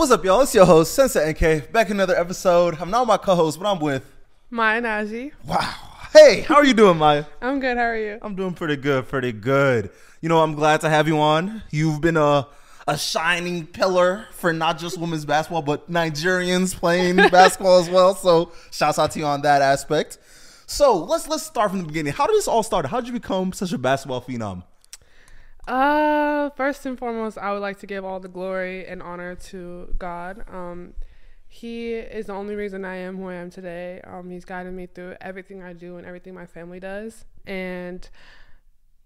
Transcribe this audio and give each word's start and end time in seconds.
What's 0.00 0.12
up, 0.12 0.24
y'all? 0.24 0.40
It's 0.40 0.54
your 0.54 0.64
host, 0.64 0.94
Sensei 0.94 1.32
NK, 1.32 1.72
back 1.72 1.90
in 1.90 1.98
another 1.98 2.16
episode. 2.16 2.78
I'm 2.80 2.90
not 2.90 3.06
my 3.06 3.18
co-host, 3.18 3.60
but 3.60 3.70
I'm 3.70 3.80
with. 3.80 4.02
Maya 4.48 4.80
Nnaji. 4.80 5.32
Wow. 5.44 5.74
Hey, 6.10 6.40
how 6.40 6.54
are 6.54 6.64
you 6.64 6.72
doing, 6.72 6.96
Maya? 6.96 7.26
I'm 7.42 7.60
good. 7.60 7.76
How 7.76 7.82
are 7.82 7.98
you? 7.98 8.18
I'm 8.22 8.34
doing 8.34 8.54
pretty 8.54 8.76
good, 8.76 9.06
pretty 9.08 9.32
good. 9.32 9.90
You 10.22 10.30
know, 10.30 10.42
I'm 10.42 10.54
glad 10.54 10.80
to 10.80 10.88
have 10.88 11.06
you 11.06 11.18
on. 11.18 11.62
You've 11.70 12.00
been 12.00 12.16
a 12.16 12.48
a 12.88 12.96
shining 12.96 13.66
pillar 13.66 14.24
for 14.32 14.54
not 14.54 14.78
just 14.78 14.96
women's 14.96 15.26
basketball, 15.26 15.60
but 15.60 15.90
Nigerians 15.90 16.74
playing 16.74 17.16
basketball 17.30 17.78
as 17.78 17.90
well. 17.90 18.14
So, 18.14 18.52
shouts 18.70 18.98
out 18.98 19.10
to 19.10 19.18
you 19.18 19.26
on 19.26 19.42
that 19.42 19.60
aspect. 19.60 20.16
So, 20.64 20.96
let's 20.96 21.28
let's 21.28 21.44
start 21.44 21.72
from 21.72 21.80
the 21.80 21.86
beginning. 21.86 22.14
How 22.14 22.26
did 22.26 22.36
this 22.36 22.48
all 22.48 22.62
start? 22.62 22.86
How 22.86 23.00
did 23.00 23.08
you 23.08 23.12
become 23.12 23.52
such 23.52 23.74
a 23.74 23.78
basketball 23.78 24.22
phenom? 24.22 24.62
Uh, 25.70 26.50
first 26.50 26.84
and 26.84 26.98
foremost, 26.98 27.38
I 27.38 27.52
would 27.52 27.60
like 27.60 27.78
to 27.78 27.86
give 27.86 28.04
all 28.04 28.18
the 28.18 28.26
glory 28.26 28.84
and 28.88 29.00
honor 29.00 29.36
to 29.36 29.94
God. 30.00 30.44
Um, 30.52 30.94
he 31.46 31.94
is 31.94 32.26
the 32.26 32.32
only 32.32 32.56
reason 32.56 32.84
I 32.84 32.96
am 32.96 33.16
who 33.16 33.28
I 33.28 33.34
am 33.34 33.50
today. 33.50 34.00
Um, 34.02 34.30
he's 34.30 34.44
guided 34.44 34.74
me 34.74 34.86
through 34.86 35.14
everything 35.20 35.62
I 35.62 35.72
do 35.72 35.96
and 35.96 36.04
everything 36.04 36.34
my 36.34 36.44
family 36.44 36.80
does. 36.80 37.24
And 37.46 38.08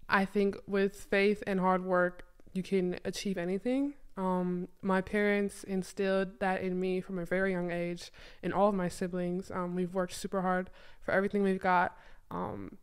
I 0.09 0.25
think 0.25 0.57
with 0.65 0.95
faith 0.95 1.43
and 1.45 1.59
hard 1.59 1.85
work, 1.85 2.25
you 2.53 2.63
can 2.63 2.97
achieve 3.05 3.37
anything. 3.37 3.93
Um, 4.17 4.67
my 4.81 5.01
parents 5.01 5.63
instilled 5.65 6.39
that 6.39 6.63
in 6.63 6.79
me 6.79 6.99
from 6.99 7.19
a 7.19 7.25
very 7.25 7.51
young 7.51 7.69
age, 7.69 8.11
and 8.41 8.51
all 8.51 8.69
of 8.69 8.75
my 8.75 8.87
siblings. 8.87 9.51
Um, 9.51 9.75
we've 9.75 9.93
worked 9.93 10.15
super 10.15 10.41
hard 10.41 10.71
for 11.03 11.11
everything 11.11 11.43
we've 11.43 11.61
got. 11.61 11.95
Um, 12.31 12.79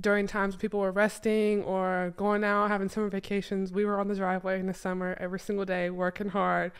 during 0.00 0.26
times 0.26 0.54
when 0.54 0.60
people 0.60 0.80
were 0.80 0.92
resting 0.92 1.62
or 1.64 2.14
going 2.16 2.44
out 2.44 2.68
having 2.68 2.88
summer 2.88 3.08
vacations, 3.08 3.72
we 3.72 3.84
were 3.84 4.00
on 4.00 4.08
the 4.08 4.14
driveway 4.14 4.58
in 4.58 4.66
the 4.66 4.74
summer 4.74 5.16
every 5.20 5.40
single 5.40 5.64
day, 5.64 5.90
working 5.90 6.28
hard 6.28 6.72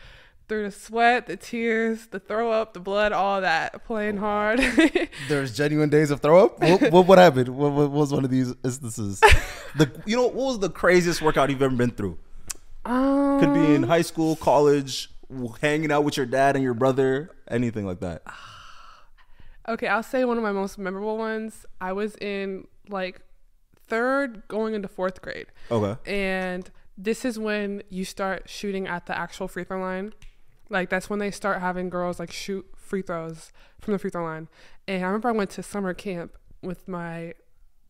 through 0.49 0.63
the 0.63 0.71
sweat, 0.71 1.27
the 1.27 1.37
tears, 1.37 2.07
the 2.07 2.19
throw 2.19 2.51
up, 2.51 2.73
the 2.73 2.79
blood, 2.79 3.11
all 3.11 3.41
that, 3.41 3.85
playing 3.85 4.17
hard. 4.17 4.59
There's 5.27 5.55
genuine 5.57 5.89
days 5.89 6.11
of 6.11 6.19
throw 6.19 6.45
up. 6.45 6.59
What, 6.59 6.91
what, 6.91 7.07
what 7.07 7.17
happened? 7.17 7.49
What, 7.49 7.71
what 7.71 7.91
was 7.91 8.11
one 8.13 8.25
of 8.25 8.31
these 8.31 8.53
instances? 8.63 9.21
The 9.75 9.89
you 10.05 10.15
know 10.15 10.27
what 10.27 10.35
was 10.35 10.59
the 10.59 10.69
craziest 10.69 11.19
workout 11.19 11.49
you've 11.49 11.63
ever 11.63 11.75
been 11.75 11.89
through? 11.89 12.19
um, 12.85 13.39
Could 13.39 13.55
be 13.55 13.73
in 13.73 13.81
high 13.81 14.03
school, 14.03 14.35
college, 14.35 15.09
hanging 15.61 15.91
out 15.91 16.03
with 16.03 16.15
your 16.15 16.27
dad 16.27 16.55
and 16.55 16.63
your 16.63 16.75
brother, 16.75 17.31
anything 17.49 17.83
like 17.85 17.99
that. 18.01 18.21
Okay, 19.65 19.87
I'll 19.87 20.03
say 20.03 20.25
one 20.25 20.35
of 20.35 20.43
my 20.43 20.51
most 20.51 20.77
memorable 20.77 21.17
ones. 21.17 21.65
I 21.79 21.93
was 21.93 22.17
in 22.17 22.67
like 22.89 23.21
third 23.87 24.47
going 24.47 24.73
into 24.73 24.87
fourth 24.87 25.21
grade. 25.21 25.47
Okay. 25.69 25.97
And 26.11 26.69
this 26.97 27.25
is 27.25 27.39
when 27.39 27.83
you 27.89 28.05
start 28.05 28.49
shooting 28.49 28.87
at 28.87 29.05
the 29.05 29.17
actual 29.17 29.47
free 29.47 29.63
throw 29.63 29.79
line. 29.79 30.13
Like 30.69 30.89
that's 30.89 31.09
when 31.09 31.19
they 31.19 31.31
start 31.31 31.61
having 31.61 31.89
girls 31.89 32.19
like 32.19 32.31
shoot 32.31 32.65
free 32.75 33.01
throws 33.01 33.51
from 33.79 33.93
the 33.93 33.99
free 33.99 34.09
throw 34.09 34.23
line. 34.23 34.47
And 34.87 35.03
I 35.03 35.07
remember 35.07 35.29
I 35.29 35.33
went 35.33 35.49
to 35.51 35.63
summer 35.63 35.93
camp 35.93 36.37
with 36.61 36.87
my 36.87 37.33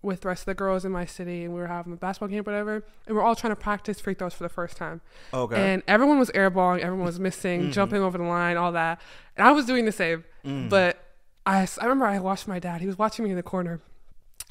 with 0.01 0.21
the 0.21 0.27
rest 0.27 0.41
of 0.41 0.45
the 0.47 0.53
girls 0.53 0.83
in 0.83 0.91
my 0.91 1.05
city 1.05 1.45
and 1.45 1.53
we 1.53 1.61
were 1.61 1.67
having 1.67 1.93
a 1.93 1.95
basketball 1.95 2.27
camp, 2.27 2.45
whatever, 2.45 2.83
and 3.07 3.15
we 3.15 3.21
are 3.21 3.23
all 3.23 3.35
trying 3.35 3.51
to 3.51 3.59
practice 3.59 4.01
free 4.01 4.13
throws 4.13 4.33
for 4.33 4.43
the 4.43 4.49
first 4.49 4.75
time. 4.75 4.99
Okay. 5.33 5.55
And 5.55 5.81
everyone 5.87 6.19
was 6.19 6.29
airballing, 6.31 6.79
everyone 6.79 7.05
was 7.05 7.21
missing, 7.21 7.61
mm-hmm. 7.61 7.71
jumping 7.71 8.01
over 8.01 8.17
the 8.17 8.25
line, 8.25 8.57
all 8.57 8.73
that. 8.73 8.99
And 9.37 9.47
I 9.47 9.51
was 9.51 9.65
doing 9.65 9.85
the 9.85 9.93
same. 9.93 10.25
Mm. 10.45 10.67
But 10.69 10.99
I, 11.45 11.65
I 11.79 11.83
remember 11.83 12.05
I 12.05 12.19
watched 12.19 12.49
my 12.49 12.59
dad. 12.59 12.81
He 12.81 12.87
was 12.87 12.97
watching 12.97 13.23
me 13.23 13.31
in 13.31 13.37
the 13.37 13.43
corner. 13.43 13.79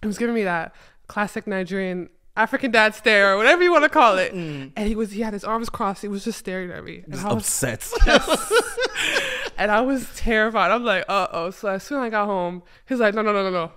He 0.02 0.06
was 0.08 0.18
giving 0.18 0.34
me 0.34 0.44
that 0.44 0.74
classic 1.06 1.46
Nigerian 1.46 2.08
African 2.36 2.70
dad 2.70 2.94
stare 2.94 3.32
or 3.32 3.36
whatever 3.36 3.62
you 3.62 3.70
want 3.70 3.84
to 3.84 3.88
call 3.90 4.18
it. 4.18 4.32
And 4.32 4.72
he 4.76 4.94
was 4.94 5.12
he 5.12 5.20
had 5.20 5.32
his 5.32 5.44
arms 5.44 5.68
crossed. 5.68 6.02
He 6.02 6.08
was 6.08 6.24
just 6.24 6.38
staring 6.38 6.70
at 6.70 6.84
me. 6.84 7.02
And 7.04 7.12
Just 7.12 7.24
I 7.24 7.32
was 7.32 7.44
upset. 7.44 7.92
and 9.58 9.70
I 9.70 9.80
was 9.82 10.08
terrified. 10.16 10.70
I'm 10.70 10.84
like, 10.84 11.04
uh 11.08 11.28
oh. 11.32 11.50
So 11.50 11.68
as 11.68 11.82
soon 11.82 11.98
as 11.98 12.04
I 12.04 12.10
got 12.10 12.26
home, 12.26 12.62
he's 12.88 12.98
like, 13.00 13.14
no, 13.14 13.22
no, 13.22 13.32
no, 13.32 13.42
no, 13.44 13.50
no. 13.50 13.72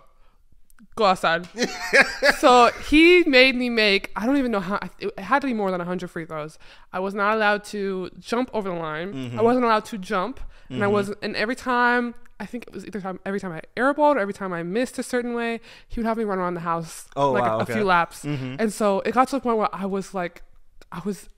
Go 0.95 1.05
outside. 1.05 1.47
so 2.37 2.71
he 2.89 3.23
made 3.25 3.55
me 3.55 3.69
make, 3.69 4.11
I 4.15 4.25
don't 4.25 4.37
even 4.37 4.51
know 4.51 4.59
how, 4.61 4.79
it 4.99 5.17
had 5.19 5.39
to 5.39 5.47
be 5.47 5.53
more 5.53 5.71
than 5.71 5.79
100 5.79 6.09
free 6.09 6.25
throws. 6.25 6.57
I 6.93 6.99
was 6.99 7.13
not 7.13 7.35
allowed 7.35 7.63
to 7.65 8.09
jump 8.19 8.49
over 8.53 8.69
the 8.69 8.75
line. 8.75 9.13
Mm-hmm. 9.13 9.39
I 9.39 9.41
wasn't 9.41 9.65
allowed 9.65 9.85
to 9.85 9.97
jump. 9.97 10.39
And 10.69 10.83
I 10.83 10.87
mm-hmm. 10.87 10.93
was, 10.93 11.13
and 11.21 11.35
every 11.35 11.55
time, 11.55 12.15
I 12.39 12.45
think 12.45 12.65
it 12.67 12.73
was 12.73 12.85
either 12.85 12.99
time, 12.99 13.19
every 13.25 13.39
time 13.39 13.51
I 13.51 13.61
airballed 13.77 14.15
or 14.15 14.19
every 14.19 14.33
time 14.33 14.51
I 14.51 14.63
missed 14.63 14.97
a 14.97 15.03
certain 15.03 15.33
way, 15.33 15.61
he 15.87 15.99
would 15.99 16.07
have 16.07 16.17
me 16.17 16.23
run 16.23 16.39
around 16.39 16.55
the 16.55 16.61
house 16.61 17.07
Oh, 17.15 17.31
like 17.31 17.43
wow, 17.43 17.57
a, 17.57 17.59
a 17.59 17.61
okay. 17.63 17.73
few 17.73 17.83
laps. 17.83 18.23
Mm-hmm. 18.23 18.55
And 18.59 18.73
so 18.73 19.01
it 19.01 19.13
got 19.13 19.27
to 19.29 19.35
the 19.35 19.41
point 19.41 19.57
where 19.57 19.73
I 19.73 19.85
was 19.85 20.13
like, 20.13 20.43
I 20.91 21.01
was 21.05 21.29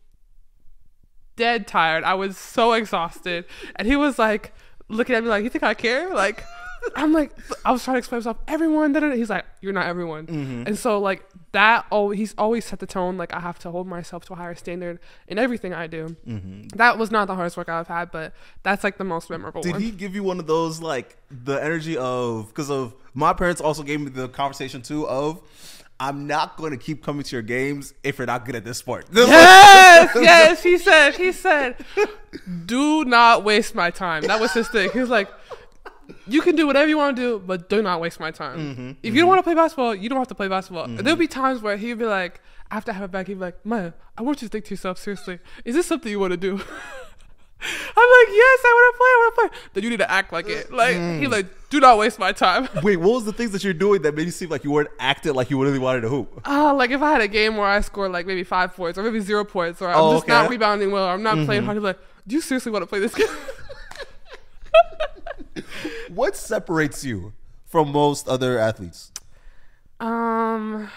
dead 1.36 1.68
tired. 1.68 2.04
I 2.04 2.14
was 2.14 2.38
so 2.38 2.74
exhausted. 2.74 3.46
And 3.76 3.88
he 3.88 3.96
was 3.96 4.18
like 4.18 4.54
looking 4.88 5.16
at 5.16 5.24
me 5.24 5.30
like, 5.30 5.44
You 5.44 5.50
think 5.50 5.64
I 5.64 5.74
care? 5.74 6.14
Like 6.14 6.44
I'm 6.96 7.14
like 7.14 7.32
I 7.66 7.72
was 7.72 7.84
trying 7.84 7.96
to 7.96 8.00
explain 8.00 8.20
myself, 8.20 8.38
everyone, 8.48 8.94
da, 8.94 9.00
da, 9.00 9.10
da. 9.10 9.16
he's 9.16 9.30
like, 9.30 9.46
You're 9.62 9.74
not 9.74 9.86
everyone. 9.88 10.28
Mm-hmm. 10.28 10.64
And 10.68 10.78
so 10.78 11.00
like 11.00 11.26
that 11.52 11.86
oh 11.92 12.10
he's 12.12 12.34
always 12.38 12.66
set 12.66 12.80
the 12.80 12.86
tone, 12.86 13.18
like 13.18 13.34
I 13.34 13.40
have 13.40 13.60
to 13.60 13.72
hold 13.72 13.88
myself 13.88 14.26
to 14.26 14.34
a 14.34 14.36
higher 14.36 14.56
standard 14.56 15.00
in 15.28 15.38
everything 15.38 15.74
I 15.74 15.88
do. 15.88 16.16
Mm-hmm. 16.28 16.70
That 16.78 16.98
was 16.98 17.12
not 17.12 17.28
the 17.28 17.36
hardest 17.36 17.58
work 17.58 17.70
I've 17.70 17.88
had, 17.88 18.12
but 18.12 18.34
that's 18.64 18.84
like 18.84 18.98
the 18.98 19.04
most 19.04 19.30
memorable 19.30 19.62
Did 19.62 19.74
one. 19.74 19.82
he 19.82 19.92
give 19.92 20.16
you 20.16 20.24
one 20.24 20.40
of 20.40 20.48
those 20.48 20.82
like 20.82 21.18
the 21.30 21.56
energy 21.56 21.98
of 21.98 22.48
because 22.50 22.70
of 22.70 22.96
my 23.14 23.34
parents 23.34 23.62
also 23.62 23.84
gave 23.84 24.00
me 24.02 24.10
the 24.10 24.30
conversation 24.30 24.82
too 24.82 25.08
of 25.08 25.42
I'm 26.00 26.28
not 26.28 26.58
going 26.58 26.72
to 26.72 26.78
keep 26.78 27.04
coming 27.04 27.24
to 27.24 27.36
your 27.36 27.42
games 27.42 27.94
if 28.04 28.20
you're 28.20 28.28
not 28.28 28.46
good 28.46 28.56
at 28.56 28.64
this 28.64 28.78
sport. 28.78 29.08
yes, 29.12 30.12
yes, 30.16 30.62
he 30.62 30.78
said, 30.78 31.16
he 31.16 31.32
said, 31.32 31.76
do 32.66 33.04
not 33.04 33.44
waste 33.44 33.74
my 33.74 33.90
time. 33.90 34.24
That 34.24 34.40
was 34.40 34.54
his 34.54 34.68
thing. 34.68 34.92
He 34.92 35.00
was 35.00 35.10
like, 35.10 35.28
you 36.28 36.42
can 36.42 36.56
do 36.56 36.66
whatever 36.68 36.88
you 36.88 36.98
want 36.98 37.16
to 37.18 37.22
do, 37.22 37.40
but 37.46 37.70
do 37.70 37.82
not 37.82 38.00
waste 38.02 38.20
my 38.20 38.32
time. 38.32 38.60
Mm-hmm, 38.76 38.92
if 39.04 39.14
you 39.14 39.22
don't 39.22 39.30
want 39.30 39.40
to 39.40 39.44
play 39.44 39.54
basketball, 39.56 39.94
you 39.96 40.10
don't 40.10 40.18
have 40.18 40.28
to 40.30 40.36
play 40.36 40.48
basketball. 40.48 40.86
And 40.86 41.00
There'll 41.00 41.18
be 41.18 41.28
times 41.28 41.62
where 41.62 41.78
he'd 41.78 42.00
be 42.00 42.06
like, 42.06 42.42
after 42.72 42.92
I 42.92 42.94
have 42.96 43.00
to 43.00 43.02
have 43.02 43.04
it 43.04 43.12
back, 43.12 43.28
he'd 43.28 43.36
be 43.36 43.40
like, 43.40 43.66
Maya, 43.66 43.94
I 44.18 44.22
want 44.24 44.42
you 44.42 44.48
to 44.48 44.52
think 44.52 44.66
to 44.66 44.72
yourself, 44.72 44.98
seriously, 44.98 45.40
is 45.66 45.76
this 45.76 45.86
something 45.86 46.12
you 46.12 46.20
want 46.20 46.32
to 46.32 46.38
do? 46.38 46.52
I'm 47.60 48.10
like, 48.20 48.28
yes, 48.36 48.60
I 48.66 48.74
want 48.76 48.94
to 48.94 48.98
play, 48.98 49.08
I 49.08 49.18
want 49.18 49.36
to 49.36 49.42
play. 49.50 49.70
Then 49.74 49.84
you 49.84 49.90
need 49.90 49.98
to 49.98 50.12
act 50.12 50.32
like 50.32 50.48
it. 50.48 50.72
Like, 50.72 50.96
Mm. 50.96 51.20
he's 51.22 51.30
like, 51.30 51.48
do 51.72 51.80
not 51.80 51.98
waste 51.98 52.20
my 52.20 52.32
time. 52.32 52.70
Wait, 52.84 52.98
what 52.98 53.14
was 53.16 53.26
the 53.26 53.34
things 53.34 53.50
that 53.52 53.64
you're 53.64 53.74
doing 53.74 54.04
that 54.04 54.14
made 54.16 54.26
you 54.26 54.32
seem 54.32 54.50
like 54.50 54.64
you 54.64 54.70
weren't 54.72 54.90
acting 55.00 55.34
like 55.34 55.50
you 55.50 55.60
really 55.62 55.80
wanted 55.80 56.02
to 56.02 56.10
hoop? 56.10 56.42
Ah, 56.46 56.72
like 56.74 56.92
if 56.92 57.02
I 57.02 57.12
had 57.12 57.22
a 57.22 57.28
game 57.28 57.58
where 57.58 57.66
I 57.68 57.82
scored 57.82 58.12
like 58.12 58.28
maybe 58.28 58.44
five 58.44 58.76
points 58.76 58.98
or 59.00 59.04
maybe 59.04 59.20
zero 59.22 59.44
points 59.44 59.82
or 59.82 59.90
I'm 59.90 59.98
Oh, 59.98 60.14
just 60.14 60.28
not 60.28 60.50
rebounding 60.52 60.92
well 60.92 61.06
or 61.06 61.10
I'm 61.12 61.24
not 61.24 61.44
playing 61.46 61.64
hard, 61.64 61.78
he'd 61.78 61.82
be 61.82 61.86
like, 61.88 62.00
do 62.28 62.36
you 62.36 62.42
seriously 62.42 62.72
want 62.72 62.84
to 62.84 62.88
play 62.88 63.00
this 63.00 63.16
game? 63.16 63.28
What 66.10 66.36
separates 66.36 67.04
you 67.04 67.34
from 67.66 67.92
most 67.92 68.28
other 68.28 68.58
athletes? 68.58 69.12
Um, 70.00 70.90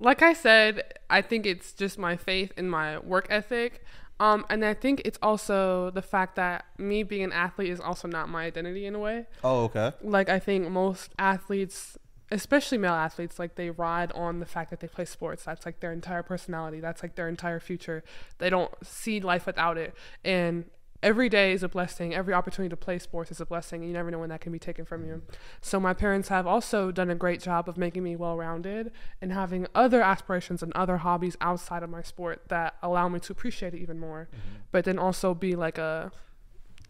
like 0.00 0.22
I 0.22 0.32
said, 0.32 0.94
I 1.08 1.22
think 1.22 1.46
it's 1.46 1.72
just 1.72 1.98
my 1.98 2.16
faith 2.16 2.52
and 2.56 2.70
my 2.70 2.98
work 2.98 3.26
ethic. 3.30 3.84
Um, 4.18 4.46
and 4.48 4.64
I 4.64 4.74
think 4.74 5.02
it's 5.04 5.18
also 5.20 5.90
the 5.90 6.02
fact 6.02 6.36
that 6.36 6.64
me 6.78 7.02
being 7.02 7.24
an 7.24 7.32
athlete 7.32 7.70
is 7.70 7.80
also 7.80 8.08
not 8.08 8.28
my 8.28 8.44
identity 8.44 8.86
in 8.86 8.94
a 8.94 8.98
way. 8.98 9.26
Oh, 9.44 9.64
okay. 9.64 9.92
Like 10.02 10.30
I 10.30 10.38
think 10.38 10.70
most 10.70 11.12
athletes, 11.18 11.98
especially 12.30 12.78
male 12.78 12.94
athletes, 12.94 13.38
like 13.38 13.56
they 13.56 13.70
ride 13.70 14.12
on 14.12 14.40
the 14.40 14.46
fact 14.46 14.70
that 14.70 14.80
they 14.80 14.88
play 14.88 15.04
sports. 15.04 15.44
That's 15.44 15.66
like 15.66 15.80
their 15.80 15.92
entire 15.92 16.22
personality. 16.22 16.80
That's 16.80 17.02
like 17.02 17.14
their 17.14 17.28
entire 17.28 17.60
future. 17.60 18.02
They 18.38 18.48
don't 18.48 18.72
see 18.82 19.20
life 19.20 19.44
without 19.44 19.76
it. 19.76 19.94
And 20.24 20.64
every 21.02 21.28
day 21.28 21.52
is 21.52 21.62
a 21.62 21.68
blessing. 21.68 22.14
Every 22.14 22.32
opportunity 22.34 22.70
to 22.70 22.76
play 22.76 22.98
sports 22.98 23.30
is 23.30 23.40
a 23.40 23.46
blessing. 23.46 23.80
And 23.80 23.88
you 23.88 23.94
never 23.94 24.10
know 24.10 24.18
when 24.18 24.28
that 24.30 24.40
can 24.40 24.52
be 24.52 24.58
taken 24.58 24.84
from 24.84 25.04
you. 25.04 25.22
So 25.60 25.78
my 25.80 25.94
parents 25.94 26.28
have 26.28 26.46
also 26.46 26.90
done 26.90 27.10
a 27.10 27.14
great 27.14 27.40
job 27.40 27.68
of 27.68 27.76
making 27.76 28.02
me 28.02 28.16
well-rounded 28.16 28.92
and 29.20 29.32
having 29.32 29.66
other 29.74 30.02
aspirations 30.02 30.62
and 30.62 30.72
other 30.74 30.98
hobbies 30.98 31.36
outside 31.40 31.82
of 31.82 31.90
my 31.90 32.02
sport 32.02 32.42
that 32.48 32.76
allow 32.82 33.08
me 33.08 33.20
to 33.20 33.32
appreciate 33.32 33.74
it 33.74 33.78
even 33.80 33.98
more. 33.98 34.28
Mm-hmm. 34.30 34.56
But 34.72 34.84
then 34.84 34.98
also 34.98 35.34
be 35.34 35.54
like 35.56 35.78
a 35.78 36.12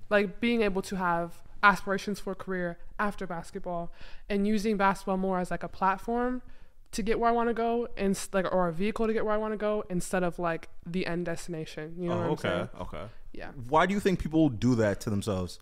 like 0.09 0.41
being 0.41 0.62
able 0.62 0.82
to 0.82 0.97
have 0.97 1.43
aspirations 1.62 2.20
for 2.20 2.32
a 2.32 2.37
career 2.37 2.79
after 2.99 3.26
basketball 3.26 3.93
and 4.29 4.47
using 4.47 4.76
basketball 4.76 5.17
more 5.17 5.41
as 5.41 5.50
like 5.50 5.62
a 5.64 5.69
platform 5.69 6.43
to 6.93 7.02
get 7.02 7.19
where 7.19 7.29
I 7.29 7.32
want 7.32 7.49
to 7.49 7.55
go 7.55 7.88
and 7.97 8.19
like 8.32 8.50
or 8.52 8.69
a 8.69 8.73
vehicle 8.73 9.06
to 9.09 9.12
get 9.12 9.25
where 9.25 9.35
I 9.35 9.37
want 9.37 9.52
to 9.52 9.56
go 9.59 9.85
instead 9.91 10.23
of 10.23 10.38
like 10.38 10.69
the 10.87 11.06
end 11.06 11.26
destination. 11.26 11.94
You 11.99 12.09
know 12.09 12.14
Oh, 12.14 12.19
what 12.19 12.25
I'm 12.25 12.31
okay. 12.32 12.49
saying? 12.49 12.69
Okay. 12.82 13.05
Yeah. 13.37 13.50
Why 13.69 13.87
do 13.87 13.94
you 13.94 14.00
think 14.00 14.19
people 14.19 14.49
do 14.49 14.75
that 14.77 15.00
to 15.03 15.11
themselves? 15.11 15.61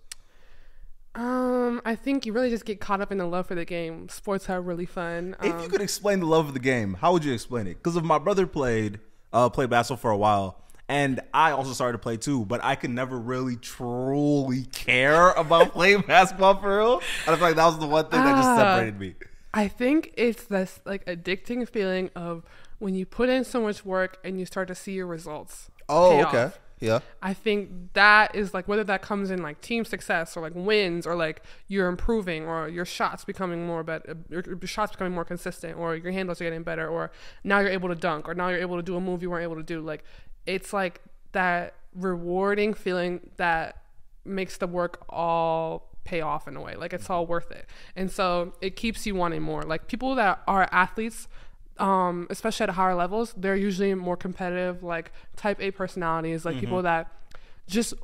Um, 1.17 1.81
I 1.85 1.95
think 1.95 2.27
you 2.27 2.33
really 2.33 2.51
just 2.51 2.65
get 2.65 2.81
caught 2.81 3.01
up 3.01 3.13
in 3.13 3.19
the 3.19 3.27
love 3.27 3.47
for 3.47 3.55
the 3.55 3.65
game. 3.65 4.09
Sports 4.09 4.49
are 4.51 4.61
really 4.61 4.87
fun. 4.87 5.37
If 5.43 5.53
Um, 5.53 5.63
you 5.63 5.69
could 5.69 5.81
explain 5.81 6.21
the 6.21 6.27
love 6.27 6.49
of 6.49 6.55
the 6.55 6.61
game, 6.61 6.95
how 6.95 7.13
would 7.13 7.25
you 7.25 7.33
explain 7.33 7.67
it? 7.67 7.75
Because 7.75 7.97
if 7.97 8.03
my 8.03 8.19
brother 8.19 8.47
played, 8.47 8.99
uh, 9.33 9.49
played 9.49 9.71
basketball 9.71 9.97
for 9.99 10.11
a 10.11 10.17
while, 10.17 10.61
and 10.89 11.21
I 11.33 11.53
also 11.53 11.73
started 11.73 11.93
to 11.93 11.99
play 11.99 12.17
too, 12.17 12.45
but 12.45 12.63
I 12.65 12.75
could 12.75 12.91
never 12.91 13.19
really 13.19 13.57
truly 13.57 14.65
care 14.73 15.31
about 15.37 15.73
playing 15.73 16.01
basketball 16.03 16.61
for 16.61 16.79
real. 16.79 17.03
And 17.27 17.35
I 17.35 17.37
feel 17.37 17.47
like 17.49 17.57
that 17.57 17.67
was 17.67 17.79
the 17.79 17.87
one 17.87 18.07
thing 18.07 18.23
that 18.25 18.35
just 18.37 18.49
Ah. 18.49 18.57
separated 18.57 18.99
me. 19.01 19.15
I 19.53 19.69
think 19.69 20.13
it's 20.17 20.45
this 20.45 20.81
like 20.85 21.05
addicting 21.07 21.69
feeling 21.69 22.11
of 22.17 22.43
when 22.81 22.97
you 22.97 23.07
put 23.07 23.29
in 23.29 23.45
so 23.45 23.61
much 23.61 23.85
work 23.85 24.19
and 24.25 24.39
you 24.41 24.47
start 24.47 24.67
to 24.67 24.75
see 24.75 24.93
your 24.93 25.07
results. 25.07 25.71
Oh, 25.89 26.21
okay. 26.27 26.45
off. 26.45 26.59
Yeah. 26.81 27.01
I 27.23 27.35
think 27.35 27.93
that 27.95 28.35
is 28.35 28.53
like 28.53 28.69
whether 28.69 28.85
that 28.85 29.01
comes 29.03 29.31
in 29.31 29.43
like 29.43 29.61
team 29.61 29.85
success 29.85 30.37
or 30.37 30.41
like 30.41 30.53
wins 30.55 31.07
or 31.07 31.15
like 31.15 31.43
you're 31.69 31.89
improving 31.89 32.45
or 32.45 32.69
your 32.69 32.85
shots 32.85 33.25
becoming 33.25 33.67
more 33.67 33.83
better, 33.83 34.17
your, 34.29 34.43
your 34.47 34.59
shots 34.67 34.93
becoming 34.93 35.15
more 35.15 35.25
consistent 35.25 35.79
or 35.79 35.97
your 35.97 36.13
handles 36.13 36.41
are 36.41 36.45
getting 36.45 36.63
better 36.63 36.89
or 36.89 37.11
now 37.43 37.61
you're 37.61 37.71
able 37.71 37.89
to 37.89 37.95
dunk 37.95 38.29
or 38.29 38.35
now 38.35 38.49
you're 38.49 38.61
able 38.61 38.77
to 38.77 38.83
do 38.83 38.97
a 38.97 39.01
move 39.01 39.23
you 39.23 39.31
weren't 39.31 39.45
able 39.45 39.57
to 39.57 39.63
do. 39.63 39.81
Like 39.81 40.05
it's 40.47 40.73
like 40.73 41.01
that 41.33 41.75
rewarding 41.95 42.75
feeling 42.75 43.31
that 43.37 43.79
makes 44.25 44.57
the 44.59 44.67
work 44.67 45.05
all 45.09 45.91
pay 46.05 46.21
off 46.21 46.47
in 46.47 46.57
a 46.57 46.61
way. 46.61 46.75
Like 46.77 46.93
it's 46.93 47.09
all 47.09 47.27
worth 47.27 47.51
it. 47.51 47.67
And 47.97 48.11
so 48.11 48.53
it 48.61 48.77
keeps 48.77 49.07
you 49.07 49.15
wanting 49.15 49.43
more. 49.43 49.63
Like 49.63 49.89
people 49.89 50.15
that 50.17 50.43
are 50.47 50.69
athletes 50.71 51.29
um, 51.79 52.27
especially 52.31 52.65
at 52.65 52.71
higher 52.71 52.95
levels, 52.95 53.35
they're 53.37 53.57
usually 53.57 53.95
more 53.95 54.17
competitive, 54.17 54.83
like 54.83 55.13
type 55.37 55.61
A 55.61 55.71
personalities, 55.71 56.45
like 56.45 56.59
people 56.61 56.83
that 56.83 57.11
just 57.67 57.95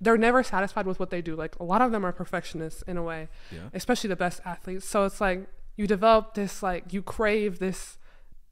they're 0.00 0.18
never 0.18 0.42
satisfied 0.42 0.86
with 0.86 0.98
what 0.98 1.10
they 1.10 1.22
do. 1.22 1.34
Like 1.36 1.58
a 1.58 1.64
lot 1.64 1.80
of 1.80 1.92
them 1.92 2.04
are 2.04 2.12
perfectionists 2.12 2.82
in 2.82 2.96
a 2.96 3.02
way, 3.02 3.28
Yeah. 3.50 3.68
especially 3.72 4.08
the 4.08 4.16
best 4.16 4.40
athletes. 4.44 4.86
So 4.86 5.04
it's 5.04 5.20
like 5.20 5.46
you 5.76 5.86
develop 5.86 6.34
this 6.34 6.62
like 6.62 6.92
you 6.92 7.02
crave 7.02 7.58
this, 7.58 7.98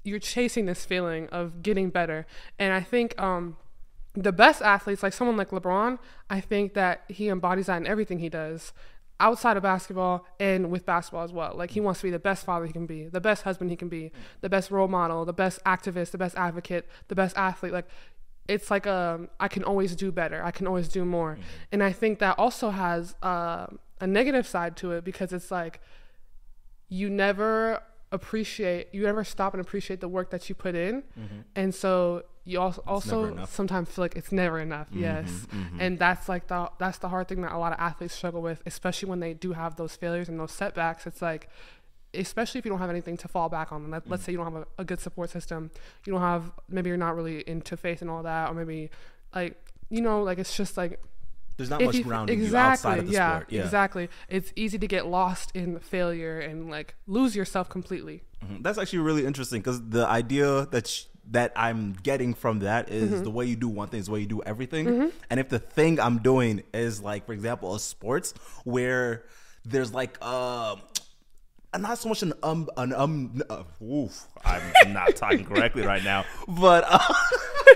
you're 0.04 0.18
chasing 0.18 0.66
this 0.66 0.84
feeling 0.84 1.28
of 1.28 1.62
getting 1.62 1.90
better. 1.90 2.26
And 2.58 2.72
I 2.72 2.80
think 2.80 3.20
um, 3.20 3.56
the 4.14 4.32
best 4.32 4.62
athletes, 4.62 5.02
like 5.02 5.12
someone 5.12 5.36
like 5.36 5.50
LeBron, 5.50 5.98
I 6.30 6.40
think 6.40 6.74
that 6.74 7.02
he 7.08 7.28
embodies 7.28 7.66
that 7.66 7.76
in 7.78 7.86
everything 7.86 8.18
he 8.18 8.28
does 8.28 8.72
outside 9.22 9.56
of 9.56 9.62
basketball 9.62 10.26
and 10.40 10.70
with 10.70 10.84
basketball 10.84 11.22
as 11.22 11.32
well. 11.32 11.54
Like 11.56 11.70
he 11.70 11.80
wants 11.80 12.00
to 12.00 12.04
be 12.04 12.10
the 12.10 12.18
best 12.18 12.44
father 12.44 12.66
he 12.66 12.72
can 12.72 12.86
be, 12.86 13.06
the 13.06 13.20
best 13.20 13.44
husband 13.44 13.70
he 13.70 13.76
can 13.76 13.88
be, 13.88 14.10
the 14.40 14.50
best 14.50 14.70
role 14.70 14.88
model, 14.88 15.24
the 15.24 15.32
best 15.32 15.62
activist, 15.64 16.10
the 16.10 16.18
best 16.18 16.36
advocate, 16.36 16.88
the 17.08 17.14
best 17.14 17.36
athlete. 17.38 17.72
Like 17.72 17.88
it's 18.48 18.70
like 18.70 18.84
a 18.84 19.28
I 19.38 19.48
can 19.48 19.62
always 19.62 19.94
do 19.94 20.10
better. 20.12 20.44
I 20.44 20.50
can 20.50 20.66
always 20.66 20.88
do 20.88 21.04
more. 21.04 21.34
Mm-hmm. 21.34 21.42
And 21.70 21.82
I 21.82 21.92
think 21.92 22.18
that 22.18 22.38
also 22.38 22.70
has 22.70 23.14
uh, 23.22 23.68
a 24.00 24.06
negative 24.06 24.46
side 24.46 24.76
to 24.78 24.90
it 24.92 25.04
because 25.04 25.32
it's 25.32 25.50
like 25.50 25.80
you 26.88 27.08
never 27.08 27.82
appreciate 28.10 28.88
you 28.92 29.04
never 29.04 29.24
stop 29.24 29.54
and 29.54 29.60
appreciate 29.60 30.00
the 30.00 30.08
work 30.08 30.30
that 30.30 30.50
you 30.50 30.54
put 30.54 30.74
in 30.74 31.02
mm-hmm. 31.18 31.40
and 31.56 31.74
so 31.74 32.22
you 32.44 32.60
also 32.60 32.82
also 32.86 33.44
sometimes 33.46 33.88
feel 33.88 34.04
like 34.04 34.16
it's 34.16 34.32
never 34.32 34.58
enough 34.58 34.88
mm-hmm, 34.90 35.02
yes 35.02 35.46
mm-hmm. 35.54 35.80
and 35.80 35.98
that's 35.98 36.28
like 36.28 36.48
the 36.48 36.70
that's 36.78 36.98
the 36.98 37.08
hard 37.08 37.28
thing 37.28 37.40
that 37.42 37.52
a 37.52 37.58
lot 37.58 37.72
of 37.72 37.78
athletes 37.78 38.14
struggle 38.14 38.42
with 38.42 38.60
especially 38.66 39.08
when 39.08 39.20
they 39.20 39.32
do 39.32 39.52
have 39.52 39.76
those 39.76 39.94
failures 39.94 40.28
and 40.28 40.40
those 40.40 40.50
setbacks 40.50 41.06
it's 41.06 41.22
like 41.22 41.48
especially 42.14 42.58
if 42.58 42.64
you 42.64 42.70
don't 42.70 42.80
have 42.80 42.90
anything 42.90 43.16
to 43.16 43.26
fall 43.28 43.48
back 43.48 43.72
on 43.72 43.90
Let, 43.90 44.08
let's 44.08 44.22
mm. 44.22 44.26
say 44.26 44.32
you 44.32 44.38
don't 44.38 44.52
have 44.52 44.62
a, 44.62 44.66
a 44.78 44.84
good 44.84 45.00
support 45.00 45.30
system 45.30 45.70
you 46.04 46.12
don't 46.12 46.20
have 46.20 46.50
maybe 46.68 46.88
you're 46.88 46.96
not 46.96 47.14
really 47.16 47.40
into 47.48 47.76
faith 47.76 48.02
and 48.02 48.10
all 48.10 48.22
that 48.24 48.50
or 48.50 48.54
maybe 48.54 48.90
like 49.34 49.56
you 49.88 50.00
know 50.00 50.22
like 50.22 50.38
it's 50.38 50.56
just 50.56 50.76
like 50.76 51.00
There's 51.56 51.70
not 51.70 51.80
much 51.80 51.94
you- 51.94 52.04
grounding 52.04 52.42
you 52.42 52.56
outside 52.56 52.98
of 52.98 53.06
the 53.06 53.12
yeah, 53.12 53.36
sport. 53.36 53.52
Yeah. 53.52 53.64
exactly. 53.64 54.08
It's 54.28 54.52
easy 54.56 54.78
to 54.78 54.86
get 54.88 55.06
lost 55.06 55.54
in 55.54 55.78
failure 55.78 56.40
and 56.40 56.70
like 56.70 56.94
lose 57.06 57.36
yourself 57.36 57.68
completely. 57.68 58.22
Mhm. 58.44 58.62
That's 58.62 58.78
actually 58.78 59.00
really 59.00 59.24
interesting 59.26 59.60
because 59.60 59.80
the 59.88 60.06
idea 60.06 60.66
that 60.66 60.86
sh- 60.88 61.04
that 61.30 61.52
I'm 61.56 61.92
getting 62.02 62.34
from 62.34 62.58
that 62.60 62.90
is 62.90 63.10
Mm-hmm. 63.12 63.22
the 63.24 63.30
way 63.30 63.46
you 63.46 63.56
do 63.56 63.68
one 63.68 63.88
thing 63.88 64.00
is 64.00 64.06
the 64.06 64.12
way 64.12 64.20
you 64.20 64.26
do 64.26 64.42
everything. 64.42 65.12
And 65.30 65.40
if 65.40 65.48
the 65.48 65.58
thing 65.58 66.00
I'm 66.00 66.18
doing 66.18 66.62
is 66.74 67.00
like, 67.00 67.26
for 67.26 67.32
example, 67.32 67.74
a 67.74 67.80
sports 67.80 68.34
where 68.64 69.24
there's 69.64 69.94
like 69.94 70.22
um 70.24 70.80
not 71.78 71.96
so 71.98 72.08
much 72.08 72.22
an 72.22 72.32
um 72.42 72.68
an 72.76 72.92
um 72.92 73.42
uh, 73.48 73.62
oof, 73.82 74.26
I'm 74.44 74.92
not 74.92 75.16
talking 75.16 75.44
correctly 75.44 75.86
right 75.86 76.02
now, 76.04 76.24
but 76.48 76.84
uh, 76.86 76.98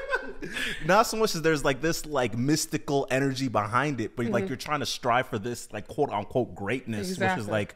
not 0.85 1.07
so 1.07 1.17
much 1.17 1.35
as 1.35 1.43
there's 1.43 1.65
like 1.65 1.81
this 1.81 2.05
like 2.05 2.37
mystical 2.37 3.07
energy 3.11 3.49
behind 3.49 4.01
it, 4.01 4.17
but 4.17 4.27
like 4.27 4.49
you're 4.49 4.57
trying 4.57 4.81
to 4.81 4.87
strive 4.87 5.29
for 5.29 5.39
this 5.39 5.73
like 5.73 5.87
quote 5.89 6.11
unquote 6.11 6.55
greatness, 6.55 7.11
which 7.11 7.21
is 7.21 7.45
Mm-hmm. 7.45 7.51
Like 7.51 7.75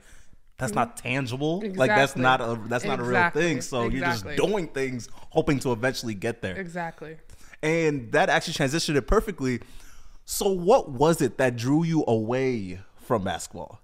that's 0.61 0.75
not 0.75 0.97
tangible. 0.97 1.63
Like 1.75 1.91
that's 1.91 2.17
not 2.17 2.41
a 2.41 2.61
that's 2.67 2.85
not 2.85 3.01
a 3.01 3.03
real 3.03 3.31
thing. 3.31 3.61
So 3.61 3.89
you're 3.89 4.05
just 4.05 4.27
doing 4.37 4.69
things 4.69 5.09
hoping 5.31 5.59
to 5.61 5.73
eventually 5.73 6.15
get 6.15 6.43
there. 6.43 6.57
Exactly. 6.57 7.17
And 7.63 8.13
that 8.13 8.29
actually 8.29 8.55
transitioned 8.55 8.97
it 8.97 9.07
perfectly. 9.07 9.61
So 10.25 10.49
what 10.51 10.91
was 10.91 11.21
it 11.21 11.39
that 11.39 11.57
drew 11.57 11.83
you 11.83 12.05
away 12.07 12.81
from 12.97 13.25
basketball? 13.25 13.81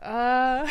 Uh, 0.00 0.68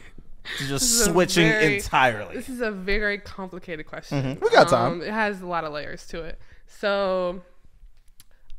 just 0.68 1.04
switching 1.04 1.48
very- 1.48 1.76
entirely. 1.76 2.34
this 2.36 2.48
is 2.48 2.60
a 2.60 2.70
very 2.70 3.18
complicated 3.18 3.86
question. 3.86 4.38
We 4.40 4.50
got 4.50 4.68
time. 4.68 4.92
Um, 4.94 5.02
it 5.02 5.12
has 5.12 5.42
a 5.42 5.46
lot 5.46 5.64
of 5.64 5.72
layers 5.72 6.06
to 6.08 6.22
it. 6.22 6.38
So, 6.66 7.42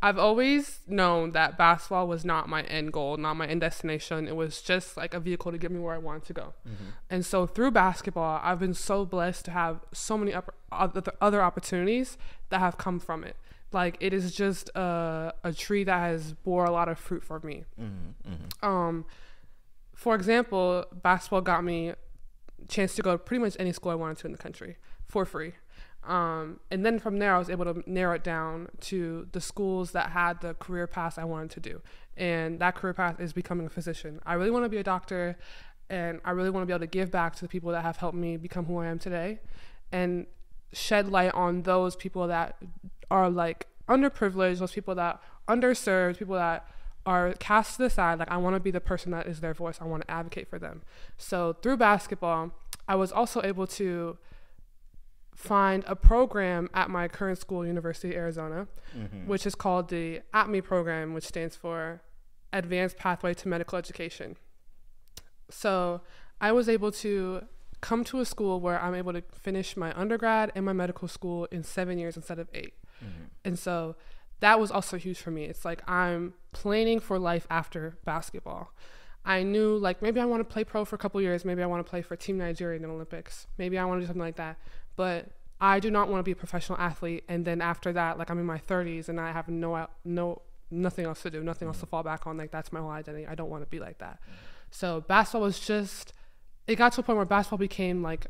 I've 0.01 0.19
always 0.19 0.81
known 0.87 1.31
that 1.31 1.57
basketball 1.57 2.07
was 2.07 2.23
not 2.23 2.47
my 2.47 2.61
end 2.63 2.93
goal, 2.93 3.17
not 3.17 3.33
my 3.33 3.47
end 3.47 3.61
destination. 3.61 4.27
It 4.27 4.35
was 4.35 4.61
just 4.61 4.95
like 4.95 5.13
a 5.13 5.19
vehicle 5.19 5.51
to 5.51 5.57
get 5.57 5.71
me 5.71 5.79
where 5.79 5.95
I 5.95 5.97
wanted 5.97 6.25
to 6.25 6.33
go. 6.33 6.53
Mm-hmm. 6.67 6.89
And 7.09 7.25
so 7.25 7.47
through 7.47 7.71
basketball, 7.71 8.39
I've 8.43 8.59
been 8.59 8.75
so 8.75 9.05
blessed 9.05 9.45
to 9.45 9.51
have 9.51 9.79
so 9.91 10.17
many 10.17 10.33
other 10.71 11.03
other 11.19 11.41
opportunities 11.41 12.17
that 12.49 12.59
have 12.59 12.77
come 12.77 12.99
from 12.99 13.23
it. 13.23 13.35
Like 13.71 13.97
it 13.99 14.13
is 14.13 14.35
just 14.35 14.69
a, 14.75 15.33
a 15.43 15.51
tree 15.51 15.83
that 15.83 15.97
has 15.97 16.33
bore 16.33 16.65
a 16.65 16.71
lot 16.71 16.89
of 16.89 16.99
fruit 16.99 17.23
for 17.23 17.39
me. 17.39 17.65
Mm-hmm. 17.81 18.31
Mm-hmm. 18.31 18.65
Um, 18.67 19.05
for 19.95 20.13
example, 20.13 20.85
basketball 21.01 21.41
got 21.41 21.63
me 21.63 21.93
chance 22.67 22.95
to 22.95 23.01
go 23.01 23.13
to 23.13 23.17
pretty 23.17 23.43
much 23.43 23.55
any 23.59 23.71
school 23.71 23.91
I 23.91 23.95
wanted 23.95 24.17
to 24.19 24.27
in 24.27 24.31
the 24.31 24.37
country 24.37 24.77
for 25.05 25.25
free. 25.25 25.53
Um, 26.07 26.61
and 26.71 26.85
then 26.85 26.99
from 26.99 27.19
there, 27.19 27.35
I 27.35 27.37
was 27.37 27.49
able 27.49 27.65
to 27.65 27.83
narrow 27.85 28.15
it 28.15 28.23
down 28.23 28.69
to 28.81 29.27
the 29.33 29.41
schools 29.41 29.91
that 29.91 30.11
had 30.11 30.41
the 30.41 30.53
career 30.53 30.87
path 30.87 31.19
I 31.19 31.25
wanted 31.25 31.51
to 31.51 31.59
do. 31.59 31.81
And 32.15 32.59
that 32.59 32.75
career 32.75 32.93
path 32.93 33.19
is 33.19 33.33
becoming 33.33 33.67
a 33.67 33.69
physician. 33.69 34.21
I 34.25 34.33
really 34.33 34.49
want 34.49 34.63
to 34.65 34.69
be 34.69 34.77
a 34.77 34.83
doctor, 34.83 35.37
and 35.89 36.21
I 36.23 36.31
really 36.31 36.49
want 36.49 36.63
to 36.63 36.65
be 36.65 36.73
able 36.73 36.79
to 36.79 36.87
give 36.87 37.11
back 37.11 37.35
to 37.35 37.41
the 37.41 37.49
people 37.49 37.71
that 37.71 37.81
have 37.81 37.97
helped 37.97 38.17
me 38.17 38.37
become 38.37 38.65
who 38.65 38.77
I 38.77 38.87
am 38.87 38.99
today 38.99 39.39
and 39.91 40.25
shed 40.73 41.09
light 41.09 41.33
on 41.33 41.63
those 41.63 41.95
people 41.95 42.27
that 42.27 42.55
are 43.11 43.29
like 43.29 43.67
underprivileged, 43.87 44.59
those 44.59 44.71
people 44.71 44.95
that 44.95 45.21
underserved, 45.47 46.17
people 46.17 46.35
that 46.35 46.67
are 47.05 47.33
cast 47.39 47.77
to 47.77 47.83
the 47.83 47.89
side. 47.89 48.19
Like 48.19 48.31
I 48.31 48.37
want 48.37 48.55
to 48.55 48.59
be 48.59 48.71
the 48.71 48.81
person 48.81 49.11
that 49.11 49.27
is 49.27 49.39
their 49.39 49.53
voice. 49.53 49.79
I 49.81 49.85
want 49.85 50.03
to 50.03 50.11
advocate 50.11 50.49
for 50.49 50.59
them. 50.59 50.81
So 51.17 51.53
through 51.61 51.77
basketball, 51.77 52.51
I 52.87 52.95
was 52.95 53.11
also 53.11 53.41
able 53.43 53.67
to 53.67 54.17
find 55.37 55.83
a 55.85 55.95
program 55.95 56.67
at 56.73 56.89
my 56.89 57.07
current 57.07 57.37
school, 57.37 57.63
University 57.63 58.09
of 58.09 58.15
Arizona, 58.15 58.67
mm-hmm. 58.97 59.27
which 59.27 59.45
is 59.45 59.53
called 59.53 59.87
the 59.89 60.19
APME 60.33 60.63
program, 60.63 61.13
which 61.13 61.25
stands 61.25 61.55
for 61.55 62.01
Advanced 62.51 62.97
Pathway 62.97 63.35
to 63.35 63.47
Medical 63.47 63.77
Education. 63.77 64.35
So 65.51 66.01
I 66.41 66.51
was 66.51 66.67
able 66.67 66.91
to 66.93 67.43
come 67.81 68.03
to 68.05 68.19
a 68.19 68.25
school 68.25 68.59
where 68.59 68.81
I'm 68.81 68.95
able 68.95 69.13
to 69.13 69.21
finish 69.31 69.77
my 69.77 69.93
undergrad 69.95 70.51
and 70.55 70.65
my 70.65 70.73
medical 70.73 71.07
school 71.07 71.45
in 71.51 71.63
seven 71.63 71.99
years 71.99 72.17
instead 72.17 72.39
of 72.39 72.49
8 72.51 72.73
mm-hmm. 73.03 73.23
And 73.45 73.59
so 73.59 73.95
that 74.39 74.59
was 74.59 74.71
also 74.71 74.97
huge 74.97 75.19
for 75.19 75.29
me. 75.29 75.45
It's 75.45 75.63
like 75.63 75.87
I'm 75.87 76.33
planning 76.51 76.99
for 76.99 77.19
life 77.19 77.45
after 77.51 77.99
basketball. 78.05 78.73
I 79.23 79.43
knew 79.43 79.77
like 79.77 80.01
maybe 80.01 80.19
I 80.19 80.25
want 80.25 80.39
to 80.39 80.51
play 80.51 80.63
pro 80.63 80.83
for 80.83 80.95
a 80.95 80.99
couple 80.99 81.21
years, 81.21 81.45
maybe 81.45 81.61
I 81.61 81.67
want 81.67 81.85
to 81.85 81.89
play 81.89 82.01
for 82.01 82.15
Team 82.15 82.39
Nigeria 82.39 82.77
in 82.77 82.81
the 82.81 82.89
Olympics, 82.89 83.45
maybe 83.59 83.77
I 83.77 83.85
want 83.85 83.99
to 83.99 84.01
do 84.01 84.07
something 84.07 84.19
like 84.19 84.37
that. 84.37 84.57
But 84.97 85.29
I 85.61 85.79
do 85.79 85.89
not 85.89 86.09
want 86.09 86.19
to 86.19 86.23
be 86.23 86.33
a 86.33 86.35
professional 86.35 86.77
athlete, 86.77 87.23
and 87.29 87.45
then 87.45 87.61
after 87.61 87.93
that, 87.93 88.17
like 88.19 88.29
I'm 88.29 88.39
in 88.39 88.45
my 88.45 88.59
30s 88.59 89.07
and 89.07 89.19
I 89.19 89.31
have 89.31 89.47
no 89.47 89.87
no 90.03 90.41
nothing 90.69 91.05
else 91.05 91.21
to 91.21 91.31
do, 91.31 91.41
nothing 91.41 91.69
else 91.69 91.77
to 91.77 91.85
mm-hmm. 91.85 91.91
fall 91.91 92.03
back 92.03 92.27
on. 92.27 92.35
Like 92.35 92.51
that's 92.51 92.73
my 92.73 92.81
whole 92.81 92.89
identity. 92.89 93.25
I 93.25 93.35
don't 93.35 93.49
want 93.49 93.63
to 93.63 93.69
be 93.69 93.79
like 93.79 93.99
that. 93.99 94.19
So 94.69 95.01
basketball 95.01 95.43
was 95.43 95.59
just 95.59 96.11
it 96.67 96.75
got 96.75 96.91
to 96.93 96.99
a 96.99 97.03
point 97.03 97.15
where 97.15 97.25
basketball 97.25 97.59
became 97.59 98.03
like 98.03 98.27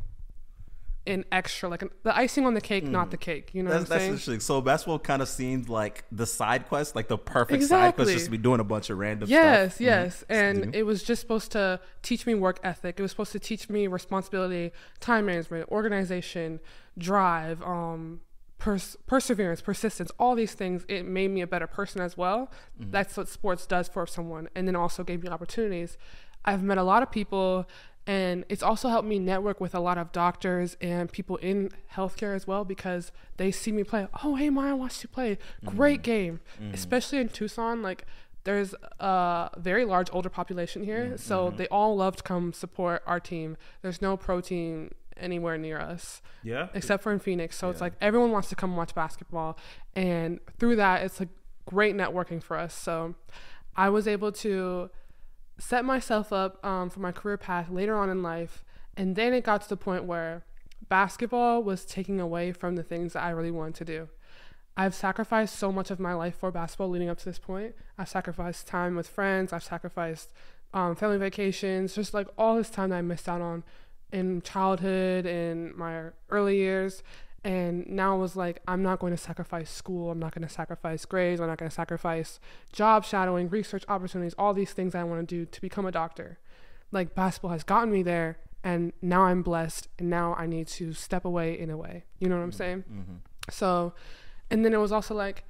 an 1.07 1.25
extra, 1.31 1.69
like 1.69 1.81
an, 1.81 1.89
the 2.03 2.15
icing 2.15 2.45
on 2.45 2.53
the 2.53 2.61
cake, 2.61 2.83
not 2.87 3.09
the 3.11 3.17
cake. 3.17 3.49
You 3.53 3.63
know 3.63 3.69
That's, 3.69 3.81
what 3.81 3.85
I'm 3.85 3.89
that's 3.89 4.01
saying? 4.03 4.11
interesting. 4.13 4.39
So 4.41 4.61
basketball 4.61 4.99
kind 4.99 5.21
of 5.21 5.27
seemed 5.27 5.69
like 5.69 6.03
the 6.11 6.25
side 6.25 6.67
quest, 6.67 6.95
like 6.95 7.07
the 7.07 7.17
perfect 7.17 7.63
side 7.63 7.95
quest, 7.95 8.11
just 8.11 8.25
to 8.25 8.31
be 8.31 8.37
doing 8.37 8.59
a 8.59 8.63
bunch 8.63 8.89
of 8.89 8.97
random 8.97 9.29
Yes, 9.29 9.75
stuff. 9.75 9.81
yes. 9.81 10.23
And 10.29 10.65
Mhm. 10.65 10.75
it 10.75 10.83
was 10.83 11.01
just 11.03 11.21
supposed 11.21 11.51
to 11.53 11.79
teach 12.03 12.25
me 12.25 12.35
work 12.35 12.59
ethic. 12.63 12.99
It 12.99 13.01
was 13.01 13.11
supposed 13.11 13.31
to 13.31 13.39
teach 13.39 13.69
me 13.69 13.87
responsibility, 13.87 14.71
time 14.99 15.25
management, 15.25 15.69
organization, 15.69 16.59
drive, 16.97 17.61
um, 17.63 18.21
pers- 18.57 18.97
perseverance, 19.05 19.61
persistence, 19.61 20.11
all 20.19 20.35
these 20.35 20.53
things. 20.53 20.85
It 20.87 21.05
made 21.05 21.31
me 21.31 21.41
a 21.41 21.47
better 21.47 21.67
person 21.67 22.01
as 22.01 22.17
well. 22.17 22.51
That's 22.79 23.15
what 23.17 23.27
sports 23.29 23.65
does 23.65 23.87
for 23.87 24.05
someone. 24.07 24.49
And 24.55 24.67
then 24.67 24.75
also 24.75 25.03
gave 25.03 25.23
me 25.23 25.29
opportunities. 25.29 25.97
I've 26.45 26.63
met 26.63 26.77
a 26.77 26.83
lot 26.83 27.03
of 27.03 27.11
people 27.11 27.67
and 28.07 28.45
it's 28.47 28.63
also 28.63 28.87
helped 28.87 29.07
me 29.07 29.19
network 29.19 29.59
with 29.59 29.75
a 29.75 29.81
lot 29.81 29.97
of 29.97 30.13
doctors 30.13 30.77
and 30.79 31.11
people 31.11 31.35
in 31.37 31.69
healthcare 31.93 32.33
as 32.33 32.47
well 32.47 32.63
because 32.63 33.11
they 33.35 33.51
see 33.51 33.73
me 33.73 33.83
play. 33.83 34.07
Oh, 34.23 34.35
hey, 34.35 34.49
Maya 34.49 34.75
watched 34.77 35.03
you 35.03 35.09
play. 35.09 35.37
Great 35.65 36.01
mm-hmm. 36.01 36.11
game. 36.11 36.39
Mm-hmm. 36.61 36.73
Especially 36.73 37.19
in 37.19 37.27
Tucson, 37.27 37.81
like 37.81 38.05
there's 38.45 38.73
a 39.01 39.49
very 39.57 39.83
large 39.83 40.07
older 40.13 40.29
population 40.29 40.83
here, 40.83 41.05
mm-hmm. 41.05 41.15
so 41.17 41.53
they 41.55 41.67
all 41.67 41.97
love 41.97 42.15
to 42.15 42.23
come 42.23 42.53
support 42.53 43.03
our 43.05 43.19
team. 43.19 43.57
There's 43.81 44.01
no 44.01 44.15
protein 44.15 44.91
anywhere 45.17 45.57
near 45.57 45.79
us 45.79 46.21
Yeah. 46.43 46.67
except 46.73 47.03
for 47.03 47.11
in 47.11 47.19
Phoenix. 47.19 47.57
So 47.57 47.69
it's 47.69 47.81
like 47.81 47.93
everyone 47.99 48.31
wants 48.31 48.47
to 48.49 48.55
come 48.55 48.77
watch 48.77 48.95
basketball, 48.95 49.57
and 49.95 50.39
through 50.57 50.77
that, 50.77 51.03
it's 51.03 51.19
like 51.19 51.29
great 51.65 51.93
networking 51.93 52.41
for 52.41 52.57
us. 52.57 52.73
So 52.73 53.15
I 53.75 53.89
was 53.89 54.07
able 54.07 54.31
to 54.31 54.89
set 55.59 55.85
myself 55.85 56.31
up 56.31 56.63
um, 56.65 56.89
for 56.89 56.99
my 56.99 57.11
career 57.11 57.37
path 57.37 57.69
later 57.69 57.95
on 57.95 58.09
in 58.09 58.21
life, 58.21 58.63
and 58.95 59.15
then 59.15 59.33
it 59.33 59.43
got 59.43 59.61
to 59.61 59.69
the 59.69 59.77
point 59.77 60.03
where 60.03 60.43
basketball 60.89 61.63
was 61.63 61.85
taking 61.85 62.19
away 62.19 62.51
from 62.51 62.75
the 62.75 62.83
things 62.83 63.13
that 63.13 63.23
I 63.23 63.31
really 63.31 63.51
wanted 63.51 63.75
to 63.75 63.85
do. 63.85 64.09
I've 64.75 64.93
sacrificed 64.93 65.55
so 65.55 65.71
much 65.71 65.89
of 65.89 65.99
my 65.99 66.13
life 66.13 66.35
for 66.35 66.51
basketball 66.51 66.89
leading 66.89 67.09
up 67.09 67.17
to 67.19 67.25
this 67.25 67.39
point. 67.39 67.73
I've 67.97 68.09
sacrificed 68.09 68.67
time 68.67 68.95
with 68.95 69.07
friends. 69.07 69.51
I've 69.51 69.63
sacrificed 69.63 70.31
um, 70.71 70.95
family 70.95 71.17
vacations, 71.17 71.95
just 71.95 72.13
like 72.13 72.27
all 72.37 72.55
this 72.55 72.69
time 72.69 72.91
that 72.91 72.97
I 72.97 73.01
missed 73.01 73.27
out 73.27 73.41
on 73.41 73.63
in 74.11 74.41
childhood 74.43 75.25
and 75.25 75.75
my 75.75 76.09
early 76.29 76.57
years. 76.57 77.01
And 77.47 77.87
now 77.87 78.13
it 78.17 78.19
was 78.19 78.35
like, 78.35 78.61
I'm 78.67 78.83
not 78.83 78.99
going 78.99 79.13
to 79.13 79.17
sacrifice 79.17 79.69
school. 79.69 80.11
I'm 80.11 80.19
not 80.19 80.35
going 80.35 80.45
to 80.45 80.53
sacrifice 80.53 81.05
grades. 81.05 81.39
I'm 81.39 81.47
not 81.47 81.57
going 81.57 81.69
to 81.69 81.73
sacrifice 81.73 82.41
job 82.73 83.05
shadowing, 83.05 83.47
research 83.47 83.85
opportunities, 83.87 84.35
all 84.37 84.53
these 84.53 84.73
things 84.73 84.93
I 84.93 85.05
want 85.05 85.21
to 85.21 85.35
do 85.35 85.45
to 85.45 85.61
become 85.61 85.85
a 85.85 85.91
doctor. 85.91 86.39
Like 86.91 87.15
basketball 87.15 87.51
has 87.51 87.63
gotten 87.63 87.89
me 87.89 88.03
there, 88.03 88.37
and 88.65 88.91
now 89.01 89.21
I'm 89.21 89.43
blessed, 89.43 89.87
and 89.97 90.09
now 90.09 90.35
I 90.35 90.45
need 90.45 90.67
to 90.67 90.91
step 90.91 91.23
away 91.23 91.57
in 91.57 91.69
a 91.69 91.77
way. 91.77 92.03
You 92.19 92.27
know 92.27 92.35
what 92.35 92.43
I'm 92.43 92.49
mm-hmm. 92.49 92.57
saying? 92.57 92.83
Mm-hmm. 92.91 93.15
So, 93.49 93.93
and 94.51 94.65
then 94.65 94.73
it 94.73 94.79
was 94.79 94.91
also 94.91 95.15
like, 95.15 95.45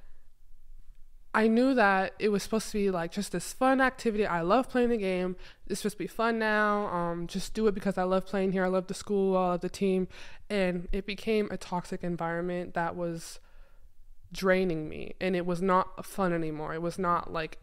I 1.34 1.46
knew 1.46 1.74
that 1.74 2.14
it 2.18 2.30
was 2.30 2.42
supposed 2.42 2.68
to 2.68 2.72
be 2.72 2.90
like 2.90 3.12
just 3.12 3.32
this 3.32 3.52
fun 3.52 3.80
activity. 3.80 4.26
I 4.26 4.40
love 4.40 4.68
playing 4.68 4.88
the 4.88 4.96
game. 4.96 5.36
It's 5.66 5.80
supposed 5.80 5.96
to 5.96 5.98
be 5.98 6.06
fun 6.06 6.38
now. 6.38 6.86
Um, 6.86 7.26
just 7.26 7.54
do 7.54 7.66
it 7.66 7.74
because 7.74 7.98
I 7.98 8.04
love 8.04 8.26
playing 8.26 8.52
here. 8.52 8.64
I 8.64 8.68
love 8.68 8.86
the 8.86 8.94
school. 8.94 9.36
I 9.36 9.50
love 9.50 9.60
the 9.60 9.68
team, 9.68 10.08
and 10.48 10.88
it 10.90 11.06
became 11.06 11.48
a 11.50 11.56
toxic 11.56 12.02
environment 12.02 12.74
that 12.74 12.96
was 12.96 13.40
draining 14.32 14.88
me, 14.88 15.14
and 15.20 15.36
it 15.36 15.44
was 15.44 15.60
not 15.60 16.04
fun 16.04 16.32
anymore. 16.32 16.72
It 16.74 16.82
was 16.82 16.98
not 16.98 17.32
like 17.32 17.58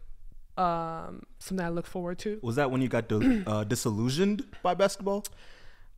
um, 0.56 1.24
something 1.38 1.64
I 1.64 1.70
look 1.70 1.86
forward 1.86 2.18
to. 2.20 2.38
Was 2.42 2.56
that 2.56 2.70
when 2.70 2.80
you 2.80 2.88
got 2.88 3.08
di- 3.08 3.42
uh, 3.46 3.64
disillusioned 3.64 4.44
by 4.62 4.74
basketball? 4.74 5.24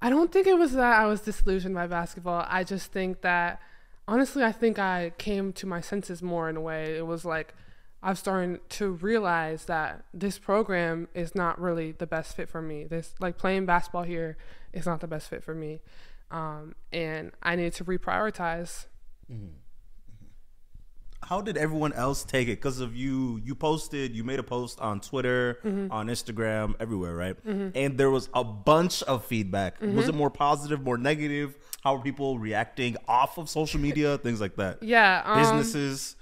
I 0.01 0.11
don't 0.11 0.33
think 0.33 0.47
it 0.47 0.57
was 0.57 0.73
that 0.73 0.99
I 0.99 1.07
was 1.07 1.21
disillusioned 1.21 1.75
by 1.75 1.87
basketball. 1.87 2.47
I 2.49 2.65
just 2.65 2.93
think 2.93 3.21
that 3.23 3.61
honestly, 4.09 4.43
I 4.43 4.51
think 4.51 4.79
I 4.79 5.13
came 5.19 5.53
to 5.53 5.67
my 5.67 5.81
senses 5.81 6.23
more 6.23 6.49
in 6.49 6.57
a 6.57 6.61
way. 6.61 6.97
It 6.97 7.07
was 7.07 7.25
like 7.25 7.55
I've 8.03 8.19
started 8.19 8.69
to 8.71 8.93
realize 8.93 9.67
that 9.67 10.05
this 10.15 10.39
program 10.39 11.09
is 11.15 11.35
not 11.35 11.61
really 11.61 11.93
the 11.93 12.07
best 12.07 12.35
fit 12.35 12.49
for 12.49 12.63
me. 12.63 12.85
This 12.85 13.15
like 13.21 13.37
playing 13.37 13.67
basketball 13.67 14.05
here 14.05 14.37
is 14.73 14.87
not 14.87 15.01
the 15.01 15.07
best 15.07 15.29
fit 15.29 15.45
for 15.45 15.55
me, 15.55 15.81
um, 16.31 16.75
and 16.93 17.33
I 17.43 17.55
need 17.55 17.75
to 17.75 17.85
reprioritize. 17.85 18.87
How 21.23 21.41
did 21.41 21.57
everyone 21.57 21.93
else 21.93 22.25
take 22.25 22.49
it? 22.49 22.53
Because 22.53 22.81
of 22.81 22.95
you, 22.97 23.41
you 23.45 23.55
posted, 23.55 24.15
you 24.15 24.25
made 24.25 24.39
a 24.39 24.43
post 24.43 24.81
on 24.81 25.01
Twitter, 25.01 25.59
Mm-hmm. 25.65 25.91
on 25.93 26.07
Instagram, 26.07 26.75
everywhere, 26.81 27.15
right? 27.15 27.37
And 27.45 27.99
there 27.99 28.11
was 28.11 28.29
a 28.35 28.45
bunch 28.45 29.03
of 29.03 29.25
feedback. 29.25 29.81
Was 29.83 30.09
it 30.09 30.15
more 30.15 30.31
positive, 30.31 30.81
more 30.83 30.97
negative? 30.97 31.57
How 31.83 31.97
were 31.97 32.03
people 32.03 32.39
reacting 32.39 32.97
off 33.07 33.37
of 33.39 33.49
social 33.51 33.81
media? 33.81 34.17
Things 34.23 34.41
like 34.41 34.57
that. 34.57 34.83
Yeah, 34.83 35.23
um, 35.25 35.39
Businesses. 35.41 36.17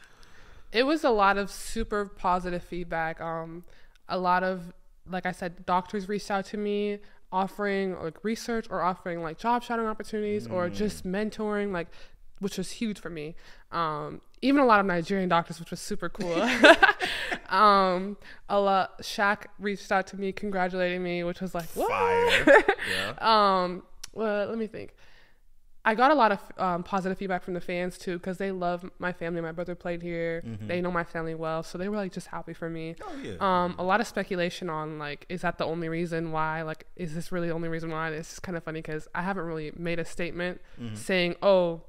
it 0.72 0.84
was 0.84 1.04
a 1.04 1.10
lot 1.10 1.38
of 1.38 1.50
super 1.50 2.06
positive 2.06 2.62
feedback. 2.64 3.20
Um, 3.20 3.64
a 4.08 4.18
lot 4.18 4.42
of, 4.42 4.72
like 5.08 5.26
I 5.26 5.32
said, 5.32 5.64
doctors 5.66 6.08
reached 6.08 6.30
out 6.30 6.46
to 6.46 6.56
me 6.56 6.98
offering 7.32 8.00
like 8.02 8.22
research 8.24 8.66
or 8.70 8.82
offering 8.82 9.22
like 9.22 9.36
job 9.38 9.62
shadowing 9.62 9.88
opportunities 9.88 10.46
or 10.46 10.68
just 10.70 11.04
mentoring, 11.06 11.72
like, 11.72 11.88
which 12.38 12.58
was 12.58 12.70
huge 12.72 12.98
for 12.98 13.10
me. 13.10 13.34
Um, 13.72 14.20
even 14.42 14.60
a 14.60 14.66
lot 14.66 14.80
of 14.80 14.86
Nigerian 14.86 15.28
doctors, 15.28 15.58
which 15.58 15.70
was 15.70 15.80
super 15.80 16.08
cool. 16.08 16.42
um, 17.48 18.16
a 18.48 18.58
lot. 18.58 19.02
Shaq 19.02 19.46
reached 19.58 19.90
out 19.90 20.06
to 20.08 20.16
me, 20.16 20.32
congratulating 20.32 21.02
me, 21.02 21.24
which 21.24 21.40
was 21.40 21.54
like, 21.54 21.68
what? 21.74 21.90
Fire. 21.90 22.64
yeah. 22.90 23.14
Um, 23.64 23.82
well, 24.12 24.48
let 24.48 24.58
me 24.58 24.66
think. 24.66 24.94
I 25.84 25.94
got 25.94 26.10
a 26.10 26.14
lot 26.14 26.32
of 26.32 26.40
um, 26.58 26.82
positive 26.82 27.16
feedback 27.16 27.44
from 27.44 27.54
the 27.54 27.60
fans 27.60 27.96
too, 27.96 28.18
because 28.18 28.38
they 28.38 28.50
love 28.50 28.90
my 28.98 29.12
family. 29.12 29.40
My 29.40 29.52
brother 29.52 29.76
played 29.76 30.02
here. 30.02 30.42
They 30.62 30.80
know 30.80 30.90
my 30.90 31.04
family 31.04 31.36
well, 31.36 31.62
so 31.62 31.78
they 31.78 31.88
were 31.88 31.96
like 31.96 32.12
just 32.12 32.26
happy 32.26 32.54
for 32.54 32.68
me. 32.68 32.96
Oh, 33.00 33.16
yeah. 33.22 33.36
Um, 33.38 33.76
a 33.78 33.84
lot 33.84 34.00
of 34.00 34.08
speculation 34.08 34.68
on 34.68 34.98
like, 34.98 35.26
is 35.28 35.42
that 35.42 35.58
the 35.58 35.64
only 35.64 35.88
reason 35.88 36.32
why? 36.32 36.62
Like, 36.62 36.86
is 36.96 37.14
this 37.14 37.30
really 37.30 37.46
the 37.46 37.54
only 37.54 37.68
reason 37.68 37.90
why? 37.90 38.10
It's 38.10 38.32
is 38.32 38.40
kind 38.40 38.56
of 38.56 38.64
funny 38.64 38.80
because 38.80 39.06
I 39.14 39.22
haven't 39.22 39.44
really 39.44 39.70
made 39.76 40.00
a 40.00 40.04
statement 40.04 40.60
saying, 40.94 41.36
oh, 41.40 41.82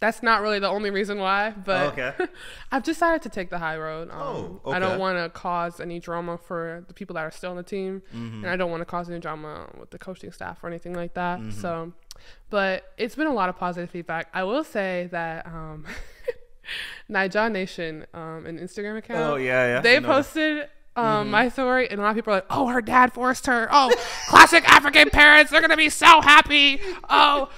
that's 0.00 0.22
not 0.22 0.42
really 0.42 0.58
the 0.60 0.68
only 0.68 0.90
reason 0.90 1.18
why. 1.18 1.50
But 1.50 1.92
okay. 1.98 2.12
I've 2.72 2.82
decided 2.84 3.22
to 3.22 3.28
take 3.28 3.50
the 3.50 3.58
high 3.58 3.76
road. 3.76 4.10
Um, 4.10 4.60
Oh, 4.64 4.70
I 4.72 4.78
don't 4.78 4.98
want 4.98 5.18
to 5.18 5.28
cause 5.30 5.80
any 5.80 5.98
drama 6.00 6.38
for 6.38 6.84
the 6.86 6.94
people 6.94 7.14
that 7.14 7.22
are 7.24 7.30
still 7.30 7.50
on 7.50 7.56
the 7.56 7.62
team, 7.62 8.02
Mm-hmm. 8.14 8.44
and 8.44 8.46
I 8.50 8.56
don't 8.56 8.70
want 8.70 8.80
to 8.80 8.84
cause 8.86 9.10
any 9.10 9.18
drama 9.20 9.68
with 9.78 9.90
the 9.90 9.98
coaching 9.98 10.30
staff 10.32 10.62
or 10.62 10.68
anything 10.68 10.94
like 10.94 11.14
that. 11.14 11.40
Mm-hmm. 11.40 11.50
So, 11.60 11.92
but 12.50 12.92
it's 12.96 13.14
been 13.14 13.26
a 13.26 13.32
lot 13.34 13.48
of 13.48 13.56
positive 13.56 13.90
feedback. 13.90 14.28
I 14.32 14.44
will 14.44 14.64
say 14.64 15.08
that 15.12 15.46
um, 15.46 15.84
Nation, 17.08 18.06
um, 18.14 18.46
an 18.46 18.58
Instagram 18.58 18.98
account, 18.98 19.20
Oh, 19.20 19.36
yeah, 19.36 19.66
yeah. 19.66 19.80
they 19.80 20.00
posted. 20.00 20.68
Um, 20.96 21.30
My 21.30 21.48
story, 21.48 21.88
and 21.88 22.00
a 22.00 22.02
lot 22.02 22.10
of 22.10 22.16
people 22.16 22.32
are 22.32 22.36
like, 22.38 22.46
"Oh, 22.50 22.66
her 22.66 22.82
dad 22.82 23.12
forced 23.12 23.46
her. 23.46 23.68
Oh, 23.70 23.94
classic 24.28 24.68
African 24.68 25.10
parents. 25.10 25.52
They're 25.52 25.60
gonna 25.60 25.76
be 25.76 25.90
so 25.90 26.20
happy. 26.20 26.80
Oh, 27.08 27.50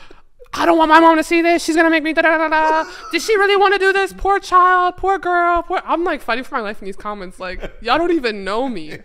I 0.53 0.67
don't 0.67 0.77
want 0.77 0.89
my 0.89 1.01
mom 1.01 1.17
to 1.17 1.23
see 1.23 1.43
this. 1.43 1.65
She's 1.65 1.77
gonna 1.77 1.91
make 1.91 2.03
me 2.03 2.13
da 2.13 2.23
da 2.23 2.37
da 2.37 2.49
da. 2.49 2.91
Did 3.13 3.23
she 3.23 3.37
really 3.37 3.57
want 3.57 3.75
to 3.75 3.79
do 3.79 3.93
this? 3.93 4.13
Poor 4.13 4.41
child, 4.41 4.97
poor 4.97 5.19
girl. 5.19 5.63
Poor. 5.63 5.81
I'm 5.85 6.05
like 6.05 6.21
fighting 6.21 6.45
for 6.45 6.57
my 6.57 6.61
life 6.61 6.81
in 6.81 6.87
these 6.87 6.97
comments. 6.97 7.39
Like 7.39 7.61
y'all 7.81 7.99
don't 7.99 8.13
even 8.13 8.45
know 8.45 8.69
me. 8.69 8.99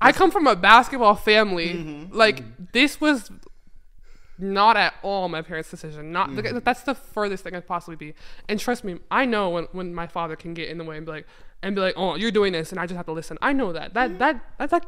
I 0.00 0.12
come 0.12 0.30
from 0.30 0.46
a 0.46 0.56
basketball 0.56 1.14
family. 1.14 1.74
Mm-hmm. 1.74 2.14
Like 2.14 2.72
this 2.72 3.00
was 3.00 3.30
not 4.38 4.76
at 4.76 4.94
all 5.02 5.28
my 5.28 5.42
parents' 5.42 5.70
decision. 5.70 6.12
Not 6.12 6.30
mm-hmm. 6.30 6.58
that's 6.58 6.82
the 6.82 6.94
furthest 6.94 7.44
thing 7.44 7.52
could 7.52 7.66
possibly 7.66 7.96
be. 7.96 8.14
And 8.48 8.58
trust 8.58 8.84
me, 8.84 8.98
I 9.10 9.24
know 9.24 9.50
when, 9.50 9.64
when 9.72 9.94
my 9.94 10.06
father 10.06 10.36
can 10.36 10.54
get 10.54 10.68
in 10.68 10.78
the 10.78 10.84
way 10.84 10.96
and 10.96 11.06
be 11.06 11.12
like 11.12 11.26
and 11.62 11.74
be 11.74 11.80
like, 11.80 11.94
oh, 11.96 12.16
you're 12.16 12.30
doing 12.30 12.52
this, 12.52 12.70
and 12.70 12.80
I 12.80 12.86
just 12.86 12.96
have 12.96 13.06
to 13.06 13.12
listen. 13.12 13.38
I 13.40 13.52
know 13.52 13.72
that. 13.72 13.94
That 13.94 14.10
mm-hmm. 14.10 14.18
that 14.18 14.40
that's 14.58 14.72
like 14.72 14.84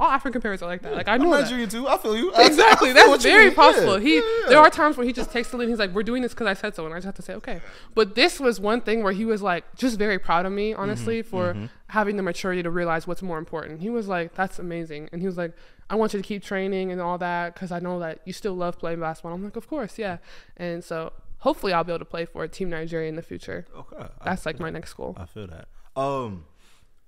all 0.00 0.08
African 0.10 0.40
parents 0.40 0.62
are 0.62 0.66
like 0.66 0.82
that. 0.82 0.94
Like 0.94 1.06
I 1.08 1.14
I'm 1.14 1.22
know 1.22 1.30
that. 1.30 1.42
Nigerian 1.42 1.68
too. 1.68 1.86
I 1.86 1.96
feel 1.98 2.16
you. 2.16 2.32
I- 2.34 2.46
Exactly. 2.46 2.90
I 2.90 2.94
feel 2.94 3.10
That's 3.12 3.22
very 3.22 3.50
possible. 3.52 3.98
Yeah, 3.98 4.04
He 4.08 4.14
yeah, 4.16 4.22
there 4.48 4.58
are 4.58 4.70
times 4.70 4.96
where 4.96 5.06
he 5.06 5.12
just 5.12 5.30
takes 5.30 5.50
the 5.50 5.56
lead 5.56 5.64
and 5.64 5.72
he's 5.72 5.78
like, 5.78 5.92
We're 5.92 6.02
doing 6.02 6.22
this 6.22 6.32
because 6.32 6.46
I 6.46 6.54
said 6.54 6.74
so 6.74 6.84
and 6.86 6.94
I 6.94 6.96
just 6.96 7.06
have 7.06 7.14
to 7.16 7.22
say, 7.22 7.34
Okay. 7.34 7.60
But 7.94 8.14
this 8.14 8.40
was 8.40 8.58
one 8.58 8.80
thing 8.80 9.02
where 9.04 9.12
he 9.12 9.24
was 9.24 9.42
like 9.42 9.64
just 9.76 9.98
very 9.98 10.18
proud 10.18 10.46
of 10.46 10.52
me, 10.52 10.74
honestly, 10.74 11.22
Mm-hmm, 11.22 11.30
for 11.30 11.68
having 11.88 12.16
the 12.16 12.22
maturity 12.22 12.62
to 12.62 12.70
realize 12.70 13.06
what's 13.06 13.22
more 13.22 13.38
important. 13.38 13.80
He 13.80 13.90
was 13.90 14.08
like, 14.08 14.34
That's 14.34 14.58
amazing. 14.58 15.08
And 15.12 15.20
he 15.20 15.26
was 15.26 15.36
like, 15.36 15.52
I 15.90 15.94
want 15.94 16.14
you 16.14 16.20
to 16.22 16.26
keep 16.26 16.42
training 16.42 16.90
and 16.90 17.00
all 17.00 17.18
that 17.18 17.54
because 17.54 17.70
I 17.70 17.78
know 17.78 17.98
that 18.00 18.20
you 18.24 18.32
still 18.32 18.54
love 18.54 18.78
playing 18.78 18.98
basketball. 19.00 19.34
I'm 19.34 19.44
like, 19.44 19.56
Of 19.56 19.68
course, 19.68 19.98
yeah. 19.98 20.18
And 20.56 20.82
so 20.82 21.12
hopefully 21.38 21.72
I'll 21.72 21.84
be 21.84 21.92
able 21.92 21.98
to 22.00 22.04
play 22.06 22.24
for 22.24 22.46
Team 22.48 22.70
Nigeria 22.70 23.08
in 23.08 23.16
the 23.16 23.22
future. 23.22 23.66
Okay. 23.76 23.96
I 24.20 24.24
That's 24.24 24.46
like 24.46 24.58
my 24.58 24.70
next 24.70 24.94
goal. 24.94 25.14
I 25.18 25.26
feel 25.26 25.46
that. 25.48 25.68
Um, 25.94 26.46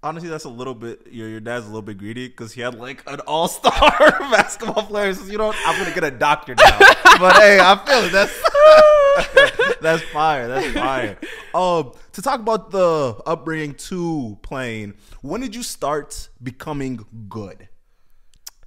honestly, 0.05 0.29
that's 0.29 0.45
a 0.45 0.51
little 0.51 0.75
bit. 0.75 1.09
Your 1.11 1.29
your 1.29 1.41
dad's 1.41 1.65
a 1.65 1.69
little 1.69 1.83
bit 1.83 1.99
greedy 1.99 2.29
because 2.29 2.53
he 2.53 2.61
had 2.61 2.75
like 2.79 3.03
an 3.09 3.21
all 3.21 3.49
star 3.49 3.73
basketball 4.31 4.85
player. 4.85 5.13
So 5.15 5.25
you 5.25 5.39
know, 5.39 5.53
I'm 5.67 5.83
gonna 5.83 5.95
get 5.95 6.05
a 6.05 6.11
doctor 6.11 6.55
now. 6.55 6.79
but 7.19 7.37
hey, 7.37 7.59
I 7.61 7.83
feel 7.85 8.05
it. 8.05 8.13
That's 8.13 9.79
that's 9.81 10.03
fire. 10.11 10.47
That's 10.47 10.73
fire. 10.73 11.19
Um, 11.55 11.93
to 12.13 12.23
talk 12.23 12.39
about 12.39 12.71
the 12.71 13.17
upbringing 13.27 13.75
to 13.75 14.39
playing, 14.43 14.95
when 15.23 15.41
did 15.41 15.55
you 15.57 15.63
start 15.63 16.29
becoming 16.43 17.05
good? 17.29 17.69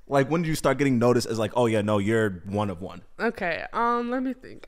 Like 0.07 0.29
when 0.29 0.41
did 0.41 0.49
you 0.49 0.55
start 0.55 0.77
getting 0.77 0.99
noticed 0.99 1.27
as 1.27 1.37
like, 1.37 1.51
oh 1.55 1.67
yeah, 1.67 1.81
no, 1.81 1.99
you're 1.99 2.41
one 2.45 2.69
of 2.69 2.81
one? 2.81 3.03
Okay. 3.19 3.63
Um, 3.71 4.09
let 4.09 4.23
me 4.23 4.33
think. 4.33 4.67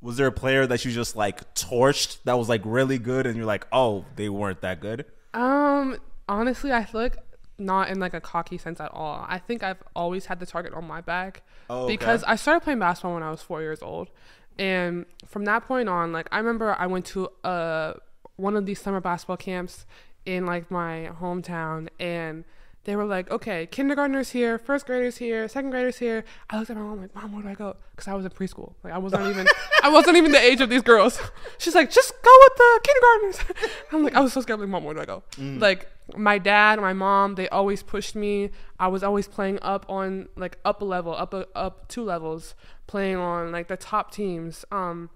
Was 0.00 0.16
there 0.16 0.26
a 0.26 0.32
player 0.32 0.66
that 0.66 0.84
you 0.84 0.90
just 0.90 1.14
like 1.14 1.54
torched 1.54 2.18
that 2.24 2.36
was 2.36 2.48
like 2.48 2.62
really 2.64 2.98
good, 2.98 3.26
and 3.26 3.36
you're 3.36 3.46
like, 3.46 3.66
oh, 3.70 4.04
they 4.16 4.28
weren't 4.28 4.62
that 4.62 4.80
good? 4.80 5.04
Um, 5.34 5.98
honestly, 6.28 6.72
I 6.72 6.84
feel 6.84 7.00
like 7.00 7.16
not 7.58 7.88
in 7.90 8.00
like 8.00 8.14
a 8.14 8.20
cocky 8.20 8.58
sense 8.58 8.80
at 8.80 8.90
all. 8.92 9.24
I 9.28 9.38
think 9.38 9.62
I've 9.62 9.82
always 9.94 10.26
had 10.26 10.40
the 10.40 10.46
target 10.46 10.74
on 10.74 10.84
my 10.86 11.00
back 11.00 11.42
Oh, 11.70 11.84
okay. 11.84 11.92
because 11.94 12.24
I 12.24 12.36
started 12.36 12.60
playing 12.62 12.80
basketball 12.80 13.14
when 13.14 13.22
I 13.22 13.30
was 13.30 13.40
four 13.42 13.60
years 13.60 13.82
old, 13.82 14.10
and 14.58 15.06
from 15.26 15.44
that 15.44 15.66
point 15.66 15.88
on, 15.88 16.12
like 16.12 16.28
I 16.32 16.38
remember 16.38 16.74
I 16.78 16.86
went 16.86 17.06
to 17.06 17.28
uh 17.44 17.94
one 18.36 18.56
of 18.56 18.66
these 18.66 18.80
summer 18.80 19.00
basketball 19.00 19.36
camps 19.36 19.86
in 20.26 20.46
like 20.46 20.70
my 20.70 21.10
hometown, 21.20 21.88
and 22.00 22.44
they 22.84 22.96
were 22.96 23.04
like, 23.04 23.30
okay, 23.30 23.66
kindergartners 23.66 24.30
here, 24.30 24.58
first 24.58 24.86
graders 24.86 25.18
here, 25.18 25.46
second 25.46 25.70
graders 25.70 25.98
here. 25.98 26.24
I 26.50 26.58
looked 26.58 26.70
at 26.70 26.76
my 26.76 26.82
mom 26.82 27.00
like, 27.00 27.14
mom, 27.14 27.32
where 27.32 27.42
do 27.42 27.48
I 27.48 27.54
go? 27.54 27.76
Because 27.92 28.08
I 28.08 28.14
was 28.14 28.24
in 28.24 28.30
preschool. 28.32 28.74
Like 28.82 28.92
I 28.92 28.98
wasn't 28.98 29.28
even, 29.28 29.46
I 29.82 29.88
wasn't 29.88 30.16
even 30.16 30.32
the 30.32 30.40
age 30.40 30.60
of 30.60 30.68
these 30.68 30.82
girls. 30.82 31.20
She's 31.58 31.74
like, 31.76 31.90
just 31.92 32.12
go 32.22 32.30
with 32.40 32.56
the 32.56 32.80
kindergartners. 32.82 33.70
I'm 33.92 34.02
like, 34.02 34.14
I 34.14 34.20
was 34.20 34.32
so 34.32 34.40
scared. 34.40 34.58
Like, 34.58 34.68
mom, 34.68 34.82
where 34.82 34.94
do 34.94 35.00
I 35.00 35.04
go? 35.04 35.22
Like 35.38 35.88
my 36.16 36.38
dad, 36.38 36.80
my 36.80 36.92
mom, 36.92 37.36
they 37.36 37.48
always 37.48 37.82
pushed 37.84 38.16
me. 38.16 38.50
I 38.80 38.88
was 38.88 39.04
always 39.04 39.28
playing 39.28 39.60
up 39.62 39.86
on 39.88 40.28
like 40.36 40.58
up 40.64 40.82
a 40.82 40.84
level, 40.84 41.14
up 41.14 41.34
a, 41.34 41.46
up 41.54 41.88
two 41.88 42.02
levels, 42.02 42.56
playing 42.88 43.16
on 43.16 43.52
like 43.52 43.68
the 43.68 43.76
top 43.76 44.10
teams. 44.10 44.64
Um, 44.72 45.10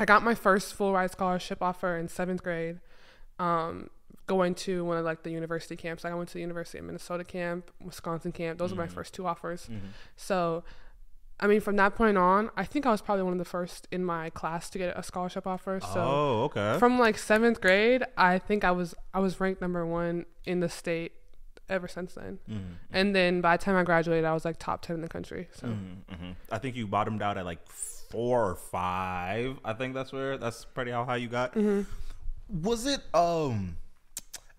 I 0.00 0.06
got 0.06 0.22
my 0.24 0.34
first 0.34 0.74
full 0.74 0.94
ride 0.94 1.10
scholarship 1.10 1.58
offer 1.60 1.96
in 1.98 2.08
seventh 2.08 2.42
grade. 2.42 2.80
Um, 3.38 3.90
going 4.32 4.54
to 4.54 4.84
one 4.84 4.96
of 4.96 5.04
like 5.04 5.22
the 5.22 5.30
university 5.30 5.76
camps. 5.76 6.04
Like 6.04 6.12
I 6.12 6.16
went 6.16 6.28
to 6.30 6.34
the 6.34 6.40
University 6.40 6.78
of 6.78 6.84
Minnesota 6.84 7.24
camp, 7.24 7.70
Wisconsin 7.84 8.32
camp. 8.32 8.58
Those 8.58 8.70
were 8.72 8.82
my 8.86 8.88
first 8.88 9.12
two 9.14 9.26
offers. 9.26 9.68
So, 10.16 10.64
I 11.38 11.46
mean, 11.46 11.60
from 11.60 11.76
that 11.76 11.94
point 11.94 12.16
on, 12.16 12.50
I 12.56 12.64
think 12.64 12.86
I 12.86 12.90
was 12.90 13.02
probably 13.02 13.24
one 13.24 13.32
of 13.32 13.38
the 13.38 13.44
first 13.44 13.88
in 13.90 14.04
my 14.04 14.30
class 14.30 14.70
to 14.70 14.78
get 14.78 14.96
a 14.96 15.02
scholarship 15.02 15.46
offer. 15.46 15.80
So 15.80 16.00
oh, 16.00 16.42
okay. 16.44 16.78
from 16.78 16.98
like 16.98 17.18
seventh 17.18 17.60
grade, 17.60 18.04
I 18.16 18.38
think 18.38 18.64
I 18.64 18.70
was 18.70 18.94
I 19.12 19.20
was 19.20 19.40
ranked 19.40 19.60
number 19.60 19.84
one 19.84 20.24
in 20.44 20.60
the 20.60 20.68
state 20.68 21.12
ever 21.68 21.88
since 21.88 22.14
then. 22.14 22.38
Mm-hmm. 22.48 22.72
And 22.92 23.14
then 23.14 23.40
by 23.40 23.56
the 23.56 23.64
time 23.64 23.76
I 23.76 23.82
graduated, 23.82 24.24
I 24.24 24.34
was 24.34 24.44
like 24.44 24.58
top 24.58 24.82
ten 24.82 24.96
in 24.96 25.02
the 25.02 25.08
country. 25.08 25.48
So 25.52 25.66
hmm 25.68 26.32
I 26.50 26.58
think 26.58 26.76
you 26.76 26.86
bottomed 26.86 27.22
out 27.22 27.36
at 27.38 27.44
like 27.44 27.66
four 27.68 28.48
or 28.50 28.54
five. 28.54 29.58
I 29.64 29.72
think 29.72 29.94
that's 29.94 30.12
where 30.12 30.38
that's 30.38 30.64
pretty 30.64 30.90
how 30.90 31.04
high 31.04 31.16
you 31.16 31.28
got. 31.28 31.56
Was 32.48 32.86
it 32.86 33.00
um 33.14 33.78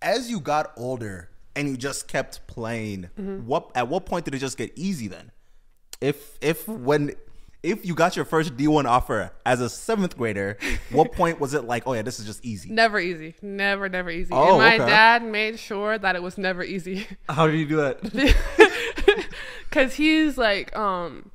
as 0.03 0.29
you 0.29 0.39
got 0.39 0.73
older 0.77 1.29
and 1.55 1.67
you 1.67 1.77
just 1.77 2.07
kept 2.07 2.45
playing? 2.47 3.09
What 3.45 3.71
at 3.75 3.87
what 3.87 4.05
point 4.05 4.25
did 4.25 4.35
it 4.35 4.39
just 4.39 4.57
get 4.57 4.71
easy 4.75 5.07
then? 5.07 5.31
If 6.01 6.37
if 6.41 6.67
when 6.67 7.15
if 7.63 7.85
you 7.85 7.95
got 7.95 8.15
your 8.15 8.25
first 8.25 8.57
D 8.57 8.67
one 8.67 8.85
offer 8.85 9.31
as 9.45 9.61
a 9.61 9.69
seventh 9.69 10.17
grader, 10.17 10.57
what 10.91 11.13
point 11.13 11.39
was 11.39 11.53
it 11.53 11.63
like? 11.63 11.83
Oh 11.87 11.93
yeah, 11.93 12.01
this 12.01 12.19
is 12.19 12.25
just 12.25 12.43
easy. 12.45 12.69
never 12.69 12.99
easy, 12.99 13.35
never 13.41 13.87
never 13.89 14.11
easy. 14.11 14.33
Oh, 14.33 14.49
and 14.49 14.57
my 14.57 14.75
okay. 14.75 14.85
dad 14.85 15.23
made 15.23 15.57
sure 15.57 15.97
that 15.97 16.15
it 16.15 16.21
was 16.21 16.37
never 16.37 16.63
easy. 16.63 17.07
How 17.29 17.47
did 17.47 17.57
you 17.57 17.65
do 17.65 17.77
that? 17.77 19.25
Cause 19.71 19.95
he's 19.95 20.37
like, 20.37 20.75
um, 20.75 21.31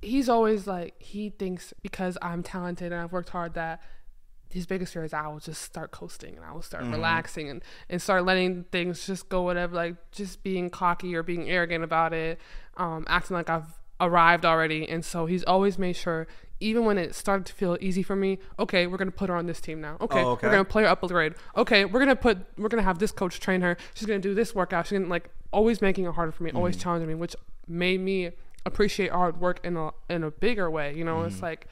he's 0.00 0.28
always 0.28 0.66
like, 0.66 0.94
he 1.02 1.28
thinks 1.28 1.74
because 1.82 2.16
I'm 2.22 2.42
talented 2.42 2.92
and 2.92 3.02
I've 3.02 3.12
worked 3.12 3.28
hard 3.28 3.54
that 3.54 3.82
his 4.50 4.66
biggest 4.66 4.92
fear 4.92 5.04
is 5.04 5.14
I 5.14 5.28
will 5.28 5.38
just 5.38 5.62
start 5.62 5.92
coasting 5.92 6.36
and 6.36 6.44
I 6.44 6.52
will 6.52 6.62
start 6.62 6.84
mm-hmm. 6.84 6.92
relaxing 6.92 7.48
and, 7.48 7.62
and 7.88 8.02
start 8.02 8.24
letting 8.24 8.64
things 8.64 9.06
just 9.06 9.28
go 9.28 9.42
whatever, 9.42 9.74
like 9.74 9.96
just 10.10 10.42
being 10.42 10.70
cocky 10.70 11.14
or 11.14 11.22
being 11.22 11.48
arrogant 11.48 11.84
about 11.84 12.12
it, 12.12 12.40
um, 12.76 13.04
acting 13.08 13.36
like 13.36 13.48
I've 13.48 13.78
arrived 14.00 14.44
already. 14.44 14.88
And 14.88 15.04
so 15.04 15.26
he's 15.26 15.44
always 15.44 15.78
made 15.78 15.94
sure, 15.94 16.26
even 16.58 16.84
when 16.84 16.98
it 16.98 17.14
started 17.14 17.46
to 17.46 17.52
feel 17.52 17.78
easy 17.80 18.02
for 18.02 18.16
me, 18.16 18.38
okay, 18.58 18.86
we're 18.86 18.98
gonna 18.98 19.10
put 19.12 19.28
her 19.28 19.36
on 19.36 19.46
this 19.46 19.60
team 19.60 19.80
now. 19.80 19.96
Okay, 20.00 20.20
Oh, 20.20 20.30
okay. 20.30 20.46
we're 20.46 20.52
gonna 20.52 20.64
play 20.64 20.82
her 20.82 20.88
up 20.88 21.02
a 21.02 21.08
grade. 21.08 21.34
Okay, 21.56 21.84
we're 21.84 22.00
gonna 22.00 22.16
put 22.16 22.38
we're 22.58 22.68
gonna 22.68 22.82
have 22.82 22.98
this 22.98 23.12
coach 23.12 23.38
train 23.38 23.60
her. 23.60 23.76
She's 23.94 24.06
gonna 24.06 24.18
do 24.18 24.34
this 24.34 24.54
workout. 24.54 24.86
She's 24.86 24.98
gonna 24.98 25.10
like 25.10 25.30
always 25.52 25.80
making 25.80 26.06
it 26.06 26.14
harder 26.14 26.32
for 26.32 26.42
me, 26.42 26.50
always 26.50 26.74
mm-hmm. 26.74 26.82
challenging 26.82 27.08
me, 27.08 27.14
which 27.14 27.36
made 27.68 28.00
me 28.00 28.32
appreciate 28.66 29.10
hard 29.10 29.40
work 29.40 29.60
in 29.64 29.76
a 29.76 29.90
in 30.08 30.24
a 30.24 30.30
bigger 30.30 30.70
way. 30.70 30.94
You 30.94 31.04
know, 31.04 31.22
it's 31.22 31.36
mm-hmm. 31.36 31.44
like 31.44 31.68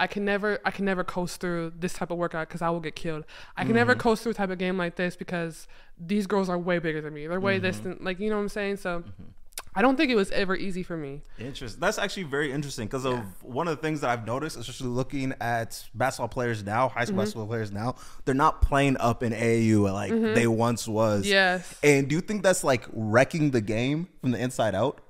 I 0.00 0.06
can 0.06 0.24
never 0.24 0.58
I 0.64 0.70
can 0.70 0.84
never 0.84 1.04
coast 1.04 1.40
through 1.40 1.74
this 1.78 1.92
type 1.92 2.10
of 2.10 2.18
workout 2.18 2.48
because 2.48 2.62
I 2.62 2.70
will 2.70 2.80
get 2.80 2.96
killed. 2.96 3.24
I 3.56 3.64
can 3.64 3.74
never 3.74 3.94
coast 3.94 4.22
through 4.22 4.32
a 4.32 4.34
type 4.34 4.50
of 4.50 4.58
game 4.58 4.76
like 4.76 4.96
this 4.96 5.14
because 5.16 5.68
these 5.98 6.26
girls 6.26 6.48
are 6.48 6.58
way 6.58 6.78
bigger 6.78 7.00
than 7.00 7.14
me. 7.14 7.26
They're 7.26 7.40
way 7.40 7.58
distant. 7.58 8.02
Like 8.02 8.18
you 8.18 8.28
know 8.28 8.36
what 8.36 8.42
I'm 8.42 8.48
saying. 8.48 8.78
So 8.78 9.04
I 9.74 9.80
don't 9.80 9.96
think 9.96 10.10
it 10.10 10.16
was 10.16 10.30
ever 10.32 10.54
easy 10.54 10.82
for 10.82 10.96
me. 10.98 11.22
Interesting. 11.38 11.80
That's 11.80 11.98
actually 11.98 12.24
very 12.24 12.52
interesting 12.52 12.86
because 12.86 13.06
of 13.06 13.20
one 13.42 13.68
of 13.68 13.76
the 13.76 13.80
things 13.80 14.02
that 14.02 14.10
I've 14.10 14.26
noticed, 14.26 14.58
especially 14.58 14.88
looking 14.88 15.32
at 15.40 15.82
basketball 15.94 16.28
players 16.28 16.62
now, 16.62 16.88
high 16.88 17.02
Mm-hmm. 17.02 17.06
school 17.06 17.16
basketball 17.18 17.46
players 17.46 17.72
now, 17.72 17.94
they're 18.24 18.34
not 18.34 18.60
playing 18.60 18.98
up 18.98 19.22
in 19.22 19.32
AAU 19.32 19.90
like 19.92 20.10
they 20.34 20.46
once 20.46 20.86
was. 20.86 21.22
Mm-hmm. 21.22 21.32
Yes. 21.32 21.74
And 21.82 22.08
do 22.08 22.14
you 22.14 22.20
think 22.20 22.42
that's 22.42 22.64
like 22.64 22.84
wrecking 22.92 23.52
the 23.52 23.62
game 23.62 24.08
from 24.20 24.32
the 24.32 24.38
inside 24.42 24.74
out? 24.74 25.00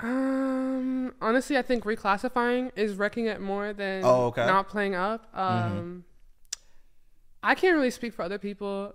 Um, 0.00 1.12
honestly, 1.20 1.56
I 1.58 1.62
think 1.62 1.84
reclassifying 1.84 2.70
is 2.76 2.94
wrecking 2.94 3.26
it 3.26 3.40
more 3.40 3.72
than 3.72 4.02
Oh, 4.04 4.26
okay. 4.26 4.42
Mm-hmm. 4.42 4.50
not 4.50 4.68
playing 4.68 4.94
up. 4.94 5.26
Um, 5.34 6.04
I 7.42 7.54
can't 7.54 7.74
really 7.76 7.90
speak 7.90 8.12
for 8.14 8.22
other 8.22 8.38
people. 8.38 8.94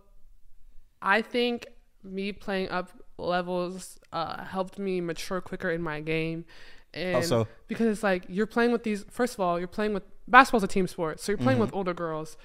I 1.02 1.22
think 1.22 1.68
me 2.04 2.32
playing 2.32 2.70
up 2.70 2.90
levels 3.18 4.00
uh, 4.12 4.44
helped 4.44 4.80
me 4.80 5.02
mature 5.02 5.42
quicker 5.42 5.70
in 5.72 5.82
my 5.82 6.00
game. 6.02 6.46
And 6.94 7.26
so? 7.26 7.48
because 7.68 7.88
it's 7.88 8.04
like 8.04 8.26
you're 8.30 8.46
playing 8.46 8.72
with 8.72 8.84
these. 8.84 9.04
First 9.10 9.34
of 9.34 9.40
all, 9.40 9.58
you're 9.58 9.68
playing 9.68 9.94
with 9.94 10.04
basketball's 10.28 10.64
a 10.64 10.68
team 10.68 10.88
sport, 10.88 11.20
so 11.20 11.32
you're 11.32 11.38
playing 11.38 11.56
Mm-hmm. 11.58 11.62
with 11.66 11.74
older 11.74 11.94
girls. 11.94 12.38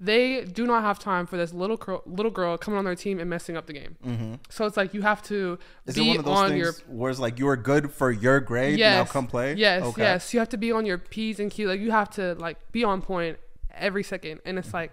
They 0.00 0.44
do 0.44 0.66
not 0.66 0.82
have 0.82 0.98
time 0.98 1.24
for 1.26 1.36
this 1.36 1.52
little 1.54 1.76
girl, 1.76 2.02
little 2.04 2.30
girl 2.32 2.58
coming 2.58 2.78
on 2.78 2.84
their 2.84 2.96
team 2.96 3.20
and 3.20 3.30
messing 3.30 3.56
up 3.56 3.66
the 3.66 3.72
game. 3.72 4.38
So 4.50 4.66
it's 4.66 4.76
like 4.76 4.92
you 4.92 5.02
have 5.02 5.22
to 5.24 5.56
Mm-hmm. 5.56 5.90
Is 5.90 5.94
be 5.94 6.04
it 6.04 6.08
one 6.08 6.18
of 6.18 6.24
those 6.24 6.36
on 6.38 6.48
things 6.50 6.58
your 6.60 6.72
where 6.88 7.10
it's 7.10 7.20
like 7.20 7.38
you 7.38 7.48
are 7.48 7.56
good 7.56 7.90
for 7.92 8.10
your 8.10 8.40
grade, 8.40 8.78
now 8.80 9.04
come 9.04 9.26
play? 9.28 9.54
Yes, 9.54 9.82
Okay. 9.84 10.02
yes. 10.02 10.34
You 10.34 10.40
have 10.40 10.48
to 10.50 10.56
be 10.56 10.72
on 10.72 10.84
your 10.84 10.98
P's 10.98 11.38
and 11.40 11.50
Q's. 11.50 11.66
Like 11.68 11.80
you 11.80 11.90
have 11.92 12.10
to 12.10 12.34
like 12.34 12.58
be 12.72 12.82
on 12.84 13.02
point 13.02 13.38
every 13.72 14.02
second. 14.02 14.40
And 14.44 14.58
it's 14.58 14.74
like 14.74 14.92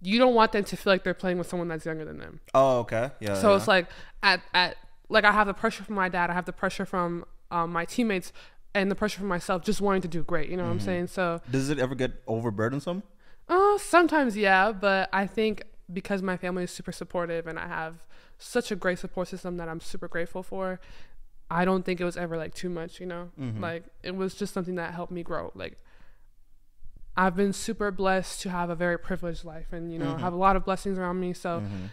you 0.00 0.18
don't 0.18 0.34
want 0.34 0.52
them 0.52 0.64
to 0.64 0.76
feel 0.76 0.92
like 0.92 1.04
they're 1.04 1.12
playing 1.12 1.36
with 1.38 1.48
someone 1.48 1.68
that's 1.68 1.84
younger 1.84 2.04
than 2.04 2.18
them. 2.18 2.40
Oh, 2.54 2.78
okay. 2.80 3.10
Yeah. 3.20 3.34
So 3.34 3.50
yeah. 3.50 3.56
it's 3.56 3.68
like 3.68 3.88
at 4.22 4.40
at 4.54 4.76
like 5.08 5.24
I 5.24 5.32
have 5.32 5.48
the 5.48 5.54
pressure 5.54 5.82
from 5.82 5.96
my 5.96 6.08
dad, 6.08 6.30
I 6.30 6.34
have 6.34 6.46
the 6.46 6.52
pressure 6.52 6.86
from 6.86 7.24
um, 7.50 7.72
my 7.72 7.84
teammates 7.84 8.32
and 8.74 8.90
the 8.90 8.94
pressure 8.94 9.18
from 9.18 9.26
myself 9.28 9.64
just 9.64 9.80
wanting 9.80 10.02
to 10.02 10.08
do 10.08 10.22
great. 10.22 10.48
You 10.48 10.56
know 10.56 10.62
Mm-hmm. 10.62 10.68
what 10.70 10.74
I'm 10.74 10.80
saying? 10.80 11.06
So 11.08 11.40
Does 11.50 11.68
it 11.68 11.80
ever 11.80 11.96
get 11.96 12.24
overburdensome? 12.26 13.02
Uh, 13.50 13.78
sometimes, 13.78 14.36
yeah, 14.36 14.72
but 14.72 15.08
I 15.12 15.26
think 15.26 15.64
because 15.92 16.22
my 16.22 16.36
family 16.36 16.64
is 16.64 16.70
super 16.70 16.92
supportive 16.92 17.46
and 17.46 17.58
I 17.58 17.66
have 17.66 18.06
such 18.38 18.70
a 18.70 18.76
great 18.76 18.98
support 18.98 19.28
system 19.28 19.56
that 19.56 19.68
I'm 19.68 19.80
super 19.80 20.08
grateful 20.08 20.42
for, 20.42 20.80
I 21.50 21.64
don't 21.64 21.84
think 21.84 22.00
it 22.00 22.04
was 22.04 22.16
ever 22.16 22.36
like 22.36 22.54
too 22.54 22.70
much, 22.70 23.00
you 23.00 23.06
know? 23.06 23.30
Mm-hmm. 23.38 23.60
Like 23.60 23.84
it 24.02 24.14
was 24.14 24.34
just 24.34 24.54
something 24.54 24.76
that 24.76 24.94
helped 24.94 25.12
me 25.12 25.22
grow. 25.24 25.50
Like 25.54 25.78
I've 27.16 27.34
been 27.34 27.52
super 27.52 27.90
blessed 27.90 28.40
to 28.42 28.50
have 28.50 28.70
a 28.70 28.76
very 28.76 28.98
privileged 28.98 29.44
life 29.44 29.72
and, 29.72 29.92
you 29.92 29.98
know, 29.98 30.12
mm-hmm. 30.12 30.20
have 30.20 30.32
a 30.32 30.36
lot 30.36 30.54
of 30.54 30.64
blessings 30.64 30.96
around 30.96 31.18
me. 31.18 31.32
So 31.32 31.60
mm-hmm. 31.60 31.86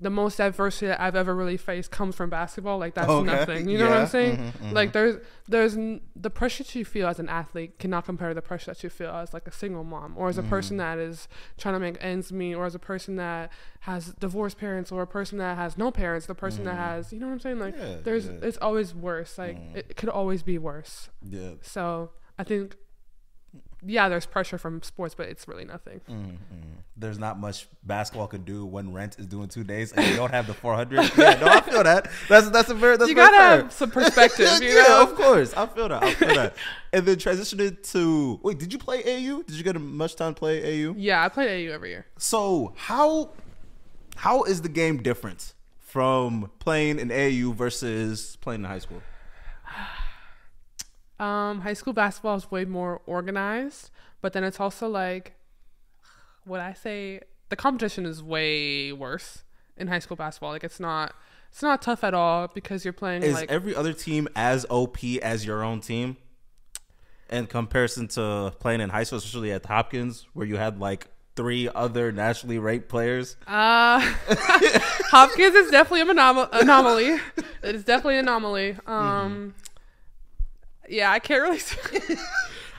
The 0.00 0.10
most 0.10 0.40
adversity 0.40 0.86
that 0.86 1.00
I've 1.00 1.16
ever 1.16 1.34
really 1.34 1.56
faced 1.56 1.90
comes 1.90 2.14
from 2.14 2.30
basketball. 2.30 2.78
Like 2.78 2.94
that's 2.94 3.08
Okay. 3.08 3.26
nothing. 3.26 3.68
You 3.68 3.78
know 3.78 3.88
what 3.88 3.98
I'm 3.98 4.06
saying? 4.06 4.36
Mhm, 4.62 4.72
Like 4.72 4.92
there's 4.92 5.16
there's 5.48 5.76
n- 5.76 6.00
the 6.14 6.30
pressure 6.30 6.62
that 6.62 6.74
you 6.74 6.84
feel 6.84 7.08
as 7.08 7.18
an 7.18 7.28
athlete 7.28 7.78
cannot 7.78 8.04
compare 8.04 8.28
to 8.28 8.34
the 8.34 8.42
pressure 8.42 8.70
that 8.72 8.82
you 8.84 8.90
feel 8.90 9.10
as 9.10 9.34
like 9.34 9.46
a 9.48 9.52
single 9.52 9.84
mom 9.84 10.14
or 10.16 10.28
as 10.28 10.38
a 10.38 10.42
person 10.42 10.76
Mm-hmm. 10.78 10.98
that 10.98 10.98
is 10.98 11.26
trying 11.56 11.74
to 11.74 11.80
make 11.80 11.96
ends 12.00 12.32
meet 12.32 12.54
or 12.54 12.64
as 12.66 12.74
a 12.74 12.78
person 12.78 13.16
that 13.16 13.50
has 13.80 14.14
divorced 14.20 14.58
parents 14.58 14.92
or 14.92 15.02
a 15.02 15.06
person 15.06 15.38
that 15.38 15.56
has 15.56 15.76
no 15.76 15.90
parents, 15.90 16.26
the 16.26 16.34
person 16.34 16.64
that 16.64 16.76
has 16.76 17.12
you 17.12 17.18
know 17.18 17.26
what 17.26 17.32
I'm 17.32 17.40
saying? 17.40 17.58
Like 17.58 17.74
Mm-hmm. 17.76 17.90
Yeah, 17.90 17.96
there's 18.04 18.26
yeah. 18.26 18.38
it's 18.42 18.58
always 18.58 18.94
worse. 18.94 19.36
Like 19.38 19.58
it, 19.74 19.86
it 19.90 19.96
could 19.96 20.08
always 20.10 20.42
be 20.42 20.58
worse. 20.58 21.08
Yeah. 21.22 21.52
So 21.62 22.10
I 22.38 22.44
think 22.44 22.76
yeah, 23.86 24.08
there's 24.08 24.26
pressure 24.26 24.58
from 24.58 24.82
sports, 24.82 25.14
but 25.14 25.28
it's 25.28 25.46
really 25.46 25.64
nothing. 25.64 26.00
Mm-hmm. 26.10 26.34
There's 26.96 27.18
not 27.18 27.38
much 27.38 27.68
basketball 27.84 28.26
can 28.26 28.42
do 28.42 28.66
when 28.66 28.92
rent 28.92 29.16
is 29.18 29.26
doing 29.26 29.48
two 29.48 29.62
days 29.62 29.92
and 29.92 30.04
you 30.06 30.16
don't 30.16 30.32
have 30.32 30.46
the 30.48 30.54
400. 30.54 31.12
yeah, 31.16 31.34
no, 31.40 31.46
I 31.46 31.60
feel 31.60 31.84
that. 31.84 32.10
That's 32.28 32.50
that's 32.50 32.70
a 32.70 32.74
very 32.74 32.96
that's 32.96 33.08
You 33.08 33.14
very 33.14 33.28
gotta 33.28 33.36
fair. 33.36 33.62
have 33.62 33.72
some 33.72 33.90
perspective, 33.90 34.48
you 34.62 34.68
yeah, 34.70 34.82
know? 34.82 35.02
of 35.04 35.14
course. 35.14 35.54
I 35.54 35.66
feel 35.66 35.88
that. 35.88 36.02
I 36.02 36.14
feel 36.14 36.34
that. 36.34 36.56
And 36.92 37.06
then 37.06 37.16
transitioned 37.16 37.90
to 37.92 38.40
wait. 38.42 38.58
Did 38.58 38.72
you 38.72 38.78
play 38.78 39.02
AAU? 39.02 39.46
Did 39.46 39.56
you 39.56 39.62
get 39.62 39.80
much 39.80 40.16
time 40.16 40.34
to 40.34 40.38
play 40.38 40.60
AAU? 40.62 40.94
Yeah, 40.98 41.24
I 41.24 41.28
play 41.28 41.64
AAU 41.64 41.70
every 41.72 41.90
year. 41.90 42.06
So 42.16 42.72
how 42.76 43.30
how 44.16 44.42
is 44.42 44.62
the 44.62 44.68
game 44.68 45.02
different 45.02 45.54
from 45.78 46.50
playing 46.58 46.98
in 46.98 47.08
AAU 47.10 47.54
versus 47.54 48.36
playing 48.40 48.62
in 48.62 48.66
high 48.68 48.80
school? 48.80 49.00
Um, 51.18 51.62
high 51.62 51.72
school 51.72 51.92
basketball 51.92 52.36
is 52.36 52.50
way 52.50 52.64
more 52.64 53.00
organized, 53.06 53.90
but 54.20 54.32
then 54.32 54.44
it's 54.44 54.60
also 54.60 54.88
like, 54.88 55.34
what 56.44 56.60
I 56.60 56.72
say, 56.72 57.20
the 57.48 57.56
competition 57.56 58.06
is 58.06 58.22
way 58.22 58.92
worse 58.92 59.42
in 59.76 59.88
high 59.88 59.98
school 59.98 60.16
basketball. 60.16 60.50
Like 60.50 60.64
it's 60.64 60.80
not, 60.80 61.14
it's 61.50 61.62
not 61.62 61.82
tough 61.82 62.04
at 62.04 62.14
all 62.14 62.48
because 62.48 62.84
you're 62.84 62.92
playing 62.92 63.22
Is 63.22 63.34
like 63.34 63.50
every 63.50 63.74
other 63.74 63.92
team 63.92 64.28
as 64.36 64.64
OP 64.70 65.02
as 65.22 65.44
your 65.44 65.62
own 65.64 65.80
team? 65.80 66.16
In 67.30 67.46
comparison 67.46 68.08
to 68.08 68.54
playing 68.58 68.80
in 68.80 68.88
high 68.88 69.02
school, 69.02 69.18
especially 69.18 69.52
at 69.52 69.66
Hopkins, 69.66 70.26
where 70.32 70.46
you 70.46 70.56
had 70.56 70.80
like 70.80 71.08
three 71.38 71.68
other 71.72 72.10
nationally 72.10 72.58
ranked 72.58 72.88
players. 72.88 73.36
Uh, 73.46 74.00
Hopkins 75.10 75.54
is 75.54 75.70
definitely 75.70 76.00
an 76.00 76.16
anom- 76.16 76.48
anomaly. 76.52 77.20
It 77.62 77.74
is 77.76 77.84
definitely 77.84 78.18
an 78.18 78.26
anomaly. 78.26 78.76
Um, 78.86 79.54
yeah, 80.88 81.10
I 81.10 81.18
can't 81.18 81.42
really. 81.42 81.58
Say. 81.58 82.16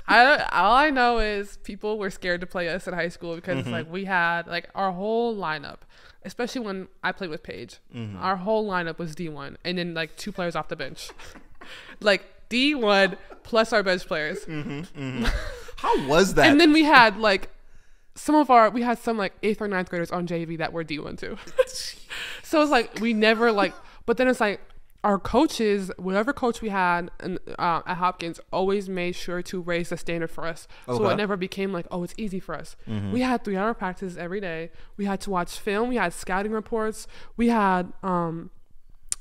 I 0.10 0.44
all 0.52 0.76
I 0.76 0.90
know 0.90 1.20
is 1.20 1.58
people 1.64 2.00
were 2.00 2.10
scared 2.10 2.42
to 2.42 2.48
play 2.48 2.68
us 2.68 2.88
in 2.88 2.94
high 2.94 3.10
school 3.10 3.36
because 3.36 3.64
mm-hmm. 3.64 3.72
like 3.72 3.92
we 3.92 4.06
had 4.06 4.48
like 4.48 4.70
our 4.74 4.92
whole 4.92 5.36
lineup. 5.36 5.78
especially 6.26 6.62
when 6.62 6.88
I 7.04 7.12
played 7.12 7.30
with 7.30 7.44
Paige. 7.44 7.78
Mm-hmm. 7.96 8.18
Our 8.18 8.36
whole 8.36 8.68
lineup 8.68 8.98
was 8.98 9.16
D1 9.16 9.56
and 9.64 9.78
then 9.78 9.94
like 9.94 10.16
two 10.18 10.32
players 10.32 10.56
off 10.56 10.68
the 10.68 10.76
bench. 10.76 11.12
like 12.02 12.26
D1 12.50 13.18
plus 13.44 13.72
our 13.72 13.84
bench 13.84 14.08
players. 14.08 14.46
Mm-hmm, 14.46 14.80
mm-hmm. 15.00 15.26
How 15.78 16.08
was 16.08 16.34
that? 16.34 16.48
And 16.48 16.60
then 16.60 16.74
we 16.74 16.84
had 16.84 17.18
like 17.18 17.52
some 18.16 18.36
of 18.36 18.50
our 18.50 18.72
we 18.72 18.82
had 18.82 18.98
some 18.98 19.16
like 19.18 19.34
eighth 19.44 19.62
or 19.62 19.68
ninth 19.68 19.90
graders 19.90 20.12
on 20.12 20.28
JV 20.28 20.58
that 20.58 20.74
were 20.74 20.84
D1 20.84 21.20
too. 21.20 21.38
so 22.42 22.64
it's 22.64 22.72
like 22.72 23.00
we 23.00 23.14
never 23.14 23.52
like 23.52 23.76
but 24.08 24.18
then 24.18 24.28
it's 24.28 24.42
like 24.42 24.60
our 25.04 25.18
coaches, 25.18 25.92
whatever 25.98 26.34
coach 26.34 26.62
we 26.62 26.70
had 26.70 27.10
in, 27.24 27.40
uh, 27.58 27.82
at 27.86 27.96
Hopkins, 27.96 28.40
always 28.52 28.90
made 28.90 29.16
sure 29.16 29.42
to 29.44 29.62
raise 29.62 29.90
the 29.90 29.98
standard 29.98 30.30
for 30.30 30.46
us. 30.46 30.68
So 30.88 31.08
it 31.10 31.16
never 31.16 31.38
became 31.38 31.72
like, 31.72 31.88
oh, 31.90 32.04
it's 32.04 32.14
easy 32.18 32.40
for 32.42 32.54
us. 32.56 32.76
Mm-hmm. 32.88 33.14
We 33.14 33.22
had 33.22 33.44
three 33.46 33.56
hour 33.56 33.74
practices 33.74 34.18
every 34.18 34.42
day. 34.42 34.72
We 34.98 35.06
had 35.06 35.22
to 35.22 35.30
watch 35.30 35.58
film. 35.58 35.88
We 35.90 35.96
had 35.96 36.12
scouting 36.12 36.52
reports. 36.52 37.08
We 37.38 37.48
had 37.48 37.94
um, 38.04 38.50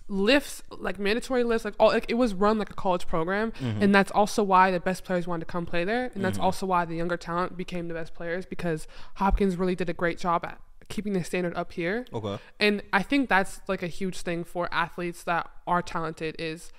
lifts, 0.08 0.62
like 0.70 0.98
mandatory 0.98 1.44
lifts. 1.44 1.64
Like 1.64 1.74
all, 1.78 1.88
like 1.88 2.06
it 2.08 2.14
was 2.14 2.34
run 2.34 2.58
like 2.58 2.70
a 2.70 2.74
college 2.74 3.06
program, 3.06 3.52
Mm-hmm. 3.52 3.82
and 3.82 3.94
that's 3.94 4.10
also 4.10 4.42
why 4.42 4.70
the 4.70 4.80
best 4.80 5.04
players 5.04 5.26
wanted 5.28 5.46
to 5.46 5.52
come 5.52 5.64
play 5.66 5.84
there, 5.84 6.10
and 6.14 6.24
that's 6.24 6.38
also 6.38 6.66
why 6.66 6.84
the 6.86 6.96
younger 6.96 7.16
talent 7.16 7.56
became 7.56 7.88
the 7.88 7.94
best 7.94 8.14
players 8.14 8.46
because 8.46 8.88
Hopkins 9.14 9.56
really 9.56 9.74
did 9.76 9.88
a 9.88 9.94
great 9.94 10.18
job 10.18 10.44
at 10.44 10.58
keeping 10.88 11.12
the 11.12 11.22
standard 11.22 11.54
up 11.54 11.72
here. 11.72 12.06
okay. 12.12 12.38
And 12.58 12.82
I 12.92 13.02
think 13.02 13.28
that's 13.28 13.60
like 13.68 13.82
a 13.82 13.86
huge 13.88 14.22
thing 14.22 14.44
for 14.44 14.68
athletes 14.72 15.22
that 15.24 15.48
are 15.66 15.82
talented 15.82 16.36
is 16.38 16.72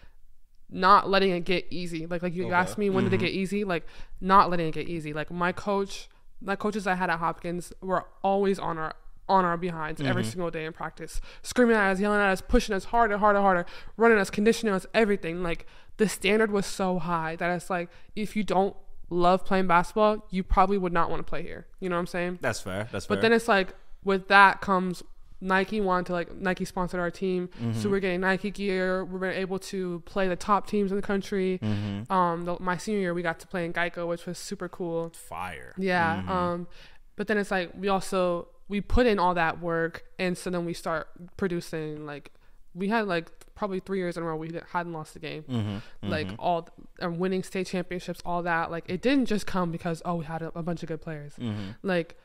not 0.69 1.09
letting 1.09 1.31
it 1.31 1.45
get 1.45 1.65
easy. 1.69 2.05
Like 2.05 2.21
like 2.21 2.33
you 2.33 2.45
Okay. 2.45 2.53
asked 2.53 2.77
me 2.77 2.89
when 2.89 3.03
did 3.03 3.13
it 3.13 3.17
mm-hmm. 3.17 3.25
get 3.25 3.33
easy? 3.33 3.63
Like 3.63 3.85
not 4.21 4.49
letting 4.49 4.67
it 4.67 4.73
get 4.73 4.87
easy. 4.87 5.13
Like 5.13 5.31
my 5.31 5.51
coach, 5.51 6.09
my 6.41 6.55
coaches 6.55 6.87
I 6.87 6.95
had 6.95 7.09
at 7.09 7.19
Hopkins 7.19 7.73
were 7.81 8.05
always 8.23 8.59
on 8.59 8.77
our 8.77 8.93
on 9.27 9.45
our 9.45 9.57
behinds 9.57 10.01
every 10.01 10.23
mm-hmm. 10.23 10.31
single 10.31 10.49
day 10.49 10.65
in 10.65 10.73
practice, 10.73 11.21
screaming 11.43 11.75
at 11.75 11.91
us, 11.91 11.99
yelling 11.99 12.19
at 12.19 12.29
us, 12.29 12.41
pushing 12.41 12.73
us 12.73 12.85
harder, 12.85 13.19
harder, 13.19 13.41
harder, 13.41 13.65
running 13.95 14.17
us, 14.17 14.31
conditioning 14.31 14.73
us, 14.73 14.87
everything. 14.93 15.43
Like 15.43 15.67
the 15.97 16.09
standard 16.09 16.51
was 16.51 16.65
so 16.65 16.97
high 16.97 17.35
that 17.35 17.55
it's 17.55 17.69
like 17.69 17.89
if 18.15 18.35
you 18.35 18.43
don't 18.43 18.75
love 19.09 19.45
playing 19.45 19.67
basketball, 19.67 20.25
you 20.29 20.43
probably 20.43 20.77
would 20.77 20.93
not 20.93 21.09
want 21.09 21.19
to 21.19 21.29
play 21.29 21.43
here. 21.43 21.67
You 21.79 21.89
know 21.89 21.95
what 21.95 22.01
I'm 22.01 22.07
saying? 22.07 22.39
That's 22.41 22.59
fair. 22.59 22.89
That's 22.91 23.05
fair. 23.05 23.17
But 23.17 23.21
then 23.21 23.33
it's 23.33 23.47
like 23.47 23.75
with 24.03 24.27
that 24.29 24.61
comes 24.61 25.03
Nike 25.41 25.79
wanted 25.79 26.07
to 26.07 26.13
like 26.13 26.35
Nike 26.35 26.65
sponsored 26.65 26.99
our 26.99 27.09
team, 27.11 27.47
Mm-hmm. 27.61 27.79
so 27.79 27.89
we're 27.89 28.01
getting 28.01 28.19
Nike 28.21 28.51
gear. 28.51 29.05
We're 29.05 29.31
able 29.31 29.57
to 29.59 30.01
play 30.05 30.27
the 30.27 30.35
top 30.35 30.67
teams 30.67 30.91
in 30.91 30.97
the 30.97 31.01
country. 31.01 31.59
Mm-hmm. 31.63 32.11
Um, 32.11 32.43
the, 32.45 32.57
my 32.59 32.75
senior 32.75 32.99
year 32.99 33.13
we 33.13 33.21
got 33.21 33.39
to 33.39 33.47
play 33.47 33.63
in 33.65 33.71
Geico, 33.71 34.05
which 34.07 34.25
was 34.25 34.37
super 34.37 34.67
cool. 34.67 35.11
fire. 35.15 35.73
Yeah. 35.77 36.17
Mm-hmm. 36.17 36.29
Um, 36.29 36.67
but 37.15 37.27
then 37.27 37.37
it's 37.37 37.51
like 37.51 37.71
we 37.73 37.87
also 37.87 38.49
we 38.67 38.81
put 38.81 39.05
in 39.05 39.17
all 39.17 39.33
that 39.35 39.61
work, 39.61 40.03
and 40.19 40.37
so 40.37 40.49
then 40.49 40.65
we 40.65 40.73
start 40.73 41.07
producing. 41.37 42.05
Like 42.05 42.31
we 42.75 42.89
had 42.89 43.07
like 43.07 43.29
probably 43.55 43.79
three 43.79 43.97
years 43.97 44.15
in 44.15 44.23
a 44.23 44.25
row 44.25 44.35
we 44.35 44.51
hadn't 44.71 44.91
lost 44.93 45.15
a 45.15 45.19
game. 45.19 45.43
Mm-hmm. 45.43 46.09
Like 46.09 46.27
all 46.37 46.67
and 46.99 47.17
winning 47.17 47.43
state 47.43 47.67
championships, 47.67 48.21
all 48.25 48.43
that. 48.43 48.71
Like 48.71 48.83
it 48.87 49.01
didn't 49.01 49.25
just 49.27 49.47
come 49.47 49.71
because 49.71 50.01
oh 50.03 50.15
we 50.15 50.25
had 50.25 50.41
a, 50.41 50.51
a 50.53 50.63
bunch 50.63 50.83
of 50.83 50.89
good 50.89 51.01
players. 51.01 51.33
Mm-hmm. 51.39 51.71
Like 51.81 52.17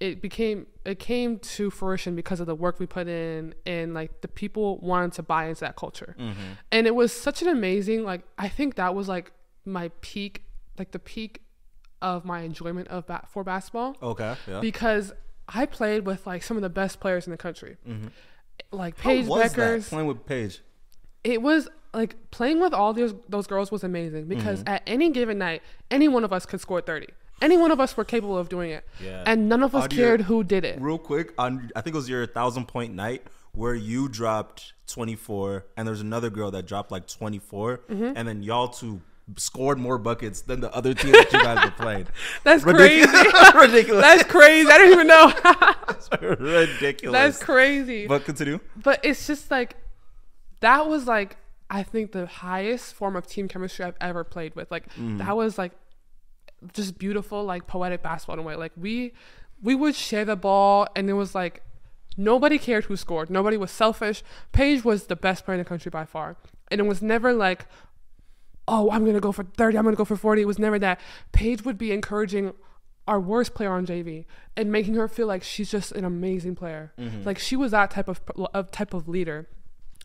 it 0.00 0.20
became 0.20 0.66
it 0.84 0.98
came 0.98 1.38
to 1.38 1.70
fruition 1.70 2.14
because 2.14 2.38
of 2.40 2.46
the 2.46 2.54
work 2.54 2.78
we 2.78 2.86
put 2.86 3.08
in 3.08 3.54
and 3.64 3.94
like 3.94 4.20
the 4.20 4.28
people 4.28 4.78
wanted 4.78 5.12
to 5.12 5.22
buy 5.22 5.46
into 5.46 5.60
that 5.60 5.74
culture 5.76 6.14
Mm-hmm. 6.18 6.52
and 6.70 6.86
it 6.86 6.94
was 6.94 7.12
such 7.12 7.40
an 7.42 7.48
amazing 7.48 8.04
like 8.04 8.22
i 8.38 8.48
think 8.48 8.74
that 8.74 8.94
was 8.94 9.08
like 9.08 9.32
my 9.64 9.90
peak 10.02 10.44
like 10.78 10.90
the 10.92 10.98
peak 10.98 11.42
of 12.02 12.24
my 12.26 12.40
enjoyment 12.40 12.88
of 12.88 13.06
ba- 13.06 13.26
for 13.28 13.42
basketball 13.42 13.96
Okay. 14.02 14.34
Yeah. 14.46 14.60
because 14.60 15.12
i 15.48 15.64
played 15.64 16.04
with 16.06 16.26
like 16.26 16.42
some 16.42 16.56
of 16.58 16.62
the 16.62 16.68
best 16.68 17.00
players 17.00 17.26
in 17.26 17.30
the 17.30 17.38
country 17.38 17.76
like 18.72 18.98
How 18.98 19.10
paige 19.10 19.26
Bueckers 19.26 19.88
playing 19.88 20.06
with 20.08 20.26
Paige? 20.26 20.60
it 21.24 21.40
was 21.42 21.68
like 21.94 22.16
playing 22.30 22.60
with 22.60 22.74
all 22.74 22.92
those 22.92 23.14
those 23.28 23.46
girls 23.46 23.70
was 23.70 23.82
amazing 23.82 24.26
because 24.28 24.58
Mm-hmm. 24.60 24.74
at 24.74 24.82
any 24.86 25.08
given 25.10 25.38
night 25.38 25.62
any 25.90 26.08
one 26.08 26.24
of 26.24 26.32
us 26.32 26.44
could 26.44 26.60
score 26.60 26.80
30 26.80 27.06
any 27.42 27.56
one 27.56 27.70
of 27.70 27.78
us 27.80 27.96
were 27.96 28.04
capable 28.04 28.38
of 28.38 28.48
doing 28.48 28.70
it 28.70 28.84
Yeah. 29.02 29.22
and 29.26 29.48
none 29.48 29.62
of 29.62 29.74
us 29.74 29.84
On 29.84 29.90
your- 29.90 30.06
cared 30.08 30.20
who 30.22 30.42
did 30.44 30.64
it 30.64 30.80
Real 30.80 30.98
quick, 30.98 31.32
on 31.38 31.70
I 31.76 31.80
think 31.80 31.94
it 31.94 31.98
was 31.98 32.08
your 32.08 32.26
thousand 32.26 32.66
point 32.68 32.94
night 32.94 33.22
where 33.52 33.74
you 33.74 34.08
dropped 34.08 34.74
24, 34.88 35.64
and 35.76 35.88
there's 35.88 36.00
another 36.02 36.28
girl 36.30 36.50
that 36.50 36.66
dropped 36.66 36.90
like 36.92 37.06
24, 37.08 37.78
Mm-hmm. 37.88 38.12
and 38.16 38.28
then 38.28 38.42
y'all 38.42 38.68
two 38.68 39.00
scored 39.36 39.76
more 39.78 39.98
buckets 39.98 40.42
than 40.42 40.60
the 40.60 40.72
other 40.72 40.94
team 40.94 41.10
that 41.12 41.32
you 41.32 41.42
guys 41.42 41.64
were 41.64 41.70
playing. 41.72 42.06
That's 42.44 42.62
Ridiculous. 42.62 43.10
crazy. 43.10 43.58
Ridiculous. 43.66 44.02
That's 44.02 44.22
crazy. 44.30 44.70
I 44.70 44.78
don't 44.78 44.92
even 44.92 45.06
know. 45.08 46.36
ridiculous. 46.38 47.12
That's 47.12 47.42
crazy. 47.42 48.06
But, 48.06 48.24
continue. 48.24 48.60
But 48.76 49.00
it's 49.04 49.26
just 49.26 49.50
like 49.50 49.76
that 50.60 50.86
was 50.88 51.06
like 51.06 51.36
I 51.68 51.82
think 51.82 52.12
the 52.12 52.26
highest 52.26 52.94
form 52.94 53.16
of 53.16 53.26
team 53.26 53.48
chemistry 53.48 53.84
I've 53.84 53.96
ever 54.00 54.22
played 54.22 54.54
with. 54.54 54.70
Like 54.70 54.84
that 54.96 55.36
was 55.36 55.58
like 55.58 55.72
just 56.72 56.98
beautiful, 56.98 57.44
like 57.44 57.66
poetic 57.66 58.02
basketball 58.02 58.34
in 58.34 58.40
a 58.40 58.42
way. 58.42 58.56
Like 58.56 58.72
we 58.76 59.12
we 59.62 59.74
would 59.74 59.94
share 59.94 60.24
the 60.24 60.36
ball 60.36 60.86
and 60.94 61.08
it 61.08 61.14
was 61.14 61.34
like 61.34 61.62
nobody 62.16 62.58
cared 62.58 62.84
who 62.84 62.96
scored. 62.96 63.30
Nobody 63.30 63.56
was 63.56 63.70
selfish. 63.70 64.22
Paige 64.52 64.84
was 64.84 65.06
the 65.06 65.16
best 65.16 65.44
player 65.44 65.56
in 65.56 65.58
the 65.58 65.68
country 65.68 65.90
by 65.90 66.04
far. 66.04 66.36
And 66.70 66.80
it 66.80 66.84
was 66.84 67.02
never 67.02 67.32
like 67.32 67.66
oh, 68.68 68.90
I'm 68.90 69.04
gonna 69.04 69.20
go 69.20 69.32
for 69.32 69.44
30, 69.44 69.78
I'm 69.78 69.84
gonna 69.84 69.96
go 69.96 70.04
for 70.04 70.16
40. 70.16 70.42
It 70.42 70.46
was 70.46 70.58
never 70.58 70.78
that. 70.78 71.00
Paige 71.32 71.64
would 71.64 71.78
be 71.78 71.92
encouraging 71.92 72.52
our 73.08 73.20
worst 73.20 73.54
player 73.54 73.72
on 73.72 73.86
JV 73.86 74.24
and 74.56 74.72
making 74.72 74.94
her 74.94 75.06
feel 75.06 75.26
like 75.26 75.42
she's 75.42 75.70
just 75.70 75.92
an 75.92 76.04
amazing 76.04 76.56
player. 76.56 76.92
Mm-hmm. 76.98 77.22
Like 77.24 77.38
she 77.38 77.56
was 77.56 77.70
that 77.70 77.90
type 77.90 78.08
of, 78.08 78.20
of 78.52 78.70
type 78.70 78.94
of 78.94 79.08
leader. 79.08 79.48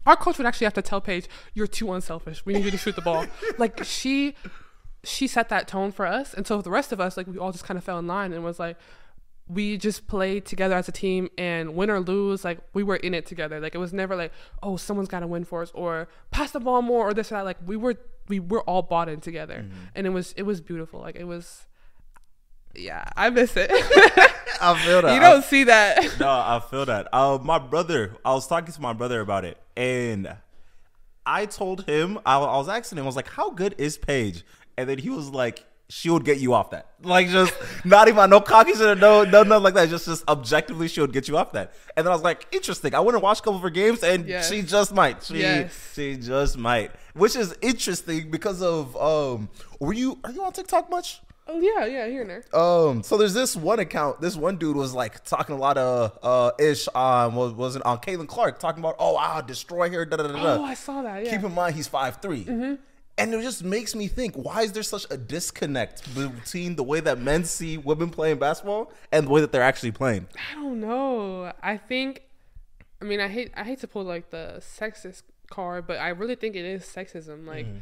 Our 0.05 0.15
coach 0.15 0.37
would 0.37 0.47
actually 0.47 0.65
have 0.65 0.73
to 0.75 0.81
tell 0.81 1.01
Paige, 1.01 1.27
"You're 1.53 1.67
too 1.67 1.93
unselfish. 1.93 2.45
We 2.45 2.53
need 2.53 2.65
you 2.65 2.71
to 2.71 2.77
shoot 2.77 2.95
the 2.95 3.01
ball." 3.01 3.25
like 3.57 3.83
she, 3.83 4.35
she 5.03 5.27
set 5.27 5.49
that 5.49 5.67
tone 5.67 5.91
for 5.91 6.05
us, 6.05 6.33
and 6.33 6.45
so 6.45 6.61
the 6.61 6.69
rest 6.69 6.91
of 6.91 6.99
us, 7.01 7.17
like 7.17 7.27
we 7.27 7.37
all 7.37 7.51
just 7.51 7.63
kind 7.63 7.77
of 7.77 7.83
fell 7.83 7.99
in 7.99 8.07
line 8.07 8.33
and 8.33 8.43
was 8.43 8.59
like, 8.59 8.77
we 9.47 9.77
just 9.77 10.07
played 10.07 10.45
together 10.45 10.75
as 10.75 10.87
a 10.87 10.91
team 10.91 11.29
and 11.37 11.75
win 11.75 11.89
or 11.89 11.99
lose 11.99 12.45
like 12.45 12.59
we 12.73 12.83
were 12.83 12.95
in 12.95 13.13
it 13.13 13.25
together. 13.25 13.59
Like 13.59 13.75
it 13.75 13.79
was 13.79 13.91
never 13.91 14.15
like 14.15 14.31
oh 14.63 14.77
someone's 14.77 15.09
got 15.09 15.19
to 15.21 15.27
win 15.27 15.43
for 15.43 15.61
us 15.61 15.71
or 15.73 16.07
pass 16.29 16.51
the 16.51 16.59
ball 16.59 16.81
more 16.81 17.09
or 17.09 17.13
this 17.13 17.31
or 17.31 17.35
that. 17.35 17.45
Like 17.45 17.57
we 17.65 17.75
were 17.75 17.95
we 18.27 18.39
were 18.39 18.61
all 18.61 18.81
bought 18.81 19.09
in 19.09 19.19
together. 19.19 19.65
And 19.93 20.07
it 20.07 20.11
was 20.11 20.33
it 20.37 20.43
was 20.43 20.61
beautiful. 20.61 21.01
Like 21.01 21.15
it 21.15 21.25
was 21.25 21.65
yeah 22.73 23.03
i 23.17 23.29
miss 23.29 23.57
it. 23.57 23.69
I 24.61 24.77
feel 24.85 25.01
that. 25.01 25.13
you 25.15 25.19
don't 25.19 25.43
see 25.43 25.63
that. 25.65 25.97
No, 26.19 26.29
I 26.29 26.61
feel 26.69 26.85
that. 26.85 27.07
Uh, 27.11 27.39
my 27.41 27.57
brother, 27.57 28.15
I 28.23 28.33
was 28.33 28.47
talking 28.47 28.71
to 28.71 28.81
my 28.81 28.93
brother 28.93 29.19
about 29.19 29.43
it, 29.43 29.57
and 29.75 30.35
I 31.25 31.47
told 31.47 31.85
him, 31.85 32.19
I, 32.27 32.37
I 32.37 32.57
was 32.57 32.69
asking 32.69 32.99
him, 32.99 33.05
I 33.05 33.07
was 33.07 33.15
like, 33.15 33.29
"How 33.29 33.49
good 33.49 33.73
is 33.79 33.97
Paige?" 33.97 34.43
And 34.81 34.89
then 34.89 34.97
he 34.97 35.09
was 35.09 35.29
like, 35.29 35.65
"She 35.89 36.09
would 36.09 36.25
get 36.25 36.39
you 36.39 36.53
off 36.53 36.71
that, 36.71 36.87
like 37.03 37.29
just 37.37 37.53
not 37.85 38.07
even 38.07 38.29
no 38.29 38.41
cocky 38.41 38.73
shit 38.73 38.81
or 38.81 38.95
no, 38.95 39.23
no, 39.23 39.43
nothing 39.43 39.63
like 39.63 39.73
that. 39.75 39.89
Just, 39.89 40.05
just 40.05 40.27
objectively, 40.27 40.87
she 40.87 40.99
would 41.01 41.13
get 41.13 41.27
you 41.27 41.37
off 41.37 41.51
that." 41.53 41.73
And 41.95 42.05
then 42.05 42.11
I 42.11 42.15
was 42.15 42.23
like, 42.23 42.47
"Interesting." 42.51 42.93
I 42.95 42.99
went 42.99 43.15
and 43.15 43.23
watched 43.23 43.41
a 43.41 43.43
couple 43.43 43.57
of 43.57 43.61
her 43.63 43.69
games, 43.69 44.03
and 44.03 44.27
Yes. 44.27 44.49
she 44.49 44.61
just 44.61 44.93
might. 44.93 45.23
She, 45.23 45.39
Yes. 45.39 45.91
she 45.95 46.17
just 46.17 46.57
might, 46.57 46.91
which 47.13 47.35
is 47.35 47.55
interesting 47.61 48.31
because 48.31 48.61
of 48.61 48.95
um. 48.97 49.49
Were 49.79 49.93
you 49.93 50.19
are 50.23 50.31
you 50.31 50.43
on 50.43 50.51
TikTok 50.53 50.89
much? 50.89 51.21
oh 51.47 51.59
yeah 51.59 51.85
yeah 51.85 52.07
here 52.07 52.21
and 52.21 52.29
there 52.29 52.43
Um, 52.57 53.01
so 53.03 53.17
there's 53.17 53.33
this 53.33 53.55
one 53.55 53.79
account. 53.79 54.21
This 54.21 54.35
one 54.37 54.57
dude 54.57 54.77
was 54.77 54.93
like 54.93 55.25
talking 55.25 55.55
a 55.55 55.57
lot 55.57 55.75
of 55.77 56.17
uh 56.23 56.51
ish 56.59 56.87
on 56.93 57.33
was 57.35 57.51
was 57.53 57.75
it 57.75 57.83
on 57.83 57.97
Caitlin 57.97 58.27
Clark 58.27 58.59
talking 58.59 58.79
about 58.81 58.95
oh 58.99 59.15
I'll 59.17 59.41
destroy 59.41 59.89
her 59.89 60.05
da 60.05 60.17
da 60.17 60.27
da 60.27 60.33
da. 60.33 60.55
oh 60.59 60.63
i 60.63 60.75
saw 60.75 61.01
that 61.01 61.25
yeah 61.25 61.31
Keep 61.31 61.43
in 61.43 61.53
mind 61.53 61.75
he's 61.75 61.87
five 61.87 62.21
and 63.17 63.33
it 63.33 63.41
just 63.41 63.63
makes 63.63 63.93
me 63.95 64.07
think 64.07 64.35
why 64.35 64.61
is 64.61 64.71
there 64.71 64.83
such 64.83 65.05
a 65.09 65.17
disconnect 65.17 66.13
between 66.15 66.75
the 66.75 66.83
way 66.83 66.99
that 66.99 67.19
men 67.19 67.43
see 67.43 67.77
women 67.77 68.09
playing 68.09 68.37
basketball 68.37 68.91
and 69.11 69.27
the 69.27 69.31
way 69.31 69.41
that 69.41 69.51
they're 69.51 69.61
actually 69.61 69.91
playing? 69.91 70.27
I 70.51 70.55
don't 70.55 70.79
know. 70.79 71.51
I 71.61 71.77
think, 71.77 72.23
I 73.01 73.05
mean, 73.05 73.19
I 73.19 73.27
hate 73.27 73.51
I 73.55 73.63
hate 73.63 73.79
to 73.79 73.87
pull 73.87 74.03
like 74.03 74.29
the 74.29 74.57
sexist 74.59 75.23
card, 75.49 75.87
but 75.87 75.97
I 75.97 76.09
really 76.09 76.35
think 76.35 76.55
it 76.55 76.65
is 76.65 76.83
sexism. 76.83 77.45
Like, 77.45 77.67
mm. 77.67 77.79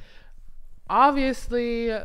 obviously, 0.89 1.97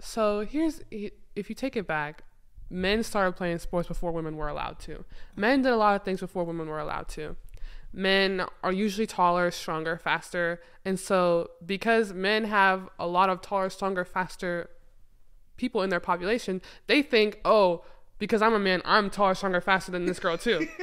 so 0.00 0.40
here's 0.40 0.80
if 0.90 1.48
you 1.48 1.54
take 1.54 1.76
it 1.76 1.86
back, 1.86 2.22
men 2.70 3.02
started 3.02 3.32
playing 3.32 3.58
sports 3.58 3.88
before 3.88 4.12
women 4.12 4.36
were 4.36 4.48
allowed 4.48 4.78
to. 4.80 5.04
Men 5.36 5.62
did 5.62 5.72
a 5.72 5.76
lot 5.76 5.96
of 5.96 6.02
things 6.02 6.20
before 6.20 6.44
women 6.44 6.68
were 6.68 6.80
allowed 6.80 7.08
to. 7.10 7.36
Men 7.92 8.46
are 8.62 8.72
usually 8.72 9.06
taller, 9.06 9.50
stronger, 9.50 9.98
faster, 9.98 10.60
and 10.84 10.98
so 10.98 11.50
because 11.64 12.12
men 12.12 12.44
have 12.44 12.88
a 12.98 13.06
lot 13.06 13.28
of 13.28 13.42
taller, 13.42 13.68
stronger, 13.68 14.04
faster 14.04 14.70
people 15.56 15.82
in 15.82 15.90
their 15.90 16.00
population, 16.00 16.62
they 16.86 17.02
think, 17.02 17.40
oh, 17.44 17.84
because 18.18 18.40
I'm 18.40 18.54
a 18.54 18.58
man, 18.58 18.82
I'm 18.84 19.10
taller, 19.10 19.34
stronger, 19.34 19.60
faster 19.60 19.92
than 19.92 20.06
this 20.06 20.18
girl 20.18 20.38
too. 20.38 20.66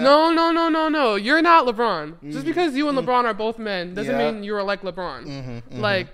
No, 0.00 0.32
no, 0.32 0.50
no, 0.50 0.68
no, 0.68 0.88
no. 0.88 1.16
You're 1.16 1.42
not 1.42 1.66
LeBron. 1.66 2.22
Just 2.22 2.38
mm-hmm. 2.38 2.46
because 2.46 2.74
you 2.74 2.88
and 2.88 2.96
mm-hmm. 2.96 3.08
LeBron 3.08 3.24
are 3.24 3.34
both 3.34 3.58
men 3.58 3.94
doesn't 3.94 4.18
Yeah. 4.18 4.32
mean 4.32 4.42
you're 4.42 4.62
like 4.62 4.82
LeBron. 4.82 5.26
Mm-hmm, 5.26 5.80
like, 5.80 6.08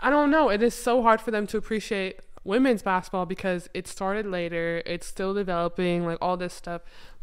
I 0.00 0.10
don't 0.10 0.30
know. 0.30 0.50
It 0.50 0.62
is 0.62 0.74
so 0.74 1.02
hard 1.02 1.20
for 1.20 1.30
them 1.30 1.46
to 1.48 1.56
appreciate 1.56 2.20
women's 2.42 2.82
basketball 2.82 3.26
because 3.26 3.68
it 3.72 3.86
started 3.86 4.26
later. 4.26 4.82
It's 4.84 5.06
still 5.06 5.32
developing, 5.32 6.04
like 6.04 6.18
all 6.20 6.36
this 6.36 6.54
stuff. 6.54 6.82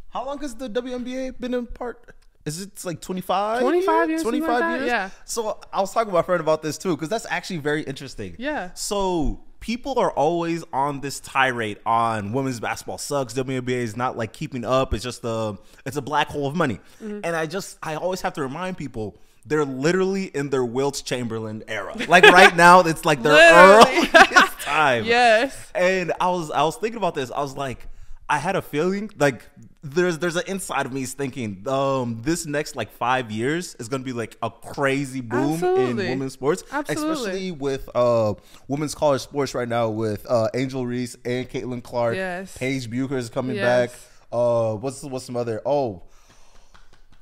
How 0.10 0.26
long 0.26 0.40
has 0.40 0.56
the 0.56 0.70
WNBA 0.70 1.40
been 1.40 1.54
in 1.54 1.68
part? 1.68 2.16
Is 2.46 2.62
it 2.62 2.84
like 2.86 3.02
25? 3.02 3.62
25 3.62 4.10
years, 4.10 4.24
25 4.24 4.50
like 4.50 4.80
years? 4.80 4.88
Yeah. 4.88 5.10
So 5.26 5.60
I 5.72 5.80
was 5.80 5.94
talking 5.94 6.10
to 6.10 6.14
my 6.14 6.24
friend 6.24 6.42
about 6.42 6.62
this 6.62 6.78
too, 6.78 6.96
because 6.96 7.10
that's 7.10 7.28
actually 7.30 7.58
very 7.58 7.84
interesting. 7.84 8.36
Yeah. 8.40 8.72
So 8.74 9.44
people 9.60 10.00
are 10.00 10.12
always 10.12 10.64
on 10.74 11.02
this 11.02 11.20
tirade 11.20 11.78
on 11.86 12.34
women's 12.34 12.60
basketball 12.60 12.98
sucks. 12.98 13.34
WNBA 13.34 13.70
is 13.70 13.96
not 13.96 14.18
like 14.18 14.34
keeping 14.34 14.66
up. 14.66 14.94
It's 14.94 15.04
just 15.04 15.24
a 15.24 15.58
it's 15.86 15.98
a 15.98 16.02
black 16.02 16.28
hole 16.28 16.48
of 16.48 16.56
money. 16.56 16.80
Mm-hmm. 17.02 17.22
And 17.24 17.36
I 17.36 17.46
just 17.46 17.78
I 17.82 17.96
always 17.96 18.22
have 18.22 18.34
to 18.34 18.42
remind 18.42 18.78
people 18.78 19.18
they're 19.46 19.66
literally 19.66 20.26
in 20.26 20.50
their 20.50 20.66
Wilt 20.66 21.02
Chamberlain 21.06 21.64
era. 21.68 21.96
Like 22.08 22.24
right 22.26 22.56
now, 22.56 22.82
it's 22.82 23.06
like 23.06 23.24
their 23.24 23.34
earliest 23.34 24.12
time. 24.62 25.06
Yes. 25.06 25.72
And 25.74 26.12
I 26.20 26.30
was 26.30 26.52
I 26.52 26.64
was 26.64 26.76
thinking 26.76 26.98
about 26.98 27.16
this. 27.16 27.32
I 27.32 27.42
was 27.42 27.56
like, 27.56 27.88
I 28.28 28.38
had 28.40 28.56
a 28.56 28.62
feeling 28.62 29.10
like 29.18 29.44
there's 29.84 30.20
there's 30.20 30.36
an 30.36 30.44
inside 30.46 30.86
of 30.86 30.94
me 30.94 31.02
is 31.02 31.14
thinking 31.14 31.64
um 31.68 32.20
this 32.22 32.46
next 32.46 32.76
like 32.76 32.92
five 32.92 33.32
years 33.32 33.74
is 33.80 33.88
gonna 33.90 34.04
be 34.04 34.14
like 34.14 34.38
a 34.44 34.50
crazy 34.52 35.22
boom 35.22 35.54
Absolutely. 35.54 36.06
in 36.06 36.10
women's 36.12 36.34
sports, 36.34 36.64
Absolutely. 36.72 37.14
especially 37.14 37.52
with 37.52 37.90
uh 37.96 38.36
women's 38.68 38.94
college 38.94 39.22
sports 39.22 39.56
right 39.56 39.68
now 39.68 39.90
with 39.90 40.26
uh 40.30 40.50
Angel 40.54 40.86
Reese 40.86 41.16
and 41.26 41.50
Caitlin 41.50 41.82
Clark. 41.82 42.16
Yes. 42.16 42.56
Paige 42.58 42.90
Bueckers 42.92 43.18
is 43.18 43.30
coming 43.30 43.56
Yes. 43.56 43.92
back. 43.92 44.00
Uh, 44.32 44.76
what's 44.76 45.02
what's 45.04 45.26
some 45.26 45.36
other? 45.36 45.62
Oh, 45.66 46.04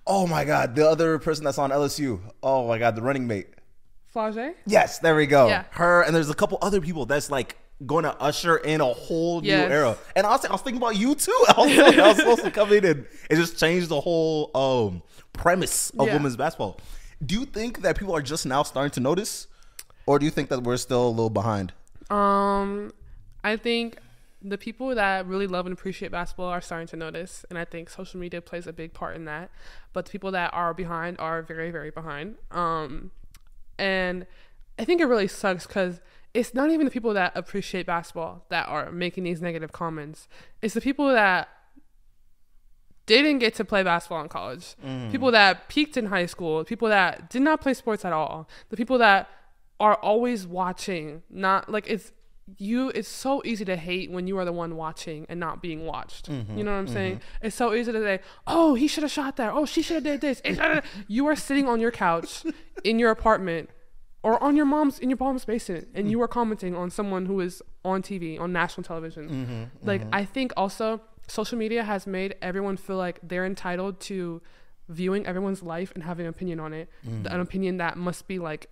oh 0.06 0.28
my 0.28 0.44
God, 0.46 0.76
the 0.76 0.88
other 0.88 1.18
person 1.20 1.46
that's 1.46 1.58
on 1.58 1.70
LSU. 1.72 2.20
Oh 2.44 2.68
my 2.68 2.78
God, 2.78 2.96
the 2.96 3.02
running 3.02 3.26
mate. 3.28 3.48
Flau'jae? 4.14 4.54
Yes, 4.66 5.00
there 5.00 5.16
we 5.16 5.28
go. 5.28 5.48
Yeah. 5.48 5.66
Her 5.72 6.02
and 6.02 6.16
there's 6.16 6.30
a 6.30 6.34
couple 6.34 6.58
other 6.62 6.82
people 6.82 7.06
that's 7.06 7.30
like 7.30 7.58
going 7.86 8.04
to 8.04 8.14
usher 8.22 8.58
in 8.58 8.82
a 8.82 8.86
whole 8.86 9.44
Yes. 9.44 9.68
new 9.70 9.74
era. 9.74 9.98
And 10.16 10.26
I 10.28 10.32
was, 10.32 10.46
I 10.46 10.52
was 10.52 10.62
thinking 10.62 10.82
about 10.82 10.96
you 10.98 11.16
too. 11.16 11.32
I 11.50 11.54
was, 11.62 11.78
I 11.98 12.08
was 12.10 12.18
supposed 12.18 12.44
to 12.44 12.52
come 12.52 12.72
in 12.74 12.86
and 12.86 13.06
it 13.30 13.36
just 13.36 13.58
changed 13.60 13.90
the 13.90 14.02
whole 14.02 14.52
um, 14.56 15.02
premise 15.34 15.90
of 15.92 16.08
Yeah. 16.08 16.14
women's 16.14 16.36
basketball. 16.36 16.80
Do 17.26 17.36
you 17.40 17.46
think 17.46 17.82
that 17.82 17.98
people 17.98 18.16
are 18.16 18.22
just 18.22 18.46
now 18.46 18.64
starting 18.64 18.92
to 18.92 19.00
notice, 19.00 19.48
or 20.06 20.20
do 20.20 20.26
you 20.26 20.32
think 20.32 20.50
that 20.50 20.64
we're 20.64 20.78
still 20.78 21.08
a 21.08 21.10
little 21.10 21.30
behind? 21.30 21.74
Um, 22.10 22.92
I 23.44 23.56
think 23.58 23.98
the 24.42 24.58
people 24.58 24.96
that 24.96 25.26
really 25.26 25.48
love 25.48 25.66
and 25.66 25.74
appreciate 25.74 26.12
basketball 26.12 26.48
are 26.48 26.62
starting 26.62 26.88
to 26.88 26.96
notice, 26.96 27.46
and 27.50 27.60
I 27.60 27.66
think 27.66 27.90
social 27.90 28.20
media 28.20 28.42
plays 28.42 28.68
a 28.68 28.74
big 28.74 28.94
part 28.94 29.16
in 29.16 29.26
that. 29.26 29.52
But 29.94 30.06
the 30.06 30.12
people 30.12 30.32
that 30.32 30.54
are 30.54 30.74
behind 30.74 31.18
are 31.20 31.42
very, 31.42 31.72
very 31.72 31.92
behind. 31.92 32.36
Um, 32.52 33.12
and 33.78 34.26
I 34.78 34.86
think 34.86 35.02
it 35.02 35.06
really 35.06 35.28
sucks 35.28 35.68
because 35.68 36.00
it's 36.34 36.54
not 36.54 36.70
even 36.70 36.86
the 36.86 36.92
people 36.92 37.14
that 37.14 37.32
appreciate 37.36 37.86
basketball 37.86 38.46
that 38.50 38.68
are 38.68 38.92
making 38.92 39.24
these 39.24 39.42
negative 39.42 39.72
comments. 39.72 40.28
It's 40.62 40.74
the 40.74 40.82
people 40.82 41.12
that 41.12 41.50
didn't 43.06 43.40
get 43.40 43.56
to 43.56 43.66
play 43.66 43.82
basketball 43.82 44.22
in 44.22 44.30
college, 44.30 44.76
mm. 44.86 45.12
people 45.12 45.32
that 45.32 45.68
peaked 45.68 45.98
in 45.98 46.06
high 46.06 46.28
school, 46.28 46.64
people 46.64 46.88
that 46.88 47.30
did 47.30 47.42
not 47.42 47.60
play 47.60 47.74
sports 47.74 48.06
at 48.06 48.14
all, 48.14 48.48
the 48.70 48.78
people 48.78 49.00
that 49.00 49.28
are 49.80 49.96
always 49.96 50.46
watching, 50.46 51.24
not 51.30 51.70
like 51.70 51.88
it's 51.88 52.12
you 52.58 52.90
it's 52.90 53.08
so 53.08 53.42
easy 53.46 53.64
to 53.66 53.76
hate 53.76 54.12
when 54.12 54.28
you 54.28 54.38
are 54.38 54.46
the 54.46 54.52
one 54.52 54.76
watching 54.76 55.26
and 55.30 55.40
not 55.40 55.62
being 55.62 55.86
watched. 55.86 56.30
Mm-hmm. 56.30 56.58
You 56.58 56.64
know 56.64 56.72
what 56.72 56.78
I'm 56.78 56.88
saying? 56.88 57.16
Mm-hmm. 57.16 57.48
It's 57.48 57.56
so 57.56 57.74
easy 57.74 57.92
to 57.92 58.00
say, 58.00 58.20
"Oh, 58.46 58.76
he 58.76 58.88
should 58.88 59.04
have 59.04 59.12
shot 59.12 59.38
there. 59.38 59.52
Oh, 59.52 59.66
she 59.66 59.82
should 59.82 59.96
have 59.96 60.04
did 60.04 60.22
this." 60.22 60.42
You 61.08 61.26
are 61.28 61.36
sitting 61.36 61.68
on 61.68 61.80
your 61.80 61.92
couch 61.92 62.44
in 62.84 63.00
your 63.00 63.12
apartment 63.12 63.70
or 64.24 64.42
on 64.44 64.56
your 64.56 64.66
mom's 64.66 65.00
in 65.00 65.10
your 65.10 65.18
mom's 65.20 65.46
basement 65.46 65.88
and 65.94 66.08
mm. 66.08 66.12
you 66.12 66.22
are 66.22 66.28
commenting 66.28 66.76
on 66.76 66.90
someone 66.90 67.26
who 67.26 67.40
is 67.40 67.62
on 67.86 68.02
TV 68.02 68.40
on 68.40 68.52
national 68.52 68.84
television. 68.84 69.30
Mm-hmm, 69.30 69.88
like 69.88 70.02
mm-hmm. 70.02 70.16
I 70.16 70.26
think 70.26 70.54
also 70.58 71.02
social 71.28 71.58
media 71.58 71.84
has 71.84 72.06
made 72.06 72.36
everyone 72.42 72.78
feel 72.78 72.98
like 72.98 73.20
they're 73.24 73.46
entitled 73.46 74.00
to 74.02 74.42
viewing 74.90 75.26
everyone's 75.26 75.64
life 75.64 75.92
and 75.94 76.04
having 76.04 76.26
an 76.26 76.30
opinion 76.30 76.60
on 76.60 76.74
it. 76.74 76.90
Mm-hmm. 77.08 77.28
An 77.28 77.40
opinion 77.40 77.78
that 77.78 77.98
must 77.98 78.28
be 78.28 78.40
like 78.40 78.70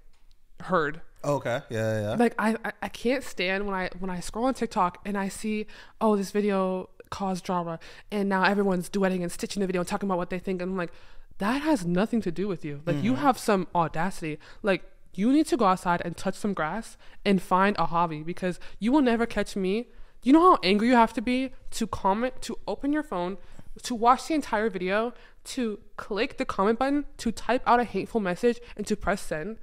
heard. 0.61 1.01
Okay. 1.23 1.61
Yeah, 1.69 2.01
yeah. 2.01 2.15
Like 2.15 2.35
I, 2.37 2.55
I 2.65 2.71
I 2.83 2.89
can't 2.89 3.23
stand 3.23 3.65
when 3.65 3.75
I 3.75 3.89
when 3.99 4.09
I 4.09 4.19
scroll 4.19 4.45
on 4.45 4.53
TikTok 4.53 4.99
and 5.05 5.17
I 5.17 5.29
see 5.29 5.65
oh 6.01 6.15
this 6.15 6.31
video 6.31 6.89
caused 7.09 7.45
drama 7.45 7.79
and 8.11 8.27
now 8.27 8.43
everyone's 8.43 8.89
duetting 8.89 9.21
and 9.21 9.31
stitching 9.31 9.61
the 9.61 9.67
video 9.67 9.79
and 9.79 9.87
talking 9.87 10.09
about 10.09 10.17
what 10.17 10.29
they 10.29 10.39
think 10.39 10.61
and 10.61 10.71
I'm 10.71 10.77
like 10.77 10.91
that 11.37 11.61
has 11.61 11.85
nothing 11.85 12.21
to 12.23 12.31
do 12.31 12.47
with 12.47 12.65
you. 12.65 12.81
Like 12.85 13.03
you 13.03 13.15
have 13.15 13.37
some 13.37 13.67
audacity. 13.75 14.39
Like 14.63 14.83
you 15.17 15.33
need 15.33 15.47
to 15.47 15.57
go 15.57 15.65
outside 15.65 16.01
and 16.05 16.15
touch 16.15 16.35
some 16.35 16.53
grass 16.53 16.95
and 17.25 17.41
find 17.41 17.75
a 17.79 17.87
hobby 17.87 18.21
because 18.21 18.59
you 18.79 18.91
will 18.91 19.01
never 19.01 19.25
catch 19.25 19.55
me. 19.55 19.87
You 20.21 20.31
know 20.33 20.41
how 20.41 20.59
angry 20.61 20.89
you 20.89 20.95
have 20.95 21.13
to 21.13 21.21
be 21.21 21.53
to 21.71 21.87
comment, 21.87 22.41
to 22.43 22.57
open 22.67 22.93
your 22.93 23.03
phone, 23.03 23.37
to 23.83 23.95
watch 23.95 24.27
the 24.27 24.35
entire 24.35 24.69
video, 24.69 25.13
to 25.45 25.79
click 25.95 26.37
the 26.37 26.45
comment 26.45 26.77
button, 26.77 27.05
to 27.17 27.31
type 27.31 27.63
out 27.65 27.79
a 27.79 27.83
hateful 27.83 28.21
message 28.21 28.59
and 28.75 28.85
to 28.85 28.95
press 28.95 29.21
send? 29.21 29.57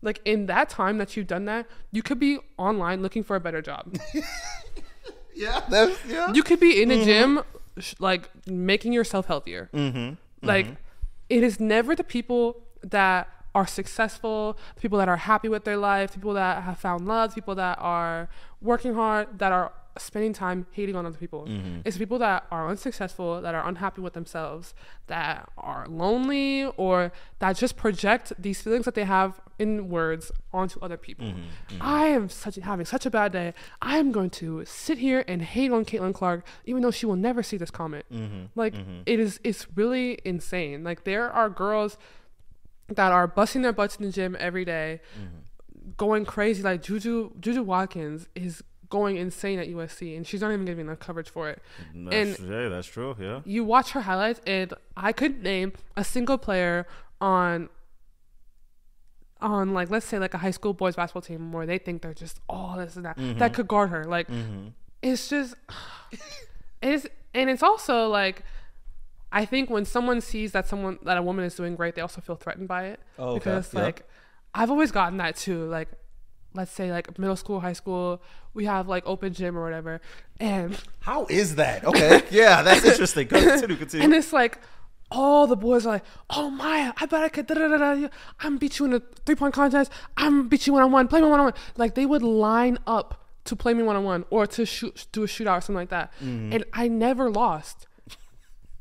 Like 0.00 0.20
in 0.24 0.46
that 0.46 0.68
time 0.68 0.98
that 0.98 1.16
you've 1.16 1.26
done 1.26 1.44
that, 1.46 1.66
you 1.90 2.02
could 2.02 2.20
be 2.20 2.38
online 2.56 3.02
looking 3.02 3.24
for 3.24 3.34
a 3.34 3.40
better 3.40 3.60
job. 3.60 3.98
yeah. 5.34 5.62
That's, 5.68 5.98
yeah. 6.06 6.32
you 6.32 6.42
could 6.42 6.60
be 6.60 6.80
in 6.80 6.90
a 6.90 7.04
gym, 7.04 7.42
like 7.98 8.30
making 8.46 8.92
yourself 8.92 9.26
healthier. 9.26 9.70
Mm-hmm. 9.74 10.14
Like 10.46 10.68
it 11.28 11.42
is 11.42 11.58
never 11.58 11.96
the 11.96 12.04
people 12.04 12.62
that 12.82 13.28
are 13.54 13.66
successful, 13.66 14.56
people 14.80 14.98
that 14.98 15.08
are 15.08 15.16
happy 15.16 15.48
with 15.48 15.64
their 15.64 15.76
life, 15.76 16.14
people 16.14 16.34
that 16.34 16.62
have 16.62 16.78
found 16.78 17.06
love, 17.06 17.34
people 17.34 17.54
that 17.54 17.78
are 17.80 18.28
working 18.60 18.94
hard, 18.94 19.38
that 19.38 19.52
are 19.52 19.72
spending 19.98 20.32
time 20.32 20.66
hating 20.70 20.94
on 20.94 21.04
other 21.04 21.18
people. 21.18 21.46
Mm-hmm. 21.46 21.80
It's 21.84 21.98
people 21.98 22.18
that 22.20 22.46
are 22.50 22.68
unsuccessful, 22.68 23.40
that 23.42 23.54
are 23.54 23.66
unhappy 23.68 24.00
with 24.00 24.12
themselves, 24.12 24.72
that 25.08 25.48
are 25.58 25.84
lonely, 25.88 26.66
or 26.76 27.12
that 27.40 27.56
just 27.56 27.76
project 27.76 28.32
these 28.38 28.62
feelings 28.62 28.84
that 28.84 28.94
they 28.94 29.04
have 29.04 29.40
in 29.58 29.88
words 29.88 30.30
onto 30.52 30.78
other 30.80 30.96
people. 30.96 31.26
Mm-hmm. 31.26 31.40
Mm-hmm. 31.40 31.82
I 31.82 32.06
am 32.06 32.28
such 32.28 32.54
having 32.56 32.86
such 32.86 33.04
a 33.04 33.10
bad 33.10 33.32
day. 33.32 33.52
I 33.82 33.98
am 33.98 34.12
going 34.12 34.30
to 34.30 34.64
sit 34.64 34.98
here 34.98 35.24
and 35.26 35.42
hate 35.42 35.72
on 35.72 35.84
Caitlin 35.84 36.14
Clark, 36.14 36.46
even 36.64 36.82
though 36.82 36.92
she 36.92 37.04
will 37.04 37.16
never 37.16 37.42
see 37.42 37.56
this 37.56 37.70
comment. 37.70 38.04
Like 38.54 38.74
it 39.06 39.18
is, 39.18 39.40
it's 39.42 39.66
really 39.74 40.18
insane. 40.24 40.84
Like 40.84 41.04
there 41.04 41.30
are 41.30 41.50
girls 41.50 41.98
that 42.90 43.12
are 43.12 43.26
busting 43.26 43.62
their 43.62 43.72
butts 43.72 43.96
in 43.96 44.06
the 44.06 44.12
gym 44.12 44.36
every 44.38 44.64
day, 44.64 45.00
mm-hmm. 45.18 45.90
going 45.96 46.24
crazy. 46.24 46.62
Like 46.62 46.82
Juju 46.82 47.32
Juju 47.40 47.62
Watkins 47.62 48.28
is 48.34 48.62
going 48.88 49.16
insane 49.16 49.58
at 49.58 49.68
USC, 49.68 50.16
and 50.16 50.26
she's 50.26 50.40
not 50.40 50.52
even 50.52 50.64
getting 50.64 50.80
enough 50.80 50.98
coverage 50.98 51.30
for 51.30 51.48
it. 51.48 51.62
That's, 51.94 52.40
yeah, 52.40 52.68
that's 52.68 52.88
true. 52.88 53.16
Yeah. 53.18 53.40
You 53.44 53.64
watch 53.64 53.90
her 53.92 54.02
highlights, 54.02 54.40
and 54.46 54.74
I 54.96 55.12
could 55.12 55.42
name 55.42 55.72
a 55.96 56.04
single 56.04 56.38
player 56.38 56.86
on 57.20 57.68
on 59.40 59.72
like 59.72 59.88
let's 59.90 60.04
say 60.04 60.18
like 60.18 60.34
a 60.34 60.38
high 60.38 60.50
school 60.50 60.74
boys 60.74 60.96
basketball 60.96 61.22
team 61.22 61.50
where 61.50 61.64
they 61.64 61.78
think 61.78 62.02
they're 62.02 62.12
just 62.12 62.40
all 62.46 62.76
this 62.76 62.96
and 62.96 63.06
that 63.06 63.16
that 63.16 63.22
mm-hmm. 63.22 63.54
could 63.54 63.68
guard 63.68 63.90
her. 63.90 64.04
Like 64.04 64.28
mm-hmm. 64.28 64.68
it's 65.02 65.28
just 65.28 65.54
it's 66.82 67.06
and 67.34 67.48
it's 67.48 67.62
also 67.62 68.08
like 68.08 68.42
I 69.32 69.44
think 69.44 69.70
when 69.70 69.84
someone 69.84 70.20
sees 70.20 70.52
that 70.52 70.66
someone 70.66 70.98
that 71.04 71.16
a 71.16 71.22
woman 71.22 71.44
is 71.44 71.54
doing 71.54 71.76
great, 71.76 71.94
they 71.94 72.02
also 72.02 72.20
feel 72.20 72.36
threatened 72.36 72.68
by 72.68 72.86
it. 72.86 73.00
Oh, 73.18 73.30
okay. 73.30 73.38
Because 73.38 73.74
like 73.74 74.08
I've 74.54 74.70
always 74.70 74.90
gotten 74.90 75.18
that 75.18 75.36
too. 75.36 75.66
Like 75.66 75.88
let's 76.54 76.72
say 76.72 76.90
like 76.90 77.18
middle 77.18 77.36
school, 77.36 77.60
high 77.60 77.72
school, 77.72 78.22
we 78.54 78.64
have 78.64 78.88
like 78.88 79.04
open 79.06 79.32
gym 79.32 79.56
or 79.56 79.62
whatever. 79.62 80.00
And 80.38 80.76
How 81.00 81.26
is 81.26 81.56
that? 81.56 81.84
Okay. 81.84 82.22
yeah, 82.30 82.62
that's 82.62 82.84
interesting. 82.84 83.28
Continue, 83.28 83.76
continue. 83.76 84.04
and 84.04 84.14
it's 84.14 84.32
like 84.32 84.58
all 85.10 85.46
the 85.46 85.56
boys 85.56 85.86
are 85.86 85.94
like, 85.94 86.04
"Oh 86.30 86.50
Maya, 86.50 86.92
I 86.96 87.06
bet 87.06 87.22
I 87.22 87.28
could." 87.28 87.46
Da, 87.46 87.54
da, 87.54 87.68
da, 87.68 87.76
da. 87.94 88.08
I'm 88.40 88.58
beat 88.58 88.78
you 88.78 88.86
in 88.86 88.94
a 88.94 89.02
three 89.26 89.34
point 89.34 89.54
contest. 89.54 89.90
I'm 90.16 90.48
beat 90.48 90.66
you 90.66 90.72
one 90.72 90.82
on 90.82 90.92
one. 90.92 91.08
Play 91.08 91.20
me 91.20 91.28
one 91.28 91.40
on 91.40 91.46
one. 91.46 91.54
Like 91.76 91.94
they 91.94 92.06
would 92.06 92.22
line 92.22 92.78
up 92.86 93.26
to 93.44 93.56
play 93.56 93.74
me 93.74 93.82
one 93.82 93.96
on 93.96 94.04
one 94.04 94.24
or 94.30 94.46
to 94.46 94.64
shoot, 94.64 95.06
do 95.12 95.24
a 95.24 95.26
shootout 95.26 95.58
or 95.58 95.60
something 95.60 95.74
like 95.74 95.88
that. 95.88 96.12
Mm-hmm. 96.22 96.52
And 96.52 96.64
I 96.72 96.88
never 96.88 97.30
lost. 97.30 97.86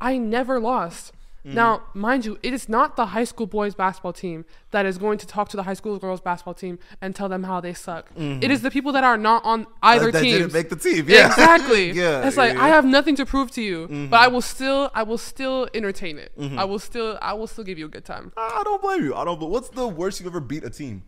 I 0.01 0.17
never 0.17 0.59
lost. 0.59 1.13
Mm-hmm. 1.45 1.55
Now, 1.55 1.83
mind 1.93 2.25
you, 2.25 2.37
it 2.43 2.53
is 2.53 2.67
not 2.67 2.97
the 2.97 3.07
high 3.07 3.23
school 3.23 3.47
boys 3.47 3.73
basketball 3.73 4.11
team 4.11 4.43
that 4.71 4.85
is 4.85 4.97
going 4.97 5.17
to 5.19 5.25
talk 5.25 5.47
to 5.49 5.57
the 5.57 5.63
high 5.63 5.73
school 5.73 5.97
girls 5.97 6.19
basketball 6.19 6.53
team 6.53 6.79
and 7.01 7.15
tell 7.15 7.29
them 7.29 7.43
how 7.43 7.61
they 7.61 7.73
suck. 7.73 8.13
Mm-hmm. 8.15 8.43
It 8.43 8.51
is 8.51 8.61
the 8.61 8.69
people 8.69 8.91
that 8.91 9.05
are 9.05 9.17
not 9.17 9.45
on 9.45 9.61
uh, 9.61 9.65
either 9.83 10.09
Uh, 10.09 10.11
that 10.11 10.21
team. 10.21 10.37
didn't 10.39 10.53
make 10.53 10.69
the 10.69 10.75
team. 10.75 11.05
Yeah. 11.07 11.27
Exactly. 11.27 11.91
yeah. 12.03 12.27
It's 12.27 12.35
like 12.35 12.55
yeah, 12.55 12.63
I 12.65 12.67
have 12.69 12.83
nothing 12.83 13.15
to 13.15 13.25
prove 13.25 13.51
to 13.51 13.61
you, 13.61 13.85
mm-hmm. 13.85 14.07
but 14.07 14.19
I 14.19 14.27
will 14.27 14.41
still 14.41 14.91
I 14.93 15.03
will 15.03 15.17
still 15.17 15.69
entertain 15.73 16.17
it. 16.17 16.33
I 16.57 16.65
will 16.65 16.79
still 16.79 17.17
I 17.21 17.33
will 17.33 17.47
still 17.47 17.63
give 17.63 17.79
you 17.79 17.85
a 17.85 17.89
good 17.89 18.05
time. 18.05 18.33
I 18.35 18.61
don't 18.65 18.81
blame 18.81 19.03
you. 19.05 19.15
I 19.15 19.23
don't. 19.23 19.39
But 19.39 19.49
what's 19.49 19.69
the 19.69 19.87
worst 19.87 20.19
you've 20.19 20.27
ever 20.27 20.41
beat 20.41 20.65
a 20.65 20.69
team? 20.69 21.03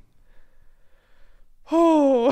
Oh, 1.72 2.32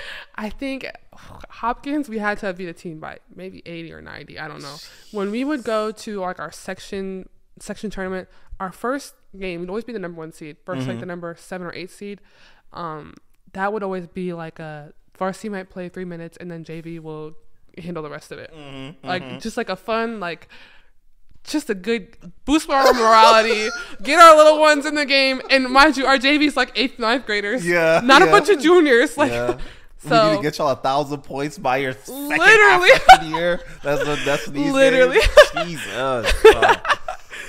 I 0.34 0.48
think 0.48 0.86
Hopkins 1.12 2.08
we 2.08 2.18
had 2.18 2.38
to 2.38 2.52
beat 2.52 2.68
a 2.68 2.72
team 2.72 2.98
by 2.98 3.18
maybe 3.34 3.62
80 3.66 3.92
or 3.92 4.00
90. 4.00 4.38
I 4.38 4.48
don't 4.48 4.62
know. 4.62 4.76
When 5.12 5.30
we 5.30 5.44
would 5.44 5.64
go 5.64 5.92
to 5.92 6.20
like 6.20 6.38
our 6.38 6.50
section 6.50 7.28
section 7.58 7.90
tournament, 7.90 8.28
our 8.58 8.72
first 8.72 9.14
game 9.38 9.60
would 9.60 9.68
always 9.68 9.84
be 9.84 9.92
the 9.92 9.98
number 9.98 10.18
one 10.18 10.32
seed, 10.32 10.56
1st 10.64 10.76
like 10.76 10.86
mm-hmm. 10.86 11.00
the 11.00 11.06
number 11.06 11.36
seven 11.38 11.66
or 11.66 11.74
eight 11.74 11.90
seed. 11.90 12.20
Um, 12.72 13.14
that 13.52 13.72
would 13.72 13.82
always 13.82 14.06
be 14.06 14.32
like 14.32 14.58
a 14.58 14.92
varsity 15.16 15.48
might 15.48 15.68
play 15.68 15.88
three 15.88 16.04
minutes 16.04 16.36
and 16.38 16.50
then 16.50 16.64
JV 16.64 17.00
will 17.00 17.34
handle 17.76 18.02
the 18.02 18.10
rest 18.10 18.32
of 18.32 18.38
it. 18.38 18.52
Mm-hmm. 18.54 19.06
Like 19.06 19.22
mm-hmm. 19.22 19.38
just 19.38 19.56
like 19.56 19.68
a 19.68 19.76
fun 19.76 20.20
like 20.20 20.48
just 21.44 21.70
a 21.70 21.74
good 21.74 22.16
boost 22.44 22.68
our 22.70 22.92
morality, 22.92 23.68
get 24.02 24.20
our 24.20 24.36
little 24.36 24.60
ones 24.60 24.86
in 24.86 24.94
the 24.94 25.06
game, 25.06 25.40
and 25.50 25.68
mind 25.68 25.96
you, 25.96 26.06
our 26.06 26.16
JV's 26.18 26.56
like 26.56 26.70
eighth, 26.76 26.98
ninth 26.98 27.26
graders. 27.26 27.66
Yeah, 27.66 28.00
not 28.04 28.22
a 28.22 28.26
bunch 28.26 28.48
of 28.48 28.60
juniors. 28.60 29.16
Like, 29.16 29.32
Yeah. 29.32 29.56
we 30.04 30.10
need 30.10 30.36
to 30.36 30.42
get 30.42 30.56
y'all 30.58 30.68
a 30.70 30.76
thousand 30.76 31.22
points 31.22 31.58
by 31.58 31.76
your 31.78 31.92
second 31.92 32.28
Literally. 32.28 32.90
half 32.90 33.20
of 33.20 33.20
the 33.30 33.36
year. 33.36 33.60
That's 33.82 34.06
what 34.06 34.18
that's 34.24 34.46
what 34.46 34.54
these 34.54 34.72
Literally. 34.72 35.18
Days. 35.18 35.66
Jesus, 35.66 36.32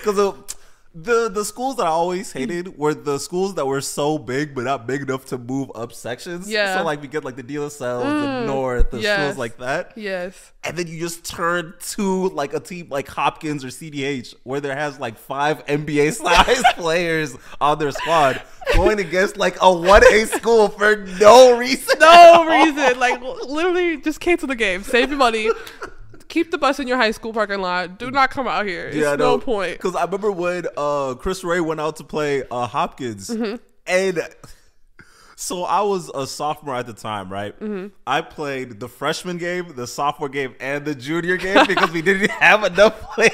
because 0.03 0.50
the 0.93 1.29
the 1.29 1.45
schools 1.45 1.77
that 1.77 1.85
I 1.85 1.89
always 1.89 2.33
hated 2.33 2.77
were 2.77 2.93
the 2.93 3.17
schools 3.17 3.55
that 3.55 3.65
were 3.65 3.79
so 3.79 4.17
big 4.17 4.53
but 4.53 4.65
not 4.65 4.87
big 4.87 5.03
enough 5.03 5.25
to 5.27 5.37
move 5.37 5.71
up 5.73 5.93
sections. 5.93 6.49
Yeah. 6.49 6.77
So 6.77 6.83
like 6.83 7.01
we 7.01 7.07
get 7.07 7.23
like 7.23 7.37
the 7.37 7.57
La 7.59 7.69
Salle, 7.69 8.03
the 8.03 8.27
Mm, 8.27 8.45
North, 8.45 8.91
the 8.91 8.99
yes. 8.99 9.17
schools 9.19 9.37
like 9.37 9.57
that. 9.59 9.93
yes, 9.95 10.51
And 10.65 10.77
then 10.77 10.87
you 10.87 10.99
just 10.99 11.23
turn 11.23 11.73
to 11.91 12.27
like 12.29 12.53
a 12.53 12.59
team 12.59 12.87
like 12.89 13.07
Hopkins 13.07 13.63
or 13.63 13.69
CDH 13.69 14.35
where 14.43 14.59
there 14.59 14.75
has 14.75 14.99
like 14.99 15.17
five 15.17 15.65
NBA 15.65 16.11
size 16.23 16.61
players 16.75 17.37
on 17.61 17.79
their 17.79 17.91
squad 17.91 18.41
going 18.75 18.99
against 18.99 19.37
like 19.37 19.55
a 19.57 19.59
1A 19.59 20.27
school 20.37 20.67
for 20.67 20.97
no 21.21 21.57
reason. 21.57 21.99
no 21.99 22.45
reason. 22.47 22.99
Like, 22.99 23.21
literally, 23.21 23.97
just 23.97 24.19
cancel 24.19 24.47
the 24.49 24.55
game. 24.55 24.83
Save 24.83 25.09
your 25.09 25.17
money. 25.19 25.49
Keep 26.31 26.49
the 26.51 26.57
bus 26.57 26.79
in 26.79 26.87
your 26.87 26.95
high 26.95 27.11
school 27.11 27.33
parking 27.33 27.59
lot. 27.59 27.99
Do 27.99 28.09
not 28.09 28.31
come 28.31 28.47
out 28.47 28.65
here. 28.65 28.87
It's 28.87 29.19
no 29.19 29.37
point. 29.37 29.73
Because 29.73 29.95
I 29.97 30.05
remember 30.05 30.31
when 30.31 30.65
uh, 30.77 31.15
Chris 31.15 31.43
Ray 31.43 31.59
went 31.59 31.81
out 31.81 31.97
to 31.97 32.05
play 32.05 32.43
uh, 32.49 32.67
Hopkins, 32.67 33.29
Mm-hmm. 33.29 33.55
and 33.85 34.19
so 35.35 35.63
I 35.65 35.81
was 35.81 36.09
a 36.15 36.25
sophomore 36.25 36.75
at 36.75 36.85
the 36.87 36.93
time, 36.93 37.29
right? 37.29 37.53
Mm-hmm. 37.59 37.87
I 38.07 38.21
played 38.21 38.79
the 38.79 38.87
freshman 38.87 39.39
game, 39.39 39.73
the 39.75 39.85
sophomore 39.85 40.29
game, 40.29 40.55
and 40.61 40.85
the 40.85 40.95
junior 40.95 41.35
game 41.35 41.65
because 41.67 41.91
we 41.91 42.01
didn't 42.01 42.31
have 42.41 42.63
enough 42.63 43.01
players. 43.13 43.31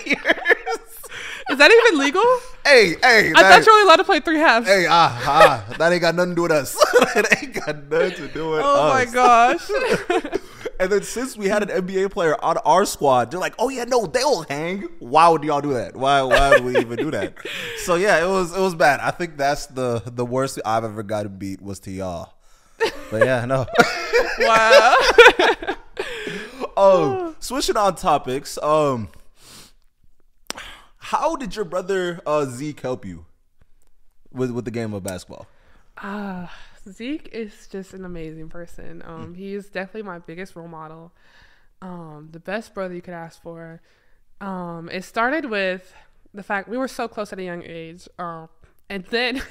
Is 1.49 1.57
that 1.59 1.71
even 1.71 1.99
legal? 1.99 2.23
hey, 2.65 2.95
hey, 3.01 3.31
I 3.35 3.41
thought 3.43 3.59
you 3.65 3.71
were 3.71 3.77
only 3.77 3.83
allowed 3.83 3.95
to 3.97 4.03
play 4.05 4.19
three 4.21 4.39
halves. 4.39 4.67
Hey, 4.67 4.85
ah, 4.89 5.21
ah, 5.69 5.75
that 5.77 5.93
ain't 5.93 6.01
got 6.01 6.15
nothing 6.15 6.31
to 6.31 6.35
do 6.35 6.41
with 6.41 6.51
us. 6.51 6.73
that 7.13 7.37
ain't 7.43 7.53
got 7.53 7.83
nothing 7.89 8.11
to 8.15 8.27
do 8.33 8.49
with 8.49 8.61
oh 8.63 8.89
us. 8.89 8.89
Oh 8.89 8.89
my 8.89 9.05
gosh. 9.05 10.41
And 10.79 10.91
then 10.91 11.01
since 11.03 11.35
we 11.35 11.47
had 11.47 11.63
an 11.67 11.69
NBA 11.69 12.11
player 12.11 12.35
on 12.43 12.57
our 12.59 12.85
squad, 12.85 13.31
they're 13.31 13.39
like, 13.39 13.55
"Oh 13.57 13.69
yeah, 13.69 13.85
no, 13.85 14.05
they'll 14.05 14.43
hang." 14.43 14.87
Why 14.99 15.27
would 15.27 15.43
y'all 15.43 15.61
do 15.61 15.73
that? 15.73 15.95
Why? 15.95 16.21
Why 16.21 16.51
would 16.51 16.63
we 16.63 16.77
even 16.77 16.97
do 16.97 17.11
that? 17.11 17.35
So 17.83 17.95
yeah, 17.95 18.21
it 18.21 18.27
was 18.27 18.55
it 18.55 18.59
was 18.59 18.75
bad. 18.75 18.99
I 18.99 19.11
think 19.11 19.37
that's 19.37 19.67
the 19.67 20.03
the 20.05 20.25
worst 20.25 20.59
I've 20.65 20.83
ever 20.83 21.03
gotten 21.03 21.37
beat 21.37 21.61
was 21.61 21.79
to 21.81 21.91
y'all. 21.91 22.33
But 23.09 23.23
yeah, 23.25 23.45
no. 23.45 23.65
wow. 24.39 24.95
um, 26.77 27.35
switching 27.39 27.77
on 27.77 27.95
topics. 27.95 28.57
Um, 28.61 29.07
how 30.97 31.37
did 31.37 31.55
your 31.55 31.63
brother 31.65 32.19
uh, 32.25 32.45
Zeke 32.45 32.81
help 32.81 33.05
you 33.05 33.25
with 34.31 34.51
with 34.51 34.65
the 34.65 34.71
game 34.71 34.93
of 34.93 35.03
basketball? 35.03 35.47
Ah, 35.97 36.53
Zeke 36.87 37.29
is 37.31 37.67
just 37.67 37.93
an 37.93 38.05
amazing 38.05 38.49
person. 38.49 39.03
Um, 39.05 39.33
he 39.35 39.53
is 39.53 39.69
definitely 39.69 40.03
my 40.03 40.19
biggest 40.19 40.55
role 40.55 40.67
model. 40.67 41.13
Um, 41.81 42.29
the 42.31 42.39
best 42.39 42.73
brother 42.73 42.95
you 42.95 43.01
could 43.01 43.13
ask 43.13 43.41
for. 43.41 43.81
Um, 44.41 44.89
it 44.91 45.03
started 45.03 45.45
with 45.45 45.93
the 46.33 46.43
fact 46.43 46.69
we 46.69 46.77
were 46.77 46.87
so 46.87 47.07
close 47.07 47.33
at 47.33 47.39
a 47.39 47.43
young 47.43 47.63
age. 47.63 48.07
Um, 48.17 48.49
and 48.89 49.03
then 49.05 49.41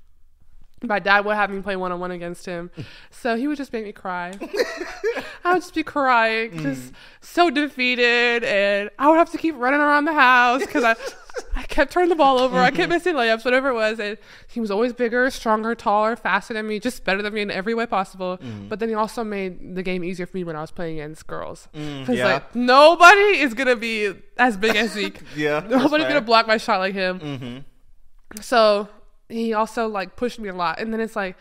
my 0.82 0.98
dad 0.98 1.24
would 1.24 1.36
have 1.36 1.50
me 1.50 1.60
play 1.60 1.76
one 1.76 1.92
on 1.92 2.00
one 2.00 2.10
against 2.10 2.46
him, 2.46 2.70
so 3.10 3.36
he 3.36 3.48
would 3.48 3.56
just 3.56 3.72
make 3.72 3.84
me 3.84 3.92
cry. 3.92 4.32
I 5.44 5.54
would 5.54 5.62
just 5.62 5.74
be 5.74 5.82
crying, 5.82 6.58
just 6.58 6.92
so 7.20 7.50
defeated, 7.50 8.44
and 8.44 8.90
I 8.98 9.08
would 9.08 9.16
have 9.16 9.30
to 9.30 9.38
keep 9.38 9.56
running 9.56 9.80
around 9.80 10.04
the 10.04 10.14
house 10.14 10.60
because 10.60 10.84
I, 10.84 10.96
I 11.56 11.62
kept 11.64 11.92
turning 11.92 12.08
the 12.08 12.16
ball 12.16 12.38
over. 12.38 12.58
I 12.58 12.70
kept 12.70 12.80
mm-hmm. 12.80 12.90
missing 12.90 13.14
layups, 13.14 13.44
whatever 13.44 13.68
it 13.68 13.74
was. 13.74 13.98
And 13.98 14.18
he 14.48 14.60
was 14.60 14.70
always 14.70 14.92
bigger, 14.92 15.30
stronger, 15.30 15.74
taller, 15.74 16.16
faster 16.16 16.54
than 16.54 16.66
me, 16.66 16.80
just 16.80 17.04
better 17.04 17.22
than 17.22 17.34
me 17.34 17.42
in 17.42 17.50
every 17.50 17.74
way 17.74 17.86
possible. 17.86 18.38
Mm. 18.38 18.68
But 18.68 18.78
then 18.78 18.88
he 18.88 18.94
also 18.94 19.24
made 19.24 19.74
the 19.74 19.82
game 19.82 20.04
easier 20.04 20.26
for 20.26 20.36
me 20.36 20.44
when 20.44 20.56
I 20.56 20.60
was 20.60 20.70
playing 20.70 21.00
against 21.00 21.26
girls. 21.26 21.68
Mm, 21.74 22.00
because 22.00 22.18
yeah. 22.18 22.32
like 22.32 22.54
nobody 22.54 23.40
is 23.40 23.54
gonna 23.54 23.76
be 23.76 24.14
as 24.38 24.56
big 24.56 24.76
as 24.76 24.92
Zeke. 24.92 25.20
Yeah, 25.36 25.64
nobody's 25.68 26.06
gonna 26.06 26.20
block 26.20 26.46
my 26.46 26.56
shot 26.56 26.78
like 26.78 26.94
him. 26.94 27.20
Mm-hmm. 27.20 28.40
So 28.40 28.88
he 29.28 29.54
also 29.54 29.86
like 29.88 30.16
pushed 30.16 30.38
me 30.38 30.48
a 30.48 30.54
lot, 30.54 30.80
and 30.80 30.92
then 30.92 31.00
it's 31.00 31.16
like 31.16 31.36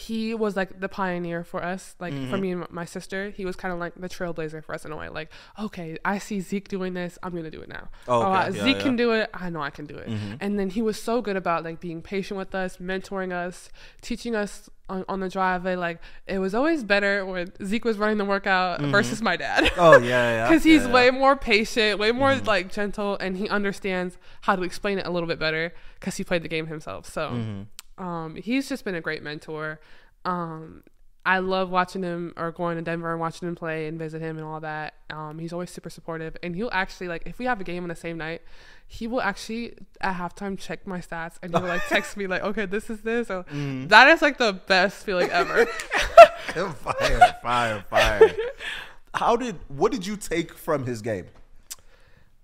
he 0.00 0.34
was 0.34 0.56
like 0.56 0.80
the 0.80 0.88
pioneer 0.88 1.44
for 1.44 1.62
us, 1.62 1.94
like 2.00 2.12
for 2.12 2.18
Mm-hmm. 2.20 2.40
me 2.40 2.50
and 2.52 2.70
my 2.70 2.84
sister. 2.84 3.30
He 3.30 3.44
was 3.44 3.56
kind 3.56 3.72
of 3.74 3.78
like 3.78 3.94
the 3.94 4.08
trailblazer 4.08 4.64
for 4.64 4.74
us 4.74 4.84
in 4.84 4.92
a 4.92 4.96
way. 4.96 5.08
Like, 5.08 5.30
okay, 5.58 5.98
I 6.04 6.18
see 6.18 6.40
Zeke 6.40 6.68
doing 6.68 6.94
this, 6.94 7.18
I'm 7.22 7.34
gonna 7.34 7.50
do 7.50 7.60
it 7.60 7.68
now. 7.68 7.88
Oh, 8.08 8.22
Oh, 8.22 8.26
okay. 8.32 8.38
uh, 8.38 8.44
Yeah, 8.46 8.50
Zeke 8.50 8.56
yeah. 8.64 8.72
Mm-hmm. 8.72 8.80
can 8.82 8.96
do 8.96 9.12
it. 9.12 9.30
I 9.34 9.50
know 9.50 9.60
I 9.62 9.70
can 9.70 9.86
do 9.86 9.96
it. 9.96 10.08
And 10.40 10.58
then 10.58 10.70
he 10.70 10.82
was 10.82 11.00
so 11.00 11.20
good 11.20 11.36
about 11.36 11.64
like 11.64 11.80
being 11.80 12.02
patient 12.02 12.38
with 12.38 12.54
us, 12.54 12.78
mentoring 12.78 13.32
us, 13.32 13.68
teaching 14.00 14.34
us 14.34 14.68
on, 14.88 15.04
on 15.08 15.20
the 15.20 15.28
driveway. 15.28 15.76
Like 15.76 16.00
it 16.26 16.38
was 16.38 16.54
always 16.54 16.82
better 16.82 17.24
when 17.26 17.52
Zeke 17.64 17.84
was 17.84 17.96
running 17.98 18.18
the 18.18 18.24
workout 18.24 18.80
versus 18.80 19.20
my 19.22 19.36
dad. 19.36 19.64
Mm-hmm. 19.64 19.80
Oh 19.80 19.98
yeah, 19.98 20.08
yeah. 20.34 20.48
because 20.48 20.64
he's 20.64 20.84
yeah, 20.84 20.92
way 20.92 21.10
more 21.10 21.36
patient, 21.36 21.98
way 22.00 22.10
more 22.12 22.34
like 22.36 22.72
gentle, 22.72 23.16
and 23.18 23.36
he 23.36 23.48
understands 23.48 24.18
how 24.42 24.56
to 24.56 24.62
explain 24.62 24.98
it 24.98 25.06
a 25.06 25.10
little 25.10 25.28
bit 25.28 25.38
better 25.38 25.72
because 25.98 26.16
he 26.16 26.24
played 26.24 26.42
the 26.42 26.48
game 26.48 26.66
himself. 26.66 27.06
So, 27.06 27.30
Mm-hmm. 27.30 27.62
Um, 28.00 28.34
he's 28.34 28.68
just 28.68 28.84
been 28.84 28.94
a 28.96 29.00
great 29.00 29.22
mentor. 29.22 29.78
Um, 30.24 30.82
I 31.24 31.38
love 31.40 31.68
watching 31.70 32.02
him 32.02 32.32
or 32.36 32.50
going 32.50 32.76
to 32.78 32.82
Denver 32.82 33.10
and 33.12 33.20
watching 33.20 33.46
him 33.46 33.54
play 33.54 33.86
and 33.86 33.98
visit 33.98 34.22
him 34.22 34.38
and 34.38 34.44
all 34.46 34.58
that. 34.60 34.94
Um, 35.10 35.38
he's 35.38 35.52
always 35.52 35.70
super 35.70 35.90
supportive, 35.90 36.34
and 36.42 36.56
he'll 36.56 36.70
actually 36.72 37.08
like 37.08 37.22
if 37.26 37.38
we 37.38 37.44
have 37.44 37.60
a 37.60 37.64
game 37.64 37.82
on 37.82 37.90
the 37.90 37.94
same 37.94 38.16
night, 38.16 38.40
he 38.88 39.06
will 39.06 39.20
actually 39.20 39.74
at 40.00 40.14
halftime 40.16 40.58
check 40.58 40.86
my 40.86 40.98
stats 40.98 41.34
and 41.42 41.52
he'll 41.54 41.62
like 41.62 41.86
text 41.88 42.16
me 42.16 42.26
like, 42.26 42.42
okay, 42.42 42.64
this 42.66 42.88
is 42.90 43.02
this. 43.02 43.28
So 43.28 43.42
Mm-hmm. 43.44 43.86
that 43.92 44.08
is 44.08 44.22
like 44.22 44.38
the 44.38 44.54
best 44.54 45.04
feeling 45.04 45.28
ever. 45.40 45.66
fire, 45.66 47.36
fire, 47.42 47.84
fire. 47.90 48.34
How 49.12 49.36
did 49.36 49.56
what 49.68 49.92
did 49.92 50.06
you 50.06 50.16
take 50.16 50.54
from 50.54 50.86
his 50.86 51.02
game? 51.02 51.26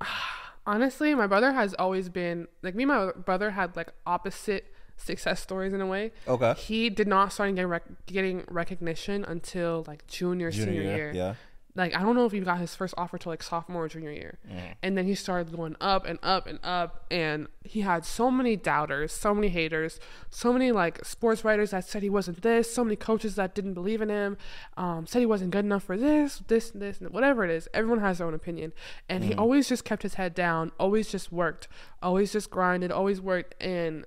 Honestly, 0.67 1.15
my 1.15 1.27
brother 1.27 1.53
has 1.53 1.75
always 1.75 2.09
been 2.09 2.47
like 2.63 2.75
me. 2.75 2.83
and 2.83 2.93
My 2.93 3.13
brother 3.13 3.51
had 3.51 3.75
like 3.77 3.93
opposite 4.07 4.73
success 4.97 5.41
stories 5.41 5.73
in 5.73 5.81
a 5.81 5.87
way. 5.87 6.13
Okay. 6.27 6.55
He 6.59 6.91
did 6.91 7.07
not 7.09 7.33
start 7.33 7.55
getting 7.55 7.69
rec- 7.69 8.07
getting 8.07 8.45
recognition 8.49 9.25
until 9.25 9.85
like 9.87 10.07
junior, 10.07 10.51
senior 10.53 10.83
year. 10.83 11.13
yeah. 11.15 11.35
Like 11.75 11.95
I 11.95 12.01
don't 12.01 12.15
know 12.17 12.25
if 12.25 12.33
he 12.33 12.41
got 12.41 12.59
his 12.59 12.75
first 12.75 12.95
offer 12.97 13.19
till 13.19 13.31
like 13.31 13.43
sophomore 13.43 13.85
or 13.85 13.89
junior 13.89 14.11
year, 14.11 14.39
and 14.83 14.97
then 14.97 15.05
he 15.05 15.15
started 15.15 15.55
going 15.55 15.77
up 15.79 16.07
and 16.07 16.19
up 16.23 16.47
and 16.47 16.59
up, 16.65 17.05
and 17.11 17.49
he 17.65 17.83
had 17.83 18.07
so 18.07 18.31
many 18.31 18.57
doubters, 18.57 19.13
so 19.13 19.35
many 19.35 19.49
haters, 19.49 20.01
so 20.31 20.55
many 20.55 20.73
like 20.73 21.05
sports 21.05 21.45
writers 21.45 21.73
that 21.73 21.85
said 21.85 22.03
he 22.03 22.09
wasn't 22.09 22.41
this, 22.41 22.73
so 22.75 22.83
many 22.83 22.97
coaches 22.97 23.35
that 23.35 23.55
didn't 23.55 23.75
believe 23.75 24.01
in 24.01 24.09
him, 24.09 24.39
um, 24.79 25.07
said 25.07 25.19
he 25.19 25.27
wasn't 25.27 25.51
good 25.51 25.67
enough 25.67 25.83
for 25.83 25.99
this, 25.99 26.43
this, 26.49 26.71
this, 26.71 26.99
whatever 26.99 27.45
it 27.45 27.51
is. 27.51 27.69
Everyone 27.75 28.01
has 28.01 28.17
their 28.19 28.27
own 28.27 28.33
opinion, 28.33 28.73
and 29.11 29.23
he 29.23 29.35
always 29.35 29.69
just 29.69 29.85
kept 29.85 30.03
his 30.03 30.15
head 30.15 30.35
down, 30.35 30.73
always 30.81 31.11
just 31.11 31.31
worked, 31.31 31.69
always 32.03 32.33
just 32.33 32.49
grinded, 32.49 32.91
always 32.91 33.21
worked, 33.21 33.55
and 33.63 34.07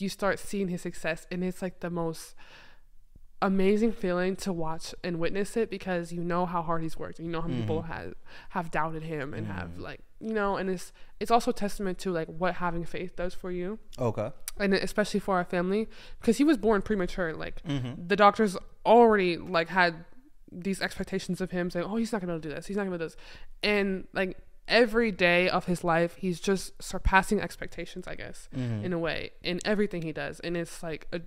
you 0.00 0.08
start 0.08 0.38
seeing 0.38 0.68
his 0.68 0.82
success, 0.82 1.26
and 1.30 1.44
it's 1.44 1.62
like 1.62 1.80
the 1.80 1.90
most 1.90 2.34
amazing 3.40 3.92
feeling 3.92 4.34
to 4.34 4.52
watch 4.52 4.94
and 5.04 5.20
witness 5.20 5.56
it 5.56 5.70
because 5.70 6.12
you 6.12 6.24
know 6.24 6.44
how 6.44 6.60
hard 6.60 6.82
he's 6.82 6.98
worked. 6.98 7.18
And 7.18 7.26
you 7.26 7.32
know 7.32 7.40
how 7.40 7.48
many 7.48 7.60
people 7.60 7.82
mm-hmm. 7.82 7.92
have 7.92 8.14
have 8.50 8.70
doubted 8.70 9.04
him 9.04 9.32
and 9.32 9.46
have 9.46 9.70
mm-hmm. 9.70 9.82
like 9.82 10.00
you 10.20 10.32
know, 10.32 10.56
and 10.56 10.68
it's 10.68 10.92
it's 11.20 11.30
also 11.30 11.52
testament 11.52 11.98
to 11.98 12.10
like 12.10 12.28
what 12.28 12.54
having 12.54 12.84
faith 12.84 13.14
does 13.16 13.34
for 13.34 13.50
you, 13.50 13.78
Okay. 13.98 14.30
and 14.58 14.74
especially 14.74 15.20
for 15.20 15.36
our 15.36 15.44
family 15.44 15.88
because 16.20 16.38
he 16.38 16.44
was 16.44 16.56
born 16.56 16.82
premature. 16.82 17.32
Like 17.32 17.62
mm-hmm. 17.62 18.06
the 18.06 18.16
doctors 18.16 18.56
already 18.84 19.36
like 19.36 19.68
had 19.68 20.04
these 20.50 20.80
expectations 20.80 21.40
of 21.40 21.50
him 21.50 21.70
saying, 21.70 21.86
"Oh, 21.88 21.96
he's 21.96 22.12
not 22.12 22.20
gonna 22.20 22.38
do 22.38 22.48
this. 22.48 22.66
He's 22.66 22.76
not 22.76 22.84
gonna 22.84 22.98
do 22.98 23.04
this," 23.04 23.16
and 23.62 24.08
like 24.12 24.36
every 24.68 25.10
day 25.10 25.48
of 25.48 25.64
his 25.64 25.82
life 25.82 26.16
he's 26.16 26.40
just 26.40 26.80
surpassing 26.82 27.40
expectations 27.40 28.06
i 28.06 28.14
guess 28.14 28.48
mm-hmm. 28.54 28.84
in 28.84 28.92
a 28.92 28.98
way 28.98 29.30
in 29.42 29.60
everything 29.64 30.02
he 30.02 30.12
does. 30.12 30.40
And 30.40 30.56
it's 30.56 30.82
like 30.82 31.06
a, 31.12 31.20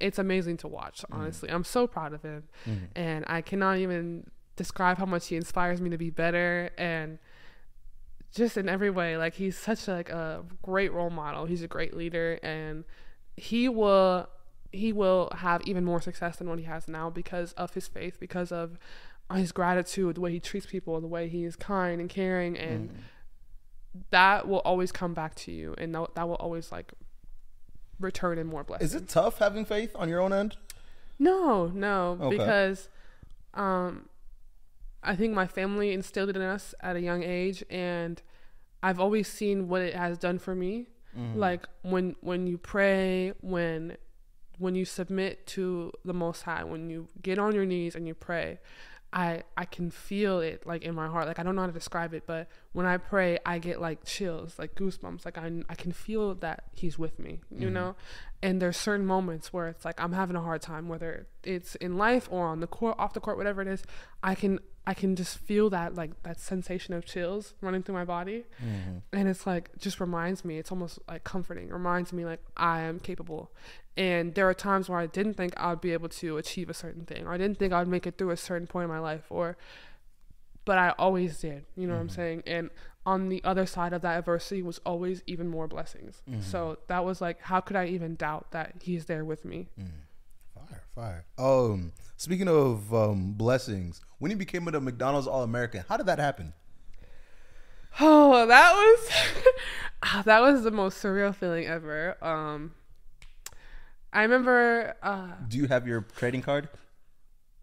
it's 0.00 0.18
amazing 0.18 0.58
to 0.58 0.68
watch 0.68 1.02
mm-hmm. 1.02 1.20
honestly. 1.20 1.50
I'm 1.50 1.64
so 1.64 1.86
proud 1.86 2.12
of 2.12 2.22
him. 2.22 2.44
Mm-hmm. 2.66 2.84
And 2.96 3.24
i 3.28 3.40
cannot 3.40 3.78
even 3.78 4.26
describe 4.56 4.98
how 4.98 5.06
much 5.06 5.28
he 5.28 5.36
inspires 5.36 5.80
me 5.80 5.90
to 5.90 5.98
be 5.98 6.10
better 6.10 6.70
and 6.76 7.18
just 8.34 8.56
in 8.56 8.68
every 8.68 8.90
way. 8.90 9.16
Like 9.16 9.34
he's 9.34 9.56
such 9.56 9.88
like 9.88 10.10
a 10.10 10.44
great 10.62 10.92
role 10.92 11.10
model. 11.10 11.46
He's 11.46 11.62
a 11.62 11.68
great 11.68 11.96
leader 11.96 12.38
and 12.42 12.84
he 13.36 13.68
will 13.68 14.28
he 14.70 14.90
will 14.92 15.30
have 15.36 15.60
even 15.66 15.84
more 15.84 16.00
success 16.00 16.36
than 16.36 16.48
what 16.48 16.58
he 16.58 16.64
has 16.64 16.88
now 16.88 17.10
because 17.10 17.52
of 17.54 17.74
his 17.74 17.86
faith 17.86 18.18
because 18.18 18.50
of 18.50 18.78
his 19.36 19.52
gratitude 19.52 20.16
the 20.16 20.20
way 20.20 20.32
he 20.32 20.40
treats 20.40 20.66
people 20.66 21.00
the 21.00 21.06
way 21.06 21.28
he 21.28 21.44
is 21.44 21.56
kind 21.56 22.00
and 22.00 22.08
caring 22.10 22.56
and 22.58 22.90
that 24.10 24.48
will 24.48 24.60
always 24.60 24.90
come 24.92 25.12
back 25.14 25.34
to 25.34 25.52
you 25.52 25.74
and 25.78 25.94
that, 25.94 26.14
that 26.14 26.26
will 26.28 26.36
always 26.36 26.72
like 26.72 26.92
return 28.00 28.38
in 28.38 28.46
more 28.46 28.64
blessings 28.64 28.94
Is 28.94 29.00
it 29.02 29.08
tough 29.08 29.38
having 29.38 29.64
faith 29.64 29.92
on 29.94 30.08
your 30.08 30.20
own 30.20 30.32
end? 30.32 30.56
no, 31.18 31.68
no, 31.68 32.18
Okay. 32.20 32.36
because 32.36 32.88
um, 33.54 34.08
I 35.02 35.14
think 35.14 35.34
my 35.34 35.46
family 35.46 35.92
instilled 35.92 36.30
it 36.30 36.36
in 36.36 36.42
us 36.42 36.74
at 36.80 36.96
a 36.96 37.00
young 37.00 37.22
age, 37.22 37.62
and 37.70 38.20
I've 38.82 38.98
always 38.98 39.28
seen 39.28 39.68
what 39.68 39.82
it 39.82 39.94
has 39.94 40.18
done 40.18 40.38
for 40.38 40.54
me. 40.54 40.88
Mm-hmm. 41.16 41.38
Like 41.38 41.66
when 41.82 42.16
when 42.22 42.46
you 42.46 42.56
pray, 42.58 43.34
when 43.40 43.96
when 44.58 44.74
you 44.74 44.84
submit 44.84 45.46
to 45.48 45.92
the 46.04 46.14
Most 46.14 46.42
High, 46.42 46.64
when 46.64 46.88
you 46.88 47.08
get 47.20 47.38
on 47.38 47.54
your 47.54 47.66
knees 47.66 47.94
and 47.94 48.08
you 48.08 48.14
pray, 48.14 48.58
I 49.12 49.42
I 49.56 49.64
can 49.66 49.90
feel 49.90 50.40
it 50.40 50.66
like 50.66 50.82
in 50.82 50.94
my 50.94 51.06
heart. 51.08 51.26
Like 51.26 51.38
I 51.38 51.42
don't 51.42 51.54
know 51.54 51.60
how 51.62 51.66
to 51.66 51.72
describe 51.72 52.14
it, 52.14 52.24
but 52.26 52.48
when 52.72 52.86
I 52.86 52.96
pray, 52.96 53.38
I 53.44 53.58
get 53.58 53.80
like 53.80 54.04
chills, 54.04 54.58
like 54.58 54.74
goosebumps. 54.74 55.24
Like 55.24 55.36
I 55.38 55.50
I 55.68 55.74
can 55.74 55.92
feel 55.92 56.34
that 56.36 56.64
He's 56.74 56.98
with 56.98 57.18
me, 57.18 57.40
you 57.50 57.68
Mhm. 57.68 57.72
know. 57.72 57.96
And 58.42 58.60
there's 58.60 58.76
certain 58.76 59.06
moments 59.06 59.52
where 59.52 59.68
it's 59.68 59.84
like 59.84 60.00
I'm 60.00 60.12
having 60.12 60.34
a 60.36 60.40
hard 60.40 60.62
time, 60.62 60.88
whether 60.88 61.26
it's 61.44 61.74
in 61.76 61.96
life 61.98 62.26
or 62.30 62.46
on 62.46 62.60
the 62.60 62.66
court, 62.66 62.96
off 62.98 63.12
the 63.12 63.20
court, 63.20 63.36
whatever 63.36 63.60
it 63.62 63.68
is. 63.68 63.82
I 64.22 64.34
can 64.34 64.58
I 64.84 64.94
can 64.94 65.14
just 65.14 65.38
feel 65.38 65.70
that 65.70 65.94
like 65.94 66.20
that 66.24 66.40
sensation 66.40 66.92
of 66.94 67.04
chills 67.04 67.54
running 67.60 67.82
through 67.84 67.94
my 67.94 68.04
body, 68.04 68.44
Mm-hmm. 68.64 68.98
and 69.12 69.28
it's 69.28 69.46
like 69.46 69.70
just 69.78 70.00
reminds 70.00 70.44
me. 70.44 70.58
It's 70.58 70.72
almost 70.72 70.98
like 71.08 71.22
comforting. 71.24 71.68
Reminds 71.68 72.12
me 72.12 72.24
like 72.24 72.40
I 72.56 72.80
am 72.80 72.98
capable. 72.98 73.52
And 73.96 74.34
there 74.34 74.48
are 74.48 74.54
times 74.54 74.88
where 74.88 74.98
I 74.98 75.06
didn't 75.06 75.34
think 75.34 75.52
I'd 75.56 75.80
be 75.80 75.92
able 75.92 76.08
to 76.08 76.36
achieve 76.38 76.68
a 76.70 76.74
certain 76.74 77.04
thing, 77.04 77.26
or 77.26 77.32
I 77.32 77.36
didn't 77.38 77.58
think 77.58 77.72
I'd 77.72 77.86
make 77.88 78.06
it 78.06 78.18
through 78.18 78.30
a 78.30 78.36
certain 78.36 78.66
point 78.66 78.84
in 78.84 78.90
my 78.90 78.98
life, 78.98 79.26
or 79.30 79.56
but 80.64 80.78
I 80.78 80.90
always 80.98 81.38
did. 81.40 81.64
You 81.76 81.86
know 81.86 81.94
what 81.94 82.00
I'm 82.00 82.08
Mhm. 82.08 82.14
saying? 82.14 82.42
And 82.46 82.70
on 83.04 83.28
the 83.28 83.42
other 83.44 83.66
side 83.66 83.92
of 83.92 84.02
that 84.02 84.16
adversity 84.18 84.62
was 84.62 84.78
always 84.86 85.22
even 85.26 85.48
more 85.48 85.66
blessings. 85.66 86.22
Mhm. 86.30 86.42
So 86.42 86.78
that 86.86 87.04
was 87.04 87.20
like, 87.20 87.40
how 87.42 87.60
could 87.60 87.74
I 87.76 87.86
even 87.86 88.14
doubt 88.14 88.52
that 88.52 88.76
He's 88.80 89.06
there 89.06 89.24
with 89.24 89.44
me? 89.44 89.68
Fire, 90.54 90.82
fire. 90.94 91.24
Um, 91.36 91.92
speaking 92.22 92.46
of 92.48 92.94
um 92.94 93.32
blessings, 93.32 94.00
when 94.18 94.30
you 94.30 94.36
became 94.36 94.68
a 94.68 94.80
McDonald's 94.80 95.26
All 95.26 95.42
American, 95.42 95.84
how 95.88 95.96
did 95.96 96.06
that 96.06 96.20
happen? 96.20 96.52
Oh, 98.00 98.46
that 98.46 98.72
was 98.72 99.10
ah, 100.04 100.22
that 100.24 100.40
was 100.40 100.62
the 100.62 100.70
most 100.70 101.02
surreal 101.02 101.34
feeling 101.34 101.66
ever. 101.66 102.16
Um, 102.24 102.74
I 104.12 104.22
remember. 104.22 104.94
Uh, 105.02 105.32
Do 105.48 105.58
you 105.58 105.66
have 105.66 105.86
your 105.86 106.02
trading 106.16 106.42
card? 106.42 106.68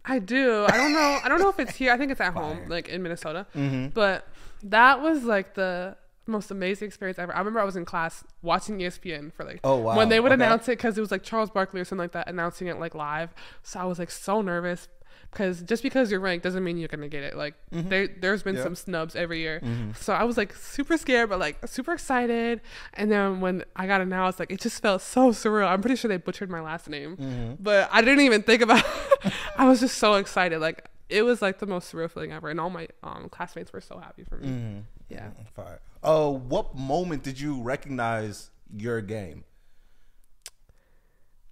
I 0.04 0.18
do. 0.18 0.66
I 0.68 0.76
don't 0.76 0.92
know. 0.92 1.18
I 1.24 1.28
don't 1.28 1.40
know 1.40 1.48
if 1.48 1.58
it's 1.58 1.76
here. 1.76 1.92
I 1.92 1.96
think 1.96 2.12
it's 2.12 2.20
at 2.20 2.34
Fire. 2.34 2.42
home, 2.42 2.68
like 2.68 2.88
in 2.88 3.02
Minnesota. 3.02 3.46
Mm-hmm. 3.56 3.88
But 3.88 4.26
that 4.64 5.00
was 5.00 5.24
like 5.24 5.54
the 5.54 5.96
most 6.30 6.50
amazing 6.50 6.86
experience 6.86 7.18
ever. 7.18 7.34
I 7.34 7.38
remember 7.38 7.60
I 7.60 7.64
was 7.64 7.76
in 7.76 7.84
class 7.84 8.24
watching 8.42 8.78
ESPN 8.78 9.32
for 9.32 9.44
like 9.44 9.60
Oh 9.64 9.76
wow. 9.76 9.96
when 9.96 10.08
they 10.08 10.20
would 10.20 10.32
Okay. 10.32 10.42
announce 10.42 10.68
it 10.68 10.78
because 10.78 10.96
it 10.96 11.00
was 11.00 11.10
like 11.10 11.22
Charles 11.22 11.50
Barkley 11.50 11.80
or 11.80 11.84
something 11.84 12.04
like 12.04 12.12
that 12.12 12.28
announcing 12.28 12.66
it 12.68 12.78
like 12.78 12.94
live. 12.94 13.34
So 13.62 13.78
I 13.80 13.84
was 13.84 13.98
like 13.98 14.10
so 14.10 14.40
nervous 14.42 14.88
because 15.30 15.62
just 15.62 15.82
because 15.84 16.10
you're 16.10 16.18
ranked 16.18 16.42
doesn't 16.42 16.64
mean 16.64 16.76
you're 16.76 16.88
gonna 16.88 17.08
get 17.08 17.22
it. 17.22 17.36
Like 17.36 17.54
there, 17.70 18.08
there's 18.08 18.42
been 18.42 18.56
Yeah. 18.56 18.64
some 18.64 18.74
snubs 18.74 19.14
every 19.14 19.38
year. 19.40 19.60
Mhm. 19.62 19.96
So 19.96 20.12
I 20.12 20.24
was 20.24 20.36
like 20.36 20.54
super 20.54 20.96
scared, 20.96 21.28
but 21.28 21.38
like 21.38 21.58
super 21.68 21.92
excited. 21.92 22.60
And 22.94 23.12
then 23.12 23.40
when 23.40 23.64
I 23.76 23.86
got 23.86 24.00
announced, 24.00 24.40
like 24.40 24.50
it 24.50 24.60
just 24.60 24.82
felt 24.82 25.02
so 25.02 25.30
surreal. 25.30 25.68
I'm 25.68 25.80
pretty 25.82 25.96
sure 25.96 26.08
they 26.08 26.16
butchered 26.16 26.50
my 26.50 26.60
last 26.60 26.88
name, 26.88 27.16
Mhm. 27.16 27.56
but 27.60 27.88
I 27.92 28.00
didn't 28.00 28.20
even 28.24 28.42
think 28.42 28.60
about. 28.62 28.84
I 29.56 29.66
was 29.68 29.78
just 29.80 29.98
so 29.98 30.14
excited. 30.14 30.60
Like 30.60 30.88
it 31.08 31.22
was 31.22 31.42
like 31.42 31.58
the 31.58 31.66
most 31.66 31.92
surreal 31.92 32.10
feeling 32.10 32.32
ever, 32.32 32.48
and 32.48 32.60
all 32.60 32.70
my 32.70 32.88
um, 33.02 33.28
classmates 33.28 33.72
were 33.72 33.80
so 33.80 33.98
happy 33.98 34.24
for 34.24 34.36
me. 34.36 34.82
Yeah. 35.10 35.30
Fire. 35.54 35.80
Uh, 36.02 36.30
what 36.30 36.74
moment 36.76 37.22
did 37.22 37.38
you 37.40 37.60
recognize 37.60 38.50
your 38.74 39.00
game? 39.02 39.44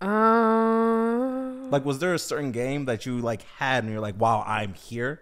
Um, 0.01 1.71
Like, 1.71 1.85
was 1.85 1.99
there 1.99 2.15
a 2.15 2.19
certain 2.19 2.53
game 2.53 2.85
that 2.87 3.05
you 3.05 3.19
like 3.19 3.43
had 3.59 3.85
and 3.85 3.93
you're 3.93 4.01
like, 4.01 4.19
wow, 4.21 4.43
I'm 4.47 4.75
here? 4.75 5.21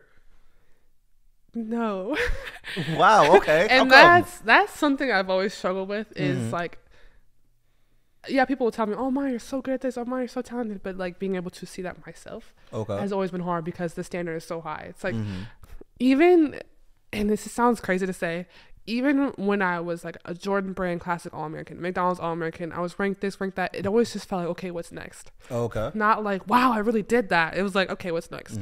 no. 1.54 2.16
Wow. 2.94 3.36
Okay. 3.36 3.66
and 3.70 3.90
that's 3.90 4.38
that's 4.40 4.72
something 4.78 5.10
I've 5.10 5.30
always 5.30 5.54
struggled 5.54 5.88
with 5.88 6.12
is 6.14 6.36
Mhm. 6.36 6.52
like 6.52 6.78
yeah, 8.28 8.44
people 8.44 8.66
will 8.66 8.72
tell 8.72 8.86
me, 8.86 8.94
"Oh, 8.94 9.08
my, 9.10 9.30
you're 9.30 9.38
so 9.38 9.62
good 9.62 9.74
at 9.74 9.80
this. 9.82 9.96
Oh, 9.96 10.04
my, 10.04 10.18
you're 10.20 10.28
so 10.28 10.42
talented." 10.42 10.82
But 10.82 10.96
like 10.98 11.18
being 11.20 11.36
able 11.36 11.50
to 11.52 11.64
see 11.64 11.80
that 11.82 12.04
myself 12.04 12.52
okay. 12.72 12.98
has 12.98 13.12
always 13.12 13.30
been 13.30 13.40
hard 13.40 13.64
because 13.64 13.94
the 13.94 14.02
standard 14.04 14.34
is 14.36 14.44
so 14.44 14.60
high. 14.60 14.86
It's 14.90 15.04
like 15.04 15.14
Mhm. 15.14 15.46
even 16.00 16.60
and 17.16 17.30
this 17.30 17.50
sounds 17.50 17.80
crazy 17.80 18.06
to 18.06 18.12
say, 18.12 18.46
even 18.86 19.28
when 19.36 19.62
I 19.62 19.80
was 19.80 20.04
like 20.04 20.16
a 20.24 20.32
Jordan 20.34 20.72
Brand 20.72 21.00
Classic 21.00 21.32
All 21.34 21.44
American, 21.44 21.80
McDonald's 21.80 22.20
All 22.20 22.32
American, 22.32 22.72
I 22.72 22.80
was 22.80 22.98
ranked 22.98 23.20
this, 23.20 23.40
ranked 23.40 23.56
that. 23.56 23.74
It 23.74 23.86
always 23.86 24.12
just 24.12 24.28
felt 24.28 24.42
like, 24.42 24.48
okay, 24.50 24.70
what's 24.70 24.92
next? 24.92 25.32
Okay. 25.50 25.90
Not 25.94 26.22
like, 26.22 26.46
wow, 26.46 26.72
I 26.72 26.78
really 26.78 27.02
did 27.02 27.28
that. 27.30 27.56
It 27.56 27.62
was 27.62 27.74
like, 27.74 27.90
okay, 27.90 28.12
what's 28.12 28.30
next? 28.30 28.60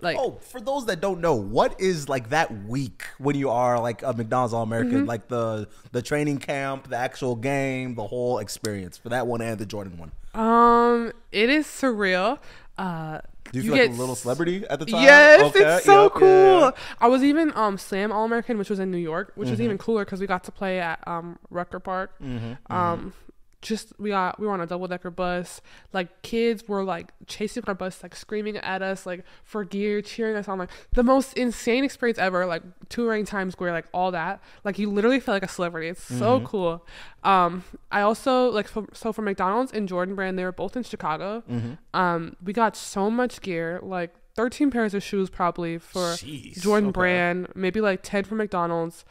Like, 0.00 0.16
Oh, 0.18 0.38
for 0.40 0.60
those 0.60 0.86
that 0.86 1.00
don't 1.00 1.20
know, 1.20 1.34
what 1.34 1.78
is 1.80 2.08
like 2.08 2.30
that 2.30 2.64
week 2.64 3.02
when 3.18 3.34
you 3.36 3.50
are 3.50 3.80
like 3.80 4.02
a 4.02 4.12
McDonald's 4.14 4.54
All 4.54 4.62
American, 4.62 4.98
Mm-hmm. 5.00 5.06
like 5.06 5.28
the 5.28 5.68
the 5.92 6.00
training 6.02 6.38
camp, 6.38 6.88
the 6.88 6.96
actual 6.96 7.34
game, 7.36 7.94
the 7.96 8.06
whole 8.06 8.38
experience 8.38 8.96
for 8.96 9.08
that 9.10 9.26
one 9.26 9.40
and 9.42 9.58
the 9.58 9.66
Jordan 9.66 9.98
one? 9.98 10.12
um, 10.34 11.12
it 11.32 11.50
is 11.50 11.66
surreal. 11.66 12.38
Uh, 12.78 13.20
Do 13.52 13.58
you 13.60 13.64
feel 13.64 13.72
like 13.80 13.90
a 13.90 13.92
little 13.92 14.14
celebrity 14.14 14.64
at 14.68 14.78
the 14.78 14.86
time? 14.86 15.02
Yes, 15.02 15.40
Okay, 15.54 15.76
it's 15.76 15.84
so 15.84 16.04
yep, 16.04 16.12
cool. 16.12 16.28
yeah, 16.28 16.60
yeah. 16.60 16.70
I 17.00 17.08
was 17.08 17.22
even 17.24 17.52
um 17.56 17.78
Slam 17.78 18.12
All 18.12 18.24
American, 18.24 18.58
which 18.58 18.70
was 18.70 18.78
in 18.78 18.90
New 18.90 18.98
York, 18.98 19.32
which 19.34 19.46
Mm-hmm. 19.46 19.52
was 19.52 19.60
even 19.60 19.78
cooler 19.78 20.04
because 20.04 20.20
we 20.20 20.26
got 20.26 20.44
to 20.44 20.52
play 20.52 20.80
at 20.80 20.98
um 21.06 21.38
Rucker 21.50 21.80
Park. 21.80 22.12
Mm-hmm, 22.22 22.72
Um, 22.72 23.12
just 23.60 23.92
we 23.98 24.10
got 24.10 24.38
we 24.38 24.46
were 24.46 24.52
on 24.52 24.60
a 24.60 24.66
double 24.66 24.86
decker 24.86 25.10
bus. 25.10 25.60
Like 25.92 26.22
kids 26.22 26.66
were 26.68 26.84
like 26.84 27.12
chasing 27.26 27.64
our 27.66 27.74
bus, 27.74 28.02
like 28.02 28.14
screaming 28.14 28.56
at 28.58 28.82
us, 28.82 29.04
like 29.04 29.24
for 29.44 29.64
gear, 29.64 30.00
cheering 30.00 30.36
us 30.36 30.46
on. 30.48 30.58
Like 30.58 30.70
the 30.92 31.02
most 31.02 31.36
insane 31.36 31.82
experience 31.84 32.18
ever. 32.18 32.46
Like 32.46 32.62
touring 32.88 33.24
Times 33.24 33.52
Square, 33.54 33.72
like 33.72 33.86
all 33.92 34.12
that. 34.12 34.40
Like 34.64 34.78
you 34.78 34.88
literally 34.90 35.18
feel 35.20 35.34
like 35.34 35.42
a 35.42 35.48
celebrity. 35.48 35.88
It's 35.88 36.04
Mm-hmm. 36.08 36.18
so 36.18 36.40
cool. 36.40 36.86
Um, 37.24 37.64
I 37.90 38.00
also 38.02 38.48
like 38.50 38.68
for, 38.68 38.86
so 38.92 39.12
for 39.12 39.22
McDonald's 39.22 39.72
and 39.72 39.88
Jordan 39.88 40.14
Brand, 40.14 40.38
they 40.38 40.44
were 40.44 40.52
both 40.52 40.76
in 40.76 40.82
Chicago. 40.84 41.42
Mm-hmm. 41.50 41.72
Um, 41.98 42.36
we 42.42 42.52
got 42.52 42.76
so 42.76 43.10
much 43.10 43.40
gear, 43.40 43.80
like 43.82 44.14
13 44.36 44.70
pairs 44.70 44.94
of 44.94 45.02
shoes 45.02 45.28
probably 45.28 45.78
for 45.78 46.12
Jeez, 46.14 46.60
Jordan 46.60 46.90
okay. 46.90 46.94
Brand, 47.00 47.48
maybe 47.56 47.80
like 47.80 48.02
10 48.04 48.22
for 48.24 48.36
McDonald's. 48.36 49.04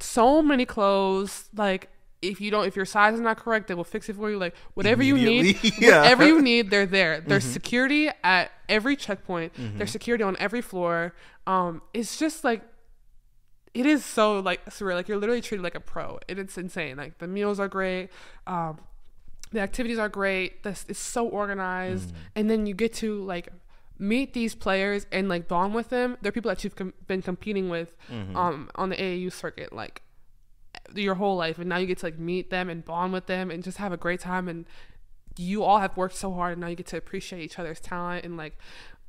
So 0.00 0.42
many 0.42 0.64
clothes, 0.66 1.48
like 1.56 1.88
if 2.22 2.40
you 2.40 2.50
don't 2.50 2.66
if 2.66 2.76
your 2.76 2.84
size 2.86 3.14
is 3.14 3.20
not 3.20 3.36
correct, 3.36 3.66
they 3.68 3.74
will 3.74 3.84
fix 3.84 4.08
it 4.08 4.16
for 4.16 4.30
you. 4.30 4.38
Like 4.38 4.54
whatever 4.74 5.02
you 5.02 5.16
need, 5.16 5.46
yeah. 5.62 5.70
Mm-hmm. 5.70 5.96
whatever 5.98 6.26
you 6.26 6.40
need, 6.40 6.70
they're 6.70 6.86
there. 6.86 7.20
There's 7.20 7.44
security 7.44 8.08
at 8.22 8.50
every 8.68 8.96
checkpoint. 8.96 9.52
There's 9.76 9.90
security 9.90 10.22
on 10.24 10.36
every 10.38 10.60
floor. 10.62 11.14
Um, 11.46 11.82
it's 11.92 12.16
just 12.18 12.44
like 12.44 12.62
it 13.74 13.86
is 13.86 14.04
so 14.04 14.38
like 14.40 14.64
surreal. 14.66 14.94
Like 14.94 15.08
you're 15.08 15.18
literally 15.18 15.40
treated 15.40 15.62
like 15.64 15.74
a 15.74 15.80
pro, 15.80 16.18
and 16.28 16.38
it's 16.38 16.56
insane. 16.58 16.96
Like 16.96 17.18
the 17.18 17.26
meals 17.26 17.58
are 17.58 17.68
great. 17.68 18.10
Um, 18.46 18.78
the 19.50 19.60
activities 19.60 19.98
are 19.98 20.08
great. 20.08 20.62
This 20.62 20.84
it's 20.88 20.98
so 20.98 21.26
organized, 21.26 22.10
Mm. 22.10 22.16
and 22.36 22.50
then 22.50 22.66
you 22.66 22.74
get 22.74 22.92
to 22.94 23.22
like 23.24 23.48
meet 23.98 24.32
these 24.34 24.54
players 24.54 25.06
and 25.12 25.28
like 25.28 25.48
bond 25.48 25.74
with 25.74 25.88
them. 25.88 26.16
They're 26.22 26.32
people 26.32 26.50
that 26.50 26.62
you've 26.64 26.76
com- 26.76 26.94
been 27.06 27.22
competing 27.22 27.68
with 27.68 27.96
Mm-hmm. 28.10 28.36
um 28.36 28.70
on 28.74 28.88
the 28.90 28.96
AAU 28.96 29.32
circuit 29.32 29.72
like 29.72 30.02
your 30.94 31.14
whole 31.16 31.36
life, 31.36 31.58
and 31.58 31.68
now 31.68 31.78
you 31.78 31.86
get 31.86 31.98
to 31.98 32.06
like 32.06 32.18
meet 32.18 32.50
them 32.50 32.68
and 32.68 32.84
bond 32.84 33.12
with 33.12 33.26
them 33.26 33.50
and 33.50 33.62
just 33.62 33.78
have 33.78 33.92
a 33.92 33.96
great 33.96 34.20
time. 34.20 34.48
And 34.48 34.66
you 35.36 35.64
all 35.64 35.78
have 35.78 35.96
worked 35.96 36.16
so 36.16 36.32
hard, 36.32 36.52
and 36.52 36.60
now 36.60 36.68
you 36.68 36.76
get 36.76 36.86
to 36.88 36.96
appreciate 36.96 37.42
each 37.42 37.58
other's 37.58 37.80
talent 37.80 38.24
and 38.24 38.36
like 38.36 38.58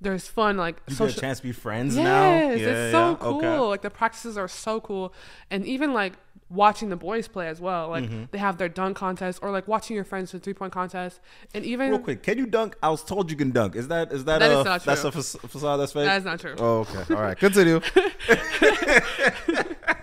there's 0.02 0.28
fun 0.28 0.58
like 0.58 0.82
You 0.88 0.96
social 0.96 1.08
get 1.08 1.18
a 1.18 1.22
chance 1.22 1.38
to 1.40 1.44
be 1.44 1.52
friends 1.54 1.96
now. 1.96 2.32
Yes, 2.34 2.60
Yeah, 2.60 2.68
it's 2.68 2.92
so 2.92 3.10
yeah, 3.12 3.16
cool. 3.20 3.38
okay. 3.38 3.58
Like 3.60 3.82
the 3.84 3.90
practices 3.90 4.38
are 4.38 4.48
so 4.50 4.82
cool, 4.82 5.14
and 5.50 5.66
even 5.66 5.94
like 5.94 6.14
watching 6.50 6.90
the 6.90 6.96
boys 6.98 7.28
play 7.30 7.48
as 7.48 7.62
well. 7.62 7.88
Like 7.90 8.04
Mm-hmm. 8.04 8.24
they 8.32 8.38
have 8.38 8.58
their 8.58 8.68
dunk 8.70 8.98
contest, 8.98 9.40
or 9.42 9.50
like 9.52 9.66
watching 9.68 9.96
your 9.96 10.04
friends 10.04 10.32
do 10.32 10.40
three 10.40 10.54
point 10.54 10.74
contest, 10.74 11.22
and 11.54 11.64
even 11.64 11.90
Real 11.90 12.00
quick, 12.00 12.22
can 12.22 12.38
you 12.38 12.46
dunk? 12.46 12.76
I 12.84 12.90
was 12.90 13.02
told 13.04 13.32
you 13.32 13.38
can 13.38 13.52
dunk. 13.52 13.76
Is 13.78 13.88
that 13.88 14.12
is 14.12 14.26
that, 14.26 14.40
That 14.40 14.52
a 14.52 14.60
is 14.60 14.66
not 14.66 14.84
that's 14.84 15.04
a 15.06 15.12
fac- 15.12 15.50
facade 15.50 15.80
that's 15.80 15.94
fake? 15.94 16.06
that 16.06 16.18
is 16.18 16.26
not 16.26 16.40
true. 16.40 16.56
oh, 16.60 16.80
okay. 16.80 17.14
All 17.16 17.22
right. 17.22 17.38
Continue. 17.38 17.80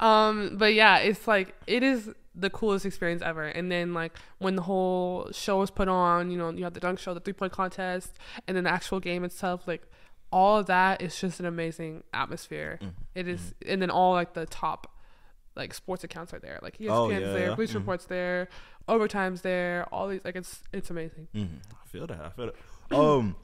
Um, 0.00 0.56
but 0.56 0.74
yeah, 0.74 0.98
it's 0.98 1.28
like 1.28 1.54
it 1.66 1.82
is 1.82 2.10
the 2.34 2.50
coolest 2.50 2.86
experience 2.86 3.22
ever. 3.22 3.44
And 3.44 3.70
then 3.70 3.92
like 3.94 4.16
when 4.38 4.56
the 4.56 4.62
whole 4.62 5.28
show 5.32 5.60
is 5.62 5.70
put 5.70 5.88
on, 5.88 6.30
you 6.30 6.38
know, 6.38 6.50
you 6.50 6.64
have 6.64 6.74
the 6.74 6.80
dunk 6.80 6.98
show, 6.98 7.12
the 7.14 7.20
three 7.20 7.32
point 7.34 7.52
contest, 7.52 8.16
and 8.48 8.56
then 8.56 8.64
the 8.64 8.70
actual 8.70 8.98
game 9.00 9.24
itself, 9.24 9.68
like 9.68 9.82
all 10.32 10.58
of 10.58 10.66
that 10.66 11.02
is 11.02 11.18
just 11.20 11.38
an 11.40 11.46
amazing 11.46 12.02
atmosphere. 12.14 12.78
Mm. 12.82 12.90
It 13.14 13.28
is, 13.28 13.54
and 13.66 13.82
then 13.82 13.90
all 13.90 14.12
like 14.14 14.32
the 14.34 14.46
top 14.46 14.96
like 15.56 15.74
sports 15.74 16.04
accounts 16.04 16.32
are 16.32 16.38
there, 16.38 16.58
like 16.62 16.78
ESPN's 16.78 16.90
Oh, 16.90 17.10
yeah, 17.10 17.18
there, 17.18 17.48
yeah. 17.50 17.54
Bleacher 17.54 17.74
Mhm. 17.74 17.82
Report's 17.82 18.06
there, 18.06 18.48
Overtime's 18.88 19.42
there, 19.42 19.86
all 19.92 20.08
these 20.08 20.20
like 20.24 20.36
it's 20.36 20.62
it's 20.72 20.88
amazing. 20.90 21.28
Mhm. 21.34 21.58
I 21.72 21.86
feel 21.88 22.06
that. 22.06 22.20
I 22.20 22.28
feel 22.30 22.46
that. 22.46 22.96
Um, 22.96 23.36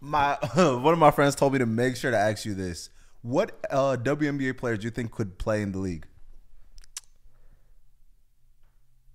my 0.00 0.34
one 0.54 0.92
of 0.92 0.98
my 0.98 1.10
friends 1.10 1.34
told 1.34 1.52
me 1.54 1.58
to 1.58 1.66
make 1.66 1.96
sure 1.96 2.10
to 2.10 2.18
ask 2.18 2.44
you 2.44 2.54
this: 2.54 2.90
What 3.24 3.58
uh, 3.70 3.96
WNBA 3.98 4.58
players 4.58 4.80
do 4.80 4.84
you 4.84 4.90
think 4.90 5.10
could 5.10 5.38
play 5.38 5.62
in 5.62 5.72
the 5.72 5.78
league? 5.78 6.06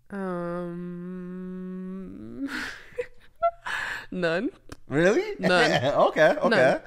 Um, 0.10 1.30
none. 4.12 4.50
Really? 4.88 5.36
None. 5.40 5.94
okay. 5.94 6.36
Okay. 6.42 6.50
None. 6.50 6.82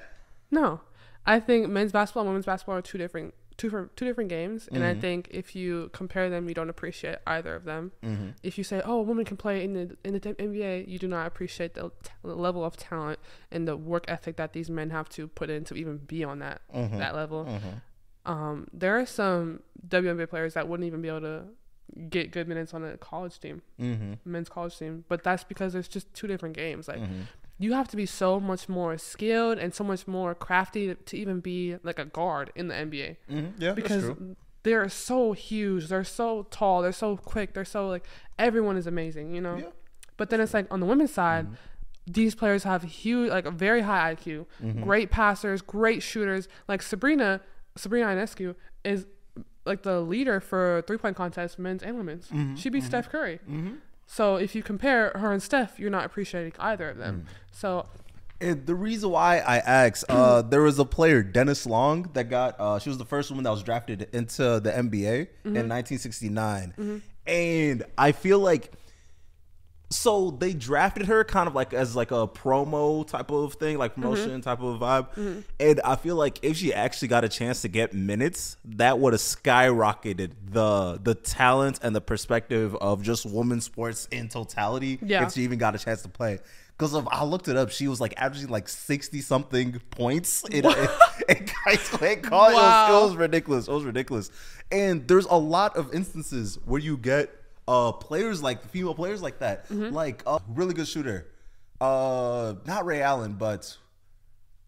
No, 0.51 0.81
I 1.25 1.39
think 1.39 1.69
men's 1.69 1.93
basketball 1.93 2.23
and 2.23 2.31
women's 2.31 2.47
basketball 2.47 2.79
are 2.79 2.83
two 2.83 2.99
different 2.99 3.35
two 3.57 3.71
for 3.71 3.91
two 3.97 4.05
different 4.05 4.31
games, 4.31 4.69
and 4.73 4.83
I 4.85 4.95
think 4.95 5.29
if 5.31 5.55
you 5.55 5.91
compare 5.93 6.29
them, 6.31 6.49
you 6.49 6.55
don't 6.55 6.71
appreciate 6.71 7.17
either 7.27 7.55
of 7.55 7.65
them. 7.65 7.93
Mm-hmm. 8.03 8.29
If 8.43 8.59
you 8.59 8.65
say, 8.65 8.81
"Oh, 8.85 8.99
a 8.99 9.03
woman 9.03 9.25
can 9.25 9.37
play 9.37 9.63
in 9.65 9.73
the 9.75 9.97
in 10.05 10.15
the 10.15 10.21
NBA," 10.21 10.89
you 10.89 10.99
do 10.99 11.07
not 11.09 11.27
appreciate 11.27 11.75
the, 11.75 11.91
t- 12.03 12.11
level 12.23 12.65
of 12.65 12.77
talent 12.77 13.19
and 13.51 13.67
the 13.69 13.77
work 13.77 14.05
ethic 14.09 14.37
that 14.37 14.53
these 14.53 14.69
men 14.71 14.91
have 14.91 15.09
to 15.11 15.29
put 15.29 15.51
in 15.51 15.65
to 15.65 15.75
even 15.75 15.99
be 15.99 16.25
on 16.25 16.39
that 16.41 16.61
Mm-hmm. 16.75 16.99
that 16.99 17.15
level. 17.15 17.47
Um, 18.25 18.69
there 18.73 18.99
are 18.99 19.07
some 19.07 19.61
WNBA 19.89 20.29
players 20.31 20.55
that 20.55 20.69
wouldn't 20.69 20.87
even 20.87 21.03
be 21.03 21.09
able 21.09 21.23
to 21.23 21.43
get 22.09 22.31
good 22.31 22.47
minutes 22.49 22.73
on 22.73 22.85
a 22.85 22.97
college 22.97 23.39
team, 23.41 23.63
Mm-hmm. 23.81 24.13
men's 24.25 24.49
college 24.49 24.79
team, 24.79 25.05
but 25.09 25.23
that's 25.25 25.45
because 25.45 25.73
there's 25.73 25.89
just 25.89 26.13
two 26.15 26.27
different 26.27 26.55
games. 26.57 26.89
Like 26.89 27.01
you 27.63 27.73
have 27.73 27.89
to 27.89 27.97
be 27.97 28.07
so 28.07 28.41
much 28.41 28.69
more 28.69 28.97
skilled 28.99 29.59
and 29.59 29.75
so 29.75 29.85
much 29.85 30.07
more 30.07 30.35
crafty 30.35 30.95
to, 30.95 31.17
even 31.17 31.41
be 31.41 31.77
like 31.83 31.99
a 31.99 32.05
guard 32.05 32.51
in 32.55 32.69
the 32.69 32.75
NBA 32.75 33.17
Mm-hmm. 33.31 33.63
Yeah, 33.63 33.73
because 33.73 34.11
they're 34.63 34.89
so 34.89 35.33
huge, 35.33 35.89
they're 35.89 36.05
so 36.05 36.47
tall, 36.51 36.83
they're 36.83 36.93
so 36.93 37.17
quick, 37.17 37.55
they're 37.55 37.65
so 37.65 37.89
like 37.89 38.05
everyone 38.39 38.77
is 38.77 38.87
amazing, 38.87 39.35
you 39.35 39.41
know. 39.41 39.57
Yeah. 39.57 39.65
But 40.17 40.31
then 40.31 40.41
it's 40.41 40.55
like 40.55 40.67
on 40.71 40.81
the 40.81 40.87
women's 40.87 41.13
side, 41.13 41.49
these 42.07 42.35
players 42.35 42.65
have 42.65 42.83
huge, 42.83 43.31
like 43.31 43.47
a 43.47 43.51
very 43.51 43.83
high 43.83 44.15
IQ, 44.15 44.47
great 44.83 45.11
passers, 45.11 45.63
great 45.63 46.03
shooters. 46.03 46.49
Like 46.69 46.83
Sabrina, 46.83 47.41
Sabrina 47.77 48.07
Ionescu 48.07 48.55
is 48.85 49.07
like 49.65 49.83
the 49.83 50.01
leader 50.01 50.41
for 50.41 50.83
three 50.87 50.99
point 50.99 51.17
contests, 51.17 51.59
men's 51.59 51.83
and 51.83 51.97
women's. 51.97 52.31
She 52.61 52.69
beat 52.69 52.85
Steph 52.85 53.09
Curry. 53.09 53.41
So 54.15 54.37
if 54.37 54.55
you 54.55 54.63
compare 54.63 55.11
her 55.15 55.33
and 55.33 55.43
Steph, 55.43 55.79
you're 55.79 55.91
not 55.91 56.05
appreciating 56.05 56.53
either 56.59 56.91
of 56.91 56.99
them. 56.99 57.27
So 57.51 57.87
And 58.43 58.67
the 58.67 58.75
reason 58.75 59.09
why 59.11 59.39
I 59.39 59.59
asked, 59.59 60.05
uh, 60.09 60.43
there 60.53 60.61
was 60.63 60.79
a 60.79 60.85
player, 60.85 61.23
Denise 61.23 61.65
Long, 61.65 62.11
that 62.13 62.25
got. 62.29 62.61
Uh, 62.61 62.79
she 62.79 62.91
was 62.91 62.99
the 62.99 63.05
first 63.07 63.31
woman 63.31 63.45
that 63.45 63.51
was 63.51 63.63
drafted 63.63 64.09
into 64.13 64.61
the 64.61 64.71
NBA 64.71 65.29
in 65.45 65.69
1969, 65.69 67.03
and 67.27 67.85
I 67.97 68.13
feel 68.13 68.39
like. 68.39 68.73
So 69.93 70.31
they 70.31 70.55
drafted 70.55 71.07
her 71.07 71.23
kind 71.25 71.47
of 71.47 71.55
like 71.55 71.73
as 71.75 71.95
like 71.95 72.11
a 72.11 72.27
promo 72.27 73.07
type 73.07 73.31
of 73.31 73.55
thing, 73.55 73.79
like 73.79 73.93
mm-hmm. 73.93 74.03
promotion 74.03 74.41
type 74.41 74.61
of 74.61 74.81
vibe. 74.81 75.11
Mm-hmm. 75.11 75.41
And 75.61 75.81
I 75.85 75.97
feel 75.97 76.17
like 76.17 76.39
if 76.43 76.57
she 76.57 76.73
actually 76.73 77.09
got 77.09 77.25
a 77.25 77.29
chance 77.29 77.63
to 77.63 77.69
get 77.69 77.93
minutes, 77.93 78.57
that 78.65 78.99
would 78.99 79.13
have 79.13 79.21
skyrocketed 79.21 80.33
the 80.51 80.99
the 81.03 81.15
talent 81.15 81.81
and 81.83 81.95
the 81.95 82.01
perspective 82.01 82.75
of 82.77 83.03
just 83.03 83.27
women's 83.27 83.65
sports 83.65 84.09
in 84.11 84.29
totality. 84.29 84.99
Yeah. 85.03 85.27
If 85.27 85.35
she 85.35 85.43
even 85.43 85.59
got 85.59 85.75
a 85.75 85.79
chance 85.79 86.03
to 86.03 86.09
play. 86.09 86.39
Because 86.79 86.95
I 87.13 87.23
looked 87.25 87.47
it 87.49 87.57
up, 87.57 87.71
she 87.71 87.87
was 87.87 88.01
like 88.01 88.15
averaging 88.17 88.49
like 88.49 88.69
sixty 88.69 89.21
something 89.21 89.81
points 89.91 90.43
in, 90.51 90.65
in, 90.65 90.89
in 91.29 91.47
high 91.65 91.77
school 91.77 92.09
and 92.09 92.23
college. 92.23 92.55
It, 92.55 92.57
was, 92.57 92.63
Wow. 92.63 92.99
it 92.99 93.05
was 93.05 93.17
ridiculous. 93.17 93.69
It 93.69 93.73
was 93.73 93.85
ridiculous. 93.85 94.31
And 94.73 95.07
there's 95.07 95.27
a 95.27 95.37
lot 95.37 95.77
of 95.77 95.95
instances 95.95 96.59
where 96.65 96.81
you 96.81 96.97
get 96.97 97.31
uh 97.69 97.93
players 97.93 98.43
like 98.43 98.65
female 98.71 98.95
players 98.95 99.23
like 99.23 99.39
that, 99.41 99.69
Mm-hmm. 99.69 99.95
like 99.95 100.23
a 100.27 100.41
really 100.49 100.75
good 100.75 100.89
shooter. 100.89 101.29
Uh, 101.81 102.55
not 102.65 102.85
Ray 102.87 103.03
Allen, 103.03 103.35
but 103.35 103.77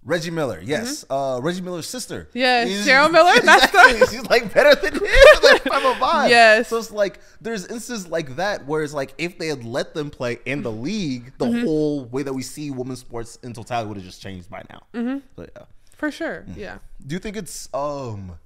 Reggie 0.04 0.30
Miller. 0.32 0.60
Yes, 0.62 1.04
uh, 1.08 1.38
Reggie 1.42 1.60
Miller's 1.62 1.86
sister. 1.86 2.24
Mm-hmm. 2.30 2.38
Yes, 2.38 2.68
She's- 2.68 2.86
Cheryl 2.88 3.10
Miller? 3.12 3.40
That's 3.40 3.70
the- 3.70 4.06
She's 4.10 4.26
like 4.26 4.52
better 4.52 4.74
than 4.74 4.94
him. 4.94 5.02
Like 5.42 5.62
five 5.62 5.84
of 5.84 5.96
five. 5.98 6.30
Yes. 6.30 6.68
So 6.68 6.76
it's 6.78 6.90
like 6.90 7.20
there's 7.40 7.66
instances 7.66 8.06
like 8.08 8.36
that 8.36 8.66
where 8.66 8.82
it's 8.82 8.92
like 8.92 9.14
if 9.18 9.38
they 9.38 9.46
had 9.46 9.64
let 9.64 9.94
them 9.94 10.10
play 10.10 10.38
in 10.44 10.62
the 10.62 10.72
league, 10.72 11.32
the 11.38 11.46
Mm-hmm. 11.46 11.64
whole 11.66 12.04
way 12.06 12.22
that 12.22 12.32
we 12.32 12.42
see 12.42 12.70
women's 12.70 12.98
sports 13.00 13.38
in 13.42 13.52
totality 13.52 13.88
would 13.88 13.96
have 13.96 14.06
just 14.06 14.20
changed 14.20 14.50
by 14.50 14.62
now. 14.70 14.82
Mm-hmm. 14.92 15.18
So, 15.36 15.46
yeah. 15.56 15.62
for 15.96 16.10
sure, 16.10 16.44
yeah. 16.56 16.78
Do 17.06 17.14
you 17.14 17.18
think 17.20 17.36
it's 17.36 17.68
um 17.72 18.38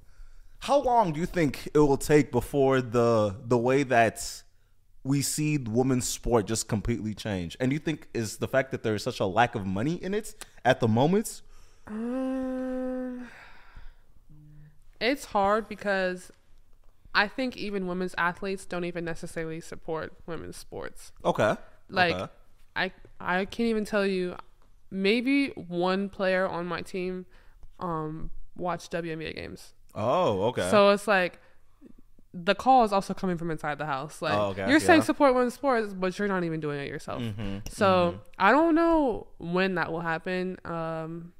how 0.60 0.80
long 0.80 1.12
do 1.12 1.20
you 1.20 1.26
think 1.26 1.68
it 1.72 1.78
will 1.78 1.96
take 1.96 2.32
before 2.32 2.80
the 2.80 3.36
the 3.44 3.58
way 3.58 3.82
that 3.84 4.42
we 5.04 5.22
see 5.22 5.56
women's 5.58 6.06
sport 6.06 6.46
just 6.46 6.68
completely 6.68 7.14
change? 7.14 7.56
And 7.60 7.70
do 7.70 7.74
you 7.74 7.80
think 7.80 8.08
is 8.12 8.38
the 8.38 8.48
fact 8.48 8.70
that 8.72 8.82
there 8.82 8.94
is 8.94 9.02
such 9.02 9.20
a 9.20 9.26
lack 9.26 9.54
of 9.54 9.66
money 9.66 9.94
in 9.94 10.14
it 10.14 10.34
at 10.64 10.80
the 10.80 10.88
moment? 10.88 11.42
Um, 11.86 13.28
it's 15.00 15.26
hard 15.26 15.68
because 15.68 16.30
I 17.14 17.28
think 17.28 17.56
even 17.56 17.86
women's 17.86 18.14
athletes 18.18 18.66
don't 18.66 18.84
even 18.84 19.04
necessarily 19.04 19.60
support 19.60 20.12
women's 20.26 20.56
sports. 20.56 21.12
Okay. 21.24 21.56
Like 21.88 22.14
Okay. 22.14 22.32
I 22.76 22.92
I 23.20 23.44
can't 23.44 23.68
even 23.68 23.84
tell 23.84 24.06
you 24.06 24.36
maybe 24.90 25.48
one 25.50 26.08
player 26.08 26.46
on 26.46 26.66
my 26.66 26.82
team 26.82 27.26
um 27.80 28.30
watched 28.56 28.92
WNBA 28.92 29.34
games. 29.34 29.72
Oh, 29.94 30.42
okay. 30.48 30.68
So 30.70 30.90
it's 30.90 31.06
like 31.08 31.38
the 32.34 32.54
call 32.54 32.84
is 32.84 32.92
also 32.92 33.14
coming 33.14 33.36
from 33.38 33.50
inside 33.50 33.78
the 33.78 33.86
house. 33.86 34.20
Like 34.22 34.34
Oh, 34.34 34.48
okay, 34.48 34.68
you're 34.70 34.80
saying 34.80 35.00
yeah. 35.00 35.04
support 35.06 35.34
women's 35.34 35.54
sports, 35.54 35.92
but 35.94 36.18
you're 36.18 36.28
not 36.28 36.44
even 36.44 36.60
doing 36.60 36.78
it 36.80 36.88
yourself. 36.88 37.22
Mm-hmm, 37.22 37.58
So 37.70 38.20
I 38.38 38.52
don't 38.52 38.74
know 38.74 39.26
when 39.38 39.74
that 39.76 39.90
will 39.90 40.00
happen. 40.02 40.58
Um, 40.64 41.32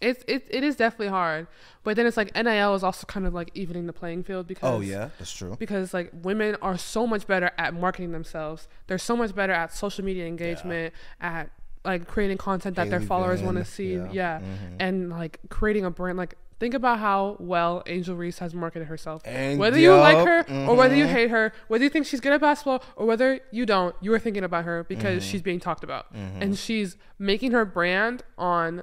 it's 0.00 0.24
it, 0.26 0.46
it 0.48 0.64
is 0.64 0.76
definitely 0.76 1.08
hard, 1.08 1.46
but 1.84 1.94
then 1.96 2.06
it's 2.06 2.16
like 2.16 2.34
NIL 2.34 2.74
is 2.74 2.82
also 2.82 3.04
kind 3.06 3.26
of 3.26 3.34
like 3.34 3.50
evening 3.52 3.86
the 3.86 3.92
playing 3.92 4.22
field 4.22 4.46
because 4.46 4.66
oh 4.70 4.80
yeah, 4.80 5.10
that's 5.18 5.32
true. 5.32 5.54
because 5.58 5.92
like 5.92 6.10
women 6.22 6.56
are 6.62 6.78
so 6.78 7.06
much 7.06 7.26
better 7.26 7.50
at 7.58 7.74
marketing 7.74 8.12
themselves. 8.12 8.66
They're 8.86 8.96
so 8.96 9.14
much 9.14 9.34
better 9.34 9.52
at 9.52 9.74
social 9.74 10.02
media 10.02 10.26
engagement, 10.26 10.94
at 11.20 11.50
like 11.84 12.06
creating 12.06 12.38
content 12.38 12.76
that 12.76 12.88
their 12.88 13.00
followers 13.02 13.42
want 13.42 13.58
to 13.58 13.64
see. 13.66 13.96
yeah. 13.96 14.08
Yeah, 14.12 14.38
Mhm. 14.40 14.76
and 14.80 15.10
like 15.10 15.38
creating 15.50 15.84
a 15.84 15.90
brand. 15.90 16.16
Like 16.16 16.34
think 16.60 16.74
about 16.74 16.98
how 17.00 17.36
well 17.40 17.82
Angel 17.86 18.14
Reese 18.14 18.38
has 18.38 18.54
marketed 18.54 18.86
herself. 18.86 19.22
And 19.24 19.58
whether 19.58 19.78
you 19.78 19.92
like 19.94 20.18
her 20.18 20.44
or 20.68 20.76
whether 20.76 20.94
you 20.94 21.06
mhm. 21.06 21.12
hate 21.12 21.30
her, 21.30 21.52
whether 21.68 21.82
you 21.82 21.90
think 21.90 22.06
she's 22.06 22.20
good 22.20 22.32
at 22.32 22.40
basketball 22.40 22.82
or 22.94 23.06
whether 23.06 23.40
you 23.50 23.66
don't, 23.66 23.96
you 24.00 24.12
are 24.12 24.18
thinking 24.18 24.44
about 24.44 24.64
her 24.64 24.84
because 24.84 25.22
Mm-hmm. 25.22 25.30
she's 25.30 25.42
being 25.42 25.58
talked 25.58 25.82
about, 25.82 26.06
and 26.12 26.56
she's 26.56 26.96
making 27.18 27.50
her 27.52 27.64
brand 27.64 28.22
on 28.38 28.82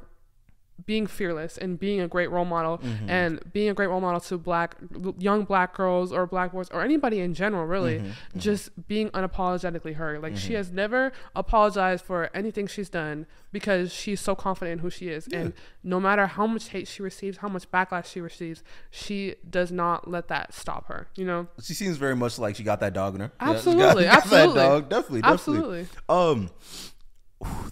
being 0.86 1.08
fearless 1.08 1.58
and 1.58 1.80
being 1.80 2.00
a 2.00 2.08
great 2.08 2.30
role 2.30 2.46
model 2.46 2.78
Mm-hmm. 2.78 3.10
and 3.10 3.52
being 3.52 3.70
a 3.70 3.74
great 3.74 3.88
role 3.88 4.00
model 4.02 4.20
to 4.22 4.38
black 4.38 4.76
young 5.18 5.44
black 5.44 5.76
girls 5.76 6.12
or 6.14 6.26
black 6.28 6.52
boys 6.52 6.70
or 6.70 6.82
anybody 6.84 7.20
in 7.20 7.34
general 7.34 7.66
really 7.66 8.00
Mm-hmm. 8.00 8.40
just 8.40 8.70
being 8.88 9.10
unapologetically 9.10 9.96
her 9.96 10.20
like 10.20 10.38
she 10.38 10.54
has 10.54 10.72
never 10.72 11.12
apologized 11.36 12.04
for 12.06 12.30
anything 12.34 12.68
she's 12.68 12.90
done 12.90 13.26
because 13.52 13.92
she's 13.94 14.20
so 14.22 14.36
confident 14.36 14.74
in 14.74 14.80
who 14.80 14.90
she 14.90 15.08
is 15.10 15.28
and 15.34 15.54
no 15.84 16.00
matter 16.00 16.28
how 16.28 16.46
much 16.46 16.70
hate 16.70 16.88
she 16.88 17.02
receives 17.02 17.38
how 17.38 17.48
much 17.48 17.70
backlash 17.72 18.06
she 18.06 18.22
receives 18.22 18.64
she 18.92 19.36
does 19.50 19.72
not 19.72 20.08
let 20.10 20.28
that 20.28 20.54
stop 20.54 20.88
her 20.88 21.08
you 21.16 21.26
know 21.26 21.48
She 21.62 21.74
seems 21.74 21.98
very 21.98 22.16
much 22.16 22.38
like 22.38 22.56
she 22.56 22.64
got 22.64 22.80
that 22.82 22.94
dog 22.94 23.16
in 23.16 23.22
her. 23.22 23.32
Yeah, 23.40 23.48
got- 23.48 23.56
Absolutely, 23.56 24.04
got 24.06 24.18
absolutely. 24.18 24.54
That 24.56 24.68
dog. 24.68 24.90
Definitely, 24.90 25.22
definitely. 25.22 25.80
absolutely 25.80 25.88
Um, 26.10 26.50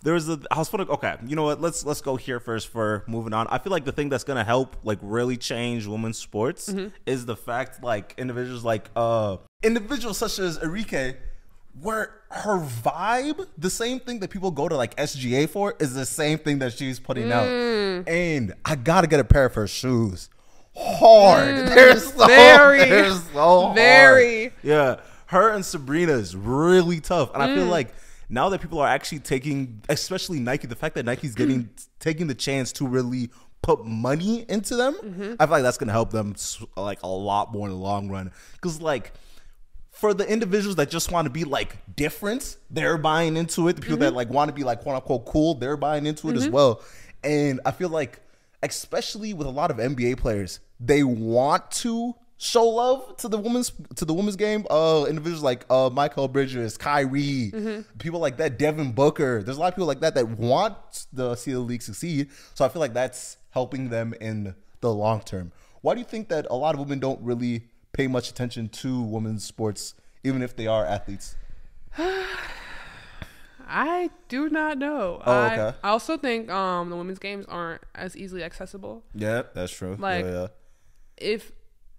there's 0.04 0.30
a. 0.30 0.40
I 0.52 0.60
was. 0.60 0.72
Okay, 0.74 1.16
you 1.26 1.36
know 1.36 1.44
what? 1.44 1.60
Let's 1.62 1.86
let's 1.86 2.02
go 2.02 2.16
here 2.16 2.40
first 2.40 2.68
for 2.68 3.04
moving 3.08 3.34
on. 3.34 3.48
I 3.48 3.58
feel 3.58 3.72
like 3.72 3.86
the 3.86 3.92
thing 3.92 4.10
that's 4.10 4.24
gonna 4.24 4.44
help 4.44 4.76
like 4.84 5.00
really 5.02 5.38
change 5.38 5.88
women's 5.88 6.18
sports 6.18 6.70
Mm-hmm. 6.70 6.90
is 7.06 7.26
the 7.26 7.36
fact 7.36 7.84
like 7.84 8.14
individuals 8.18 8.64
like 8.64 8.90
uh 8.96 9.38
individuals 9.64 10.18
such 10.18 10.40
as 10.40 10.58
Enrique. 10.62 11.16
Where 11.82 12.14
her 12.30 12.60
vibe, 12.60 13.48
the 13.58 13.70
same 13.70 14.00
thing 14.00 14.20
that 14.20 14.30
people 14.30 14.50
go 14.50 14.70
to 14.70 14.78
like 14.78 14.96
SGA 14.96 15.50
for, 15.50 15.76
is 15.80 15.94
the 15.94 16.06
same 16.06 16.38
thing 16.38 16.60
that 16.60 16.72
she's 16.72 17.00
putting 17.02 17.26
Mm. 17.26 17.32
out. 18.02 18.08
And 18.08 18.54
I 18.64 18.76
gotta 18.76 19.08
get 19.08 19.20
a 19.20 19.26
pair 19.26 19.44
of 19.46 19.56
her 19.56 19.68
shoes. 19.68 20.30
Hard. 20.78 21.68
they're 21.70 22.00
so 22.00 22.12
Mm. 22.12 22.28
very, 22.28 22.78
they're 22.90 23.12
so 23.12 23.62
hard. 23.62 23.76
very. 23.76 24.54
Yeah, 24.64 24.98
her 25.28 25.50
and 25.50 25.66
Sabrina 25.66 26.14
is 26.14 26.34
really 26.36 27.00
tough, 27.02 27.34
and 27.34 27.44
I 27.44 27.48
Mm. 27.48 27.56
feel 27.56 27.66
like 27.66 27.94
now 28.30 28.50
that 28.50 28.62
people 28.62 28.80
are 28.80 28.88
actually 28.88 29.20
taking, 29.20 29.82
especially 29.90 30.40
Nike, 30.40 30.68
the 30.68 30.76
fact 30.76 30.96
that 30.96 31.06
Nike's 31.06 31.36
getting 31.42 31.70
taking 32.00 32.28
the 32.28 32.36
chance 32.36 32.72
to 32.74 32.88
really 32.88 33.30
put 33.62 33.84
money 33.86 34.46
into 34.48 34.76
them, 34.76 34.94
Mm-hmm. 34.96 35.34
I 35.40 35.46
feel 35.46 35.52
like 35.52 35.64
that's 35.64 35.78
gonna 35.78 35.92
help 35.92 36.12
them 36.12 36.36
like 36.78 37.02
a 37.04 37.08
lot 37.08 37.52
more 37.52 37.68
in 37.68 37.74
the 37.74 37.80
long 37.80 38.10
run. 38.10 38.32
Because 38.54 38.82
like 38.82 39.14
for 39.92 40.14
the 40.14 40.30
individuals 40.30 40.76
that 40.76 40.90
just 40.90 41.12
want 41.12 41.26
to 41.26 41.30
be 41.32 41.46
like 41.46 41.78
different, 41.96 42.58
they're 42.70 42.98
buying 42.98 43.38
into 43.38 43.68
it. 43.70 43.78
The 43.78 43.82
people 43.82 43.98
that 43.98 44.08
Mm-hmm. 44.08 44.16
like 44.18 44.30
want 44.30 44.50
to 44.50 44.54
be 44.54 44.64
like 44.64 44.82
quote 44.82 44.96
unquote 44.96 45.26
cool, 45.26 45.56
they're 45.56 45.78
buying 45.78 46.06
into 46.06 46.30
it 46.30 46.36
as 46.36 46.50
well. 46.50 46.82
And 47.24 47.60
I 47.66 47.72
feel 47.72 47.90
like, 47.90 48.20
especially 48.62 49.34
with 49.34 49.48
a 49.48 49.52
lot 49.52 49.72
of 49.72 49.78
NBA 49.78 50.18
players, 50.18 50.60
they 50.80 51.04
want 51.04 51.72
to 51.72 52.14
show 52.46 52.66
love 52.68 53.18
to 53.18 53.28
the 53.28 53.38
women's 53.38 53.72
to 53.96 54.06
the 54.06 54.14
women's 54.14 54.36
game. 54.36 54.66
Uh, 54.70 55.06
individuals 55.10 55.44
like 55.44 55.66
uh 55.70 55.90
Mikal 55.90 56.32
Bridges, 56.32 56.78
Kyrie, 56.78 57.52
Mm-hmm. 57.54 57.82
people 57.98 58.20
like 58.20 58.38
that, 58.38 58.60
Devin 58.60 58.92
Booker. 58.92 59.42
There's 59.44 59.58
a 59.58 59.60
lot 59.60 59.68
of 59.70 59.74
people 59.76 59.88
like 59.88 60.02
that 60.02 60.16
that 60.16 60.28
want 60.30 60.76
the 61.12 61.36
see 61.36 61.52
the 61.52 61.60
league 61.60 61.82
succeed. 61.82 62.30
So 62.54 62.64
I 62.66 62.70
feel 62.70 62.80
like 62.80 62.94
that's 62.94 63.38
helping 63.52 63.90
them 63.90 64.14
in 64.22 64.56
the 64.82 64.94
long 64.94 65.22
term. 65.22 65.52
Why 65.82 65.94
do 65.94 66.00
you 66.00 66.06
think 66.06 66.30
that 66.30 66.46
a 66.50 66.56
lot 66.56 66.76
of 66.76 66.80
women 66.80 67.00
don't 67.00 67.22
really 67.22 67.68
pay 67.94 68.08
much 68.08 68.30
attention 68.30 68.70
to 68.70 69.02
women's 69.02 69.44
sports, 69.44 69.94
even 70.24 70.42
if 70.42 70.56
they 70.56 70.68
are 70.68 70.86
athletes? 70.86 71.36
I 73.68 74.12
do 74.30 74.50
not 74.50 74.78
know. 74.78 75.22
Oh, 75.26 75.32
I, 75.32 75.54
okay. 75.60 75.78
I 75.84 75.90
also 75.90 76.18
think 76.18 76.50
um 76.52 76.90
the 76.90 76.96
women's 76.96 77.20
games 77.20 77.46
aren't 77.48 77.82
as 77.96 78.16
easily 78.16 78.44
accessible. 78.44 79.04
Yeah, 79.16 79.44
that's 79.54 79.72
true. 79.72 79.96
Like- 79.98 80.26
yeah, 80.26 80.32
yeah. 80.32 80.48
if 81.18 81.52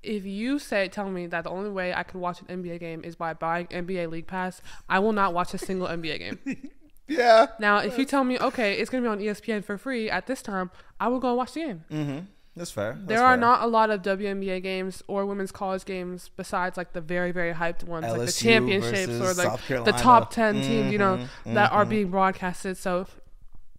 if 0.07 0.25
you 0.25 0.59
say 0.59 0.89
tell 0.89 1.11
me 1.11 1.27
that 1.27 1.45
the 1.45 1.51
only 1.51 1.71
way 1.71 1.93
I 1.93 2.03
could 2.03 2.21
watch 2.21 2.41
an 2.41 2.47
NBA 2.63 2.81
game 2.81 3.03
is 3.05 3.17
by 3.17 3.35
buying 3.35 3.67
NBA 3.67 4.11
League 4.11 4.27
Pass, 4.27 4.63
I 4.89 4.99
will 5.01 5.13
not 5.13 5.35
watch 5.35 5.53
a 5.55 5.59
single 5.59 5.89
NBA 5.89 6.19
game. 6.19 6.39
Yeah. 7.09 7.47
Now, 7.61 7.79
if 7.79 7.99
you 7.99 8.05
tell 8.05 8.25
me, 8.25 8.37
okay, 8.37 8.75
it's 8.75 8.91
gonna 8.91 9.03
be 9.03 9.09
on 9.09 9.21
ESPN 9.21 9.65
for 9.65 9.79
free 9.79 10.11
at 10.11 10.27
this 10.27 10.43
time, 10.43 10.73
I 10.99 11.07
will 11.07 11.21
go 11.21 11.29
and 11.29 11.37
watch 11.37 11.53
the 11.53 11.61
game. 11.61 11.85
Mm-hmm. 11.89 12.19
That's 12.57 12.73
fair. 12.73 12.95
That's 12.95 13.07
there 13.07 13.23
are 13.25 13.35
fair. 13.35 13.41
not 13.41 13.63
a 13.63 13.67
lot 13.69 13.91
of 13.91 14.03
WNBA 14.03 14.61
games 14.63 15.05
or 15.07 15.25
women's 15.25 15.53
college 15.53 15.85
games 15.85 16.31
besides 16.37 16.77
like 16.77 16.95
the 16.95 17.01
very 17.01 17.31
very 17.31 17.53
hyped 17.53 17.85
ones, 17.85 18.07
like 18.07 18.27
the 18.27 18.33
championships 18.33 19.21
or 19.21 19.35
like 19.35 19.67
the 19.69 19.93
top 19.93 20.33
ten 20.33 20.55
teams, 20.63 20.91
you 20.91 20.99
know, 20.99 21.19
Mhm, 21.45 21.55
that 21.55 21.71
are 21.71 21.85
mhm. 21.85 21.91
being 21.91 22.11
broadcasted. 22.11 22.77
So, 22.77 23.07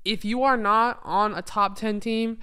if 0.05 0.23
you 0.23 0.43
are 0.43 0.55
not 0.55 1.01
on 1.03 1.33
a 1.35 1.41
top 1.41 1.75
ten 1.75 1.99
team, 1.99 2.37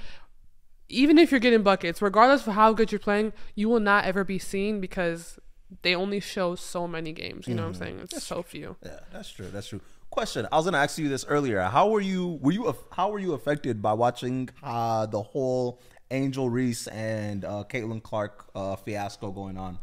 even 0.95 1.19
if 1.19 1.31
you're 1.31 1.41
getting 1.41 1.63
buckets, 1.63 2.01
regardless 2.01 2.47
of 2.47 2.55
how 2.55 2.73
good 2.73 2.93
you're 2.93 2.99
playing, 2.99 3.33
you 3.55 3.69
will 3.69 3.81
not 3.81 4.05
ever 4.05 4.25
be 4.25 4.39
seen 4.39 4.81
because 4.81 5.39
they 5.83 5.95
only 5.95 6.21
show 6.21 6.55
so 6.55 6.87
many 6.87 7.13
games. 7.13 7.49
You 7.49 7.55
know 7.55 7.63
what 7.63 7.69
I'm 7.69 7.75
saying? 7.75 8.01
It's 8.01 8.23
so 8.23 8.43
few. 8.43 8.77
Yeah, 8.85 9.01
that's 9.13 9.31
true. 9.31 9.49
That's 9.49 9.69
true. 9.69 9.81
Question: 10.11 10.47
I 10.53 10.57
was 10.57 10.65
gonna 10.65 10.79
ask 10.79 10.97
you 10.99 11.09
this 11.09 11.25
earlier. 11.29 11.61
How 11.63 11.89
were 11.89 12.01
you? 12.01 12.39
Were 12.41 12.53
you? 12.53 12.77
How 12.93 13.11
were 13.11 13.19
you 13.19 13.33
affected 13.33 13.83
by 13.83 13.95
watching 13.95 14.49
uh, 14.63 15.07
the 15.07 15.23
whole 15.23 15.81
Angel 16.11 16.49
Reese 16.49 16.87
and 16.87 17.45
uh, 17.45 17.65
Caitlin 17.69 18.03
Clark 18.03 18.47
uh, 18.55 18.77
fiasco 18.77 19.33
going 19.33 19.59
on, 19.59 19.79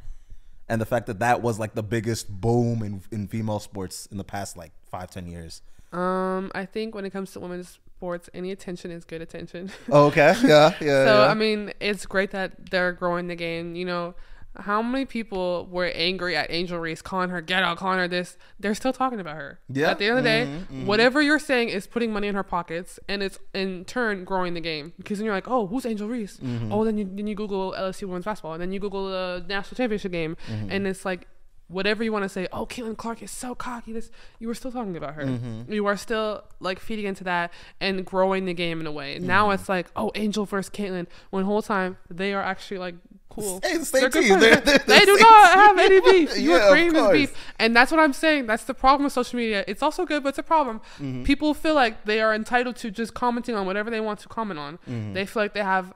and 0.70 0.80
the 0.80 0.86
fact 0.86 1.08
that 1.08 1.20
that 1.20 1.42
was 1.42 1.60
like 1.60 1.76
the 1.76 1.84
biggest 1.84 2.30
boom 2.30 2.82
in 2.82 3.02
in 3.12 3.28
female 3.28 3.60
sports 3.60 4.06
in 4.06 4.18
the 4.18 4.24
past 4.24 4.56
like 4.56 4.72
five 4.90 5.12
ten 5.12 5.28
years? 5.28 5.62
Um, 5.92 6.50
I 6.56 6.66
think 6.66 6.96
when 6.96 7.04
it 7.04 7.10
comes 7.10 7.34
to 7.34 7.42
women's 7.42 7.80
sports, 8.02 8.30
any 8.34 8.52
attention 8.52 8.90
is 8.90 9.06
good 9.06 9.22
attention. 9.22 9.70
Oh, 9.92 10.08
okay. 10.08 10.34
Yeah. 10.44 10.74
Yeah. 10.82 11.06
So 11.06 11.22
yeah. 11.22 11.28
I 11.30 11.34
mean, 11.36 11.72
it's 11.80 12.06
great 12.08 12.32
that 12.32 12.72
they're 12.72 12.94
growing 12.94 13.28
the 13.28 13.36
game. 13.36 13.76
You 13.76 13.86
know, 13.86 14.16
how 14.58 14.82
many 14.82 15.06
people 15.06 15.68
were 15.70 15.86
angry 16.10 16.36
at 16.36 16.48
Angel 16.50 16.80
Reese, 16.80 17.02
calling 17.02 17.30
her 17.30 17.42
get 17.42 17.62
out, 17.62 17.78
calling 17.78 18.00
her 18.00 18.08
this? 18.08 18.38
They're 18.60 18.74
still 18.76 18.92
talking 18.94 19.20
about 19.20 19.36
her. 19.36 19.60
Yeah. 19.70 19.92
At 19.92 20.00
the 20.00 20.06
end 20.08 20.18
of 20.18 20.24
the 20.24 20.30
day, 20.30 20.42
Mhm, 20.72 20.86
whatever 20.88 21.22
you're 21.22 21.40
saying 21.52 21.70
is 21.70 21.86
putting 21.86 22.12
money 22.12 22.28
in 22.28 22.34
her 22.36 22.44
pockets, 22.44 23.00
and 23.08 23.22
it's 23.22 23.38
in 23.54 23.86
turn 23.86 24.24
growing 24.26 24.54
the 24.56 24.62
game. 24.62 24.94
Because 24.98 25.20
then 25.20 25.26
you're 25.26 25.36
like, 25.36 25.48
oh, 25.48 25.68
who's 25.68 25.86
Angel 25.86 26.08
Reese? 26.08 26.38
Mm-hmm. 26.38 26.72
Oh, 26.74 26.84
then 26.84 26.98
you 26.98 27.06
then 27.06 27.28
you 27.28 27.36
Google 27.36 27.74
LSU 27.78 28.08
women's 28.08 28.26
basketball, 28.26 28.54
and 28.54 28.62
then 28.62 28.72
you 28.74 28.80
Google 28.80 29.06
the 29.10 29.46
national 29.48 29.76
championship 29.78 30.12
game, 30.12 30.36
Mm-hmm. 30.50 30.72
and 30.72 30.88
it's 30.88 31.06
like. 31.06 31.28
Whatever 31.72 32.04
you 32.04 32.12
want 32.12 32.24
to 32.24 32.30
say, 32.30 32.48
oh, 32.52 32.66
Caitlin 32.66 32.98
Clark 32.98 33.22
is 33.24 33.32
so 33.32 33.56
cocky. 33.56 33.94
This 33.94 34.12
you 34.40 34.48
were 34.48 34.54
still 34.56 34.72
talking 34.72 34.98
about 34.98 35.14
her. 35.16 35.24
Mm-hmm. 35.24 35.72
You 35.72 35.86
are 35.88 35.98
still 35.98 36.44
like 36.60 36.80
feeding 36.80 37.06
into 37.06 37.24
that 37.26 37.52
and 37.80 38.06
growing 38.06 38.46
the 38.46 38.54
game 38.54 38.80
in 38.82 38.88
a 38.88 38.92
way. 38.92 39.20
Now 39.20 39.46
Mm-hmm. 39.46 39.54
it's 39.56 39.70
like, 39.70 39.88
oh, 39.96 40.12
Angel 40.16 40.46
versus 40.46 40.70
Caitlin. 40.70 41.08
When 41.30 41.46
whole 41.46 41.62
time 41.62 41.98
they 42.10 42.34
are 42.34 42.42
actually 42.44 42.78
like 42.80 42.96
cool. 43.30 43.62
Hey, 43.64 43.78
the 43.78 43.86
same 43.86 44.02
They're 44.02 44.10
team. 44.10 44.40
They're- 44.40 44.60
they're 44.60 44.78
they 44.80 45.06
do 45.06 45.18
not 45.18 45.54
have 45.54 45.80
any 45.80 46.02
beef. 46.02 46.38
You 46.38 46.52
Yeah, 46.52 46.70
creating 46.70 46.94
this 46.94 47.12
beef, 47.12 47.34
and 47.60 47.74
that's 47.76 47.90
what 47.92 48.00
I'm 48.02 48.12
saying. 48.14 48.46
That's 48.48 48.66
the 48.66 48.74
problem 48.74 49.06
with 49.06 49.14
social 49.14 49.38
media. 49.38 49.64
It's 49.70 49.82
also 49.82 50.06
good, 50.06 50.22
but 50.24 50.30
it's 50.30 50.38
a 50.40 50.44
problem. 50.44 50.82
Mm-hmm. 51.00 51.24
People 51.24 51.54
feel 51.54 51.74
like 51.74 52.04
they 52.04 52.20
are 52.20 52.34
entitled 52.36 52.76
to 52.78 52.92
just 52.92 53.14
commenting 53.14 53.56
on 53.56 53.66
whatever 53.66 53.90
they 53.90 54.02
want 54.02 54.20
to 54.20 54.28
comment 54.28 54.60
on. 54.60 54.80
Mm-hmm. 54.80 55.14
They 55.14 55.26
feel 55.26 55.44
like 55.44 55.54
they 55.54 55.64
have 55.64 55.94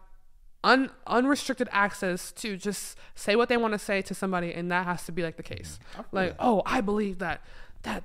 un, 0.66 0.90
unrestricted 1.08 1.70
access 1.72 2.32
to 2.34 2.58
just 2.58 2.98
say 3.14 3.36
what 3.36 3.48
they 3.48 3.56
want 3.56 3.74
to 3.74 3.80
say 3.80 4.02
to 4.02 4.14
somebody, 4.14 4.54
and 4.54 4.70
that 4.72 4.86
has 4.86 5.06
to 5.06 5.12
be 5.12 5.24
like 5.24 5.38
the 5.38 5.44
case. 5.44 5.80
Mm-hmm. 5.94 6.16
Like, 6.16 6.36
oh, 6.40 6.62
I 6.66 6.82
believe 6.82 7.20
that 7.20 7.42
that 7.84 8.04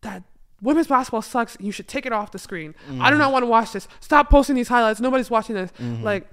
that 0.00 0.24
women's 0.60 0.88
basketball 0.88 1.22
sucks. 1.22 1.56
You 1.60 1.70
should 1.70 1.86
take 1.86 2.06
it 2.06 2.12
off 2.12 2.32
the 2.32 2.38
screen. 2.38 2.74
I 2.86 2.90
do 2.90 2.94
mm-hmm. 2.94 3.18
not 3.18 3.32
want 3.32 3.42
to 3.44 3.46
watch 3.46 3.72
this. 3.72 3.86
Stop 4.00 4.30
posting 4.30 4.56
these 4.56 4.68
highlights. 4.68 5.00
Nobody's 5.00 5.30
watching 5.30 5.54
this. 5.54 5.70
Mm-hmm. 5.72 6.02
Like, 6.02 6.26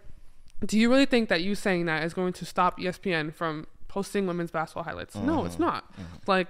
do 0.65 0.79
you 0.79 0.89
really 0.89 1.05
think 1.05 1.29
that 1.29 1.41
you 1.41 1.53
saying 1.53 1.85
that 1.85 2.03
is 2.03 2.13
going 2.13 2.33
to 2.33 2.45
stop 2.45 2.79
ESPN 2.79 3.33
from 3.33 3.67
posting 3.87 4.25
women's 4.25 4.51
basketball 4.51 4.83
highlights? 4.83 5.15
No, 5.15 5.45
it's 5.45 5.59
not. 5.59 5.91
Like, 6.27 6.47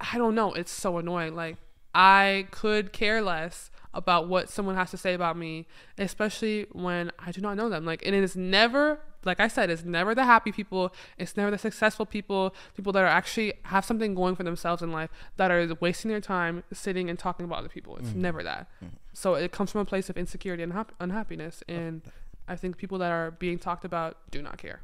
I 0.00 0.16
don't 0.16 0.34
know. 0.34 0.54
It's 0.54 0.72
so 0.72 0.96
annoying. 0.98 1.34
Like, 1.36 1.56
I 1.94 2.46
could 2.50 2.92
care 2.92 3.20
less 3.20 3.70
about 3.94 4.28
what 4.28 4.48
someone 4.48 4.74
has 4.76 4.90
to 4.90 4.96
say 4.96 5.14
about 5.14 5.36
me, 5.36 5.66
especially 5.96 6.66
when 6.72 7.10
I 7.18 7.32
do 7.32 7.40
not 7.40 7.56
know 7.56 7.68
them. 7.68 7.84
Like, 7.84 8.04
and 8.04 8.14
it 8.14 8.22
is 8.22 8.36
never, 8.36 9.00
like 9.24 9.40
I 9.40 9.48
said, 9.48 9.70
it's 9.70 9.84
never 9.84 10.14
the 10.14 10.24
happy 10.24 10.52
people. 10.52 10.94
It's 11.16 11.36
never 11.36 11.50
the 11.50 11.58
successful 11.58 12.06
people, 12.06 12.54
people 12.76 12.92
that 12.92 13.02
are 13.02 13.06
actually 13.06 13.54
have 13.64 13.84
something 13.84 14.14
going 14.14 14.36
for 14.36 14.42
themselves 14.42 14.82
in 14.82 14.92
life 14.92 15.10
that 15.36 15.50
are 15.50 15.66
wasting 15.80 16.10
their 16.10 16.20
time 16.20 16.64
sitting 16.72 17.08
and 17.08 17.18
talking 17.18 17.44
about 17.44 17.60
other 17.60 17.68
people. 17.68 17.96
It's 17.96 18.12
never 18.14 18.42
that. 18.42 18.68
So 19.14 19.34
it 19.34 19.52
comes 19.52 19.72
from 19.72 19.80
a 19.80 19.84
place 19.84 20.08
of 20.10 20.16
insecurity 20.16 20.62
and 20.62 20.72
hap- 20.72 20.92
unhappiness. 21.00 21.62
And 21.66 22.02
I 22.46 22.56
think 22.56 22.76
people 22.76 22.98
that 22.98 23.10
are 23.10 23.30
being 23.30 23.58
talked 23.58 23.84
about 23.84 24.30
do 24.30 24.42
not 24.42 24.58
care. 24.58 24.82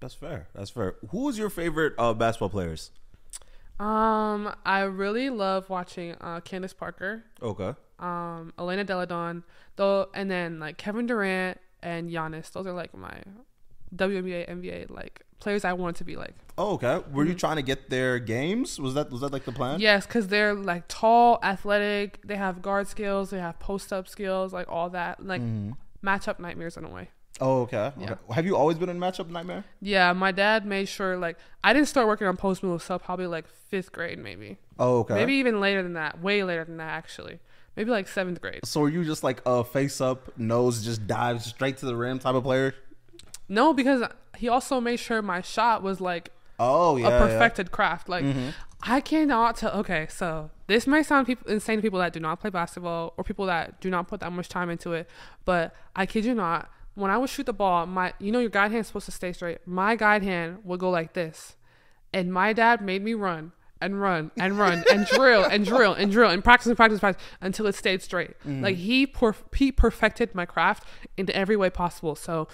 That's 0.00 0.14
fair. 0.14 0.48
That's 0.54 0.70
fair. 0.70 0.96
Who 1.10 1.28
is 1.28 1.38
your 1.38 1.50
favorite 1.50 1.94
uh, 1.98 2.14
basketball 2.14 2.50
players? 2.50 2.90
Um, 3.78 4.54
I 4.64 4.80
really 4.80 5.30
love 5.30 5.68
watching 5.68 6.16
uh, 6.20 6.40
Candace 6.40 6.72
Parker. 6.72 7.24
Okay. 7.42 7.74
Um, 7.98 8.52
Elena 8.58 8.84
Delle 8.84 9.06
Donne, 9.06 9.42
though, 9.76 10.08
and 10.14 10.30
then 10.30 10.60
like 10.60 10.76
Kevin 10.76 11.06
Durant 11.06 11.58
and 11.82 12.10
Giannis. 12.10 12.52
Those 12.52 12.66
are 12.66 12.72
like 12.72 12.94
my 12.96 13.22
WNBA, 13.94 14.48
NBA 14.48 14.90
like 14.90 15.22
players 15.40 15.64
I 15.64 15.72
want 15.72 15.96
to 15.96 16.04
be 16.04 16.16
like. 16.16 16.34
Oh, 16.58 16.74
okay. 16.74 17.00
Were 17.12 17.24
you 17.24 17.30
Mm-hmm. 17.30 17.38
trying 17.38 17.56
to 17.56 17.62
get 17.62 17.90
their 17.90 18.18
games? 18.18 18.78
Was 18.80 18.94
that 18.94 19.10
was 19.10 19.20
that 19.20 19.32
like 19.32 19.44
the 19.44 19.52
plan? 19.52 19.80
Yes, 19.80 20.06
because 20.06 20.28
they're 20.28 20.54
like 20.54 20.84
tall, 20.88 21.38
athletic. 21.42 22.20
They 22.26 22.36
have 22.36 22.62
guard 22.62 22.88
skills. 22.88 23.30
They 23.30 23.38
have 23.38 23.58
post 23.58 23.92
up 23.92 24.08
skills, 24.08 24.52
like 24.52 24.66
all 24.70 24.90
that. 24.90 25.24
Like 25.24 25.42
matchup 26.04 26.38
nightmares 26.38 26.76
in 26.76 26.84
a 26.84 26.88
way. 26.90 27.10
Oh, 27.38 27.62
okay. 27.62 27.92
Yeah. 27.98 28.12
okay. 28.12 28.34
Have 28.34 28.46
you 28.46 28.56
always 28.56 28.78
been 28.78 28.88
a 28.88 28.94
matchup 28.94 29.28
nightmare? 29.28 29.64
Yeah, 29.82 30.14
my 30.14 30.32
dad 30.32 30.64
made 30.64 30.88
sure 30.88 31.18
like 31.18 31.36
I 31.62 31.74
didn't 31.74 31.88
start 31.88 32.06
working 32.06 32.26
on 32.26 32.36
post 32.38 32.62
moves 32.62 32.84
until 32.84 32.98
probably 32.98 33.26
like 33.26 33.46
fifth 33.46 33.92
grade, 33.92 34.18
maybe, 34.18 34.56
Oh, 34.78 35.00
okay. 35.00 35.14
maybe 35.14 35.34
even 35.34 35.60
later 35.60 35.82
than 35.82 35.92
that, 35.94 36.22
way 36.22 36.42
later 36.44 36.64
than 36.64 36.78
that 36.78 36.88
actually, 36.88 37.40
maybe 37.76 37.90
like 37.90 38.08
seventh 38.08 38.40
grade. 38.40 38.60
So 38.64 38.82
are 38.82 38.88
you 38.88 39.04
just 39.04 39.22
like 39.22 39.42
a 39.46 39.62
face 39.64 40.00
up, 40.00 40.36
nose 40.38 40.84
just 40.84 41.06
dives 41.06 41.46
straight 41.46 41.78
to 41.78 41.86
the 41.86 41.96
rim 41.96 42.18
type 42.18 42.34
of 42.34 42.44
player? 42.44 42.74
No, 43.48 43.72
because 43.72 44.02
he 44.36 44.48
also 44.48 44.80
made 44.80 44.96
sure 44.96 45.22
my 45.22 45.40
shot 45.40 45.82
was 45.82 46.00
like 46.00 46.32
Oh 46.58 46.96
yeah. 46.96 47.08
a 47.08 47.10
yeah. 47.10 47.18
perfected 47.18 47.70
craft. 47.70 48.08
Like 48.08 48.24
mm-hmm. 48.24 48.50
I 48.82 49.00
cannot 49.00 49.56
tell. 49.56 49.72
Okay, 49.72 50.06
so 50.10 50.50
this 50.66 50.86
might 50.86 51.02
sound 51.02 51.26
people, 51.26 51.50
insane 51.50 51.78
to 51.78 51.82
people 51.82 51.98
that 51.98 52.12
do 52.12 52.20
not 52.20 52.40
play 52.40 52.50
basketball 52.50 53.14
or 53.16 53.24
people 53.24 53.46
that 53.46 53.80
do 53.80 53.90
not 53.90 54.08
put 54.08 54.20
that 54.20 54.32
much 54.32 54.48
time 54.48 54.70
into 54.70 54.92
it, 54.92 55.08
but 55.44 55.74
I 55.94 56.06
kid 56.06 56.24
you 56.24 56.34
not. 56.34 56.70
When 56.94 57.10
I 57.10 57.18
would 57.18 57.28
shoot 57.28 57.46
the 57.46 57.52
ball, 57.52 57.86
my 57.86 58.14
you 58.18 58.32
know 58.32 58.38
your 58.38 58.50
guide 58.50 58.72
hand's 58.72 58.88
supposed 58.88 59.06
to 59.06 59.12
stay 59.12 59.32
straight. 59.32 59.58
My 59.66 59.96
guide 59.96 60.22
hand 60.22 60.58
would 60.64 60.80
go 60.80 60.90
like 60.90 61.12
this, 61.12 61.56
and 62.12 62.32
my 62.32 62.52
dad 62.52 62.80
made 62.80 63.02
me 63.02 63.14
run 63.14 63.52
and 63.80 64.00
run 64.00 64.30
and 64.38 64.58
run 64.58 64.84
and 64.90 65.06
drill 65.06 65.44
and 65.44 65.64
drill 65.72 65.92
and 65.92 66.10
drill 66.10 66.30
and 66.30 66.42
practice 66.42 66.66
and 66.66 66.76
practice 66.76 66.96
and 66.96 67.00
practice 67.00 67.24
until 67.40 67.66
it 67.66 67.74
stayed 67.74 68.02
straight. 68.02 68.32
Like 68.44 68.76
he 68.76 69.06
perf- 69.06 69.54
he 69.54 69.70
perfected 69.72 70.34
my 70.34 70.46
craft 70.46 70.86
in 71.16 71.30
every 71.32 71.56
way 71.56 71.70
possible. 71.70 72.14
So 72.14 72.48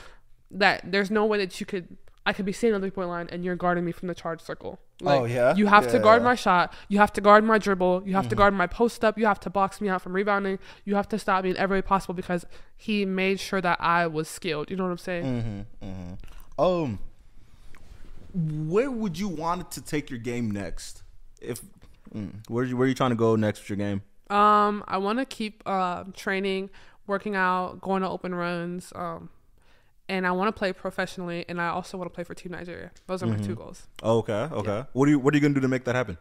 that 0.51 0.91
there's 0.91 1.11
no 1.11 1.25
way 1.25 1.39
that 1.39 1.59
you 1.61 1.67
could 1.67 1.97
I 2.25 2.33
could 2.33 2.45
be 2.45 2.53
standing 2.53 2.77
on 2.77 2.81
the 2.81 2.87
three 2.87 2.95
point 2.95 3.09
line 3.09 3.29
and 3.33 3.45
you're 3.45 3.57
guarding 3.57 3.85
me 3.85 3.93
from 3.93 4.09
the 4.09 4.15
charge 4.15 4.41
circle. 4.41 4.79
Like, 5.01 5.21
Oh, 5.21 5.25
yeah? 5.25 5.57
You 5.57 5.67
have 5.67 5.91
to 5.91 5.99
guard 5.99 6.23
yeah. 6.23 6.27
my 6.27 6.35
shot. 6.37 6.73
You 6.89 6.99
have 6.99 7.13
to 7.15 7.21
guard 7.21 7.43
my 7.43 7.59
dribble. 7.59 8.05
You 8.07 8.15
have 8.15 8.29
to 8.29 8.37
guard 8.37 8.55
my 8.55 8.69
post 8.69 9.05
up. 9.05 9.19
You 9.19 9.27
have 9.27 9.41
to 9.41 9.51
box 9.51 9.81
me 9.81 9.89
out 9.89 10.03
from 10.03 10.13
rebounding. 10.13 10.61
You 10.85 10.95
have 10.95 11.09
to 11.09 11.19
stop 11.19 11.43
me 11.43 11.51
in 11.51 11.57
every 11.57 11.79
way 11.79 11.83
possible 11.83 12.15
because 12.15 12.47
he 12.77 13.05
made 13.05 13.41
sure 13.41 13.61
that 13.61 13.81
I 13.81 14.07
was 14.07 14.29
skilled. 14.29 14.71
You 14.71 14.77
know 14.77 14.85
what 14.85 14.91
I'm 14.91 14.99
saying? 14.99 15.67
Mm-hmm, 15.83 15.89
mm-hmm. 15.89 16.63
Um, 16.63 16.99
where 18.69 18.91
would 18.91 19.19
you 19.19 19.29
want 19.29 19.63
it 19.63 19.71
to 19.73 19.81
take 19.83 20.09
your 20.09 20.21
game 20.21 20.51
next? 20.51 21.03
If 21.43 21.61
mm, 22.15 22.33
where 22.49 22.65
you 22.65 22.77
where 22.77 22.89
you 22.89 22.95
trying 22.95 23.11
to 23.11 23.17
go 23.17 23.37
next 23.37 23.61
with 23.61 23.71
your 23.71 23.77
game? 23.77 24.03
Um, 24.31 24.83
I 24.89 24.99
want 24.99 25.19
to 25.19 25.25
keep 25.25 25.63
uh, 25.67 26.05
training, 26.15 26.71
working 27.07 27.37
out, 27.37 27.81
going 27.81 28.03
to 28.03 28.09
open 28.09 28.35
runs. 28.35 28.93
Um, 28.95 29.29
and 30.09 30.27
I 30.27 30.33
want 30.33 30.49
to 30.49 30.59
play 30.59 30.73
professionally, 30.73 31.45
and 31.49 31.61
I 31.61 31.69
also 31.69 31.97
want 31.97 32.11
to 32.11 32.15
play 32.15 32.25
for 32.25 32.35
Team 32.35 32.53
Nigeria. 32.53 32.91
Those 33.07 33.23
are 33.23 33.27
my 33.27 33.37
two 33.37 33.55
goals. 33.55 33.87
Oh, 34.03 34.19
okay, 34.19 34.49
okay. 34.53 34.85
What 34.93 35.09
are 35.09 35.11
you 35.11 35.19
What 35.19 35.33
are 35.33 35.37
you 35.37 35.41
gonna 35.41 35.55
do 35.55 35.61
to 35.61 35.69
make 35.69 35.85
that 35.85 35.95
happen? 35.95 36.19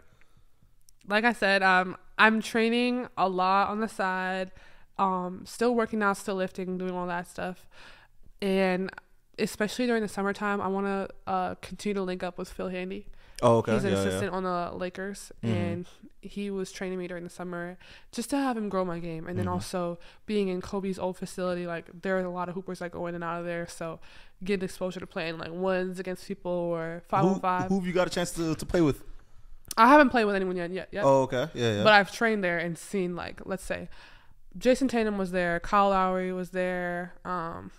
like 1.07 1.24
I 1.24 1.34
said, 1.34 1.63
um, 1.63 1.97
I'm 2.17 2.41
training 2.41 3.07
a 3.17 3.28
lot 3.28 3.69
on 3.69 3.80
the 3.80 3.88
side, 3.88 4.51
um, 4.97 5.43
still 5.45 5.74
working 5.74 6.03
out, 6.03 6.17
still 6.17 6.36
lifting, 6.36 6.78
doing 6.78 6.93
all 6.93 7.07
that 7.07 7.28
stuff, 7.28 7.67
and 8.41 8.89
especially 9.39 9.88
during 9.88 10.01
the 10.03 10.07
summertime, 10.07 10.61
I 10.61 10.67
want 10.67 10.86
to 10.86 11.09
uh, 11.28 11.55
continue 11.55 11.95
to 11.95 12.03
link 12.03 12.24
up 12.24 12.38
with 12.38 12.49
Phil 12.49 12.69
Handy. 12.69 13.07
Oh, 13.42 13.58
okay. 13.58 13.74
He's 13.74 13.84
an 13.84 13.92
yeah, 13.94 14.02
yeah. 14.02 14.08
assistant 14.08 14.34
on 14.34 14.44
the 14.44 14.72
Lakers, 14.76 15.32
Mhm. 15.44 15.50
and 15.50 15.86
he 16.22 16.52
was 16.52 16.72
training 16.72 17.00
me 17.00 17.08
during 17.08 17.24
the 17.24 17.30
summer 17.30 17.78
just 18.12 18.30
to 18.30 18.38
have 18.38 18.56
him 18.56 18.70
grow 18.70 18.86
my 18.86 19.00
game, 19.00 19.28
and 19.28 19.38
then 19.39 19.46
Mhm. 19.48 19.52
also 19.54 19.98
being 20.26 20.48
in 20.48 20.62
Kobe's 20.62 21.00
old 21.00 21.18
facility, 21.18 21.66
like 21.66 21.89
there 22.02 22.18
are 22.18 22.22
a 22.24 22.30
lot 22.30 22.50
of 22.50 22.56
hoopers 22.56 22.80
that 22.80 22.92
go 22.92 23.08
in 23.08 23.16
and 23.16 23.24
out 23.24 23.39
of 23.39 23.46
there, 23.46 23.66
so 23.68 24.00
get 24.44 24.62
exposure 24.64 25.00
to 25.00 25.08
playing 25.08 25.38
like 25.38 25.52
ones 25.52 26.00
against 26.00 26.28
people 26.28 26.52
or 26.52 27.02
five 27.08 27.22
Who, 27.24 27.30
on 27.30 27.39
five. 27.39 27.70
who 27.70 27.80
have 27.80 27.88
you 27.88 27.94
got 27.94 28.08
a 28.08 28.12
chance 28.12 28.32
to, 28.34 28.54
to 28.56 28.66
play 28.66 28.82
with? 28.82 29.04
I 29.78 29.88
haven't 29.88 30.10
played 30.10 30.26
with 30.26 30.36
anyone 30.36 30.58
yet. 30.58 30.70
Yet, 30.72 30.89
yet. 30.92 31.04
Oh, 31.06 31.22
okay. 31.24 31.48
Yeah, 31.54 31.78
yeah. 31.78 31.84
But 31.84 31.94
I've 31.94 32.12
trained 32.12 32.44
there 32.44 32.58
and 32.60 32.78
seen 32.78 33.16
like 33.16 33.42
let's 33.46 33.64
say 33.64 33.89
Jayson 34.58 34.88
Tatum 34.89 35.18
was 35.18 35.32
there, 35.32 35.60
Kyle 35.62 35.89
Lowry 35.89 36.32
was 36.34 36.50
there, 36.52 37.14
um 37.26 37.72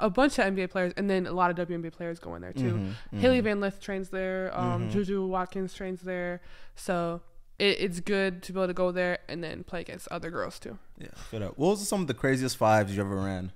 a 0.00 0.10
bunch 0.10 0.38
of 0.38 0.44
NBA 0.46 0.70
players, 0.70 0.92
and 0.96 1.08
then 1.08 1.26
a 1.26 1.32
lot 1.32 1.50
of 1.56 1.68
WNBA 1.68 1.92
players 1.92 2.18
go 2.18 2.34
in 2.34 2.42
there 2.42 2.52
too. 2.52 2.74
Mm-hmm, 3.10 3.20
Hailey 3.20 3.40
Van 3.40 3.60
Lith 3.60 3.80
trains 3.80 4.08
there. 4.10 4.50
Um, 4.58 4.88
Mhm. 4.88 4.90
Juju 4.90 5.26
Watkins 5.26 5.72
trains 5.74 6.00
there. 6.02 6.40
So 6.74 7.20
it, 7.58 7.76
it's 7.80 8.00
good 8.00 8.42
to 8.44 8.52
be 8.52 8.58
able 8.58 8.66
to 8.68 8.74
go 8.74 8.90
there 8.90 9.18
and 9.28 9.42
then 9.44 9.62
play 9.64 9.80
against 9.82 10.08
other 10.08 10.30
girls 10.30 10.58
too. 10.58 10.78
Yeah, 10.98 11.08
up. 11.44 11.58
What 11.58 11.70
was 11.70 11.86
some 11.88 12.00
of 12.00 12.06
the 12.06 12.14
craziest 12.14 12.56
fives 12.56 12.94
you 12.96 13.02
ever 13.02 13.16
ran? 13.16 13.52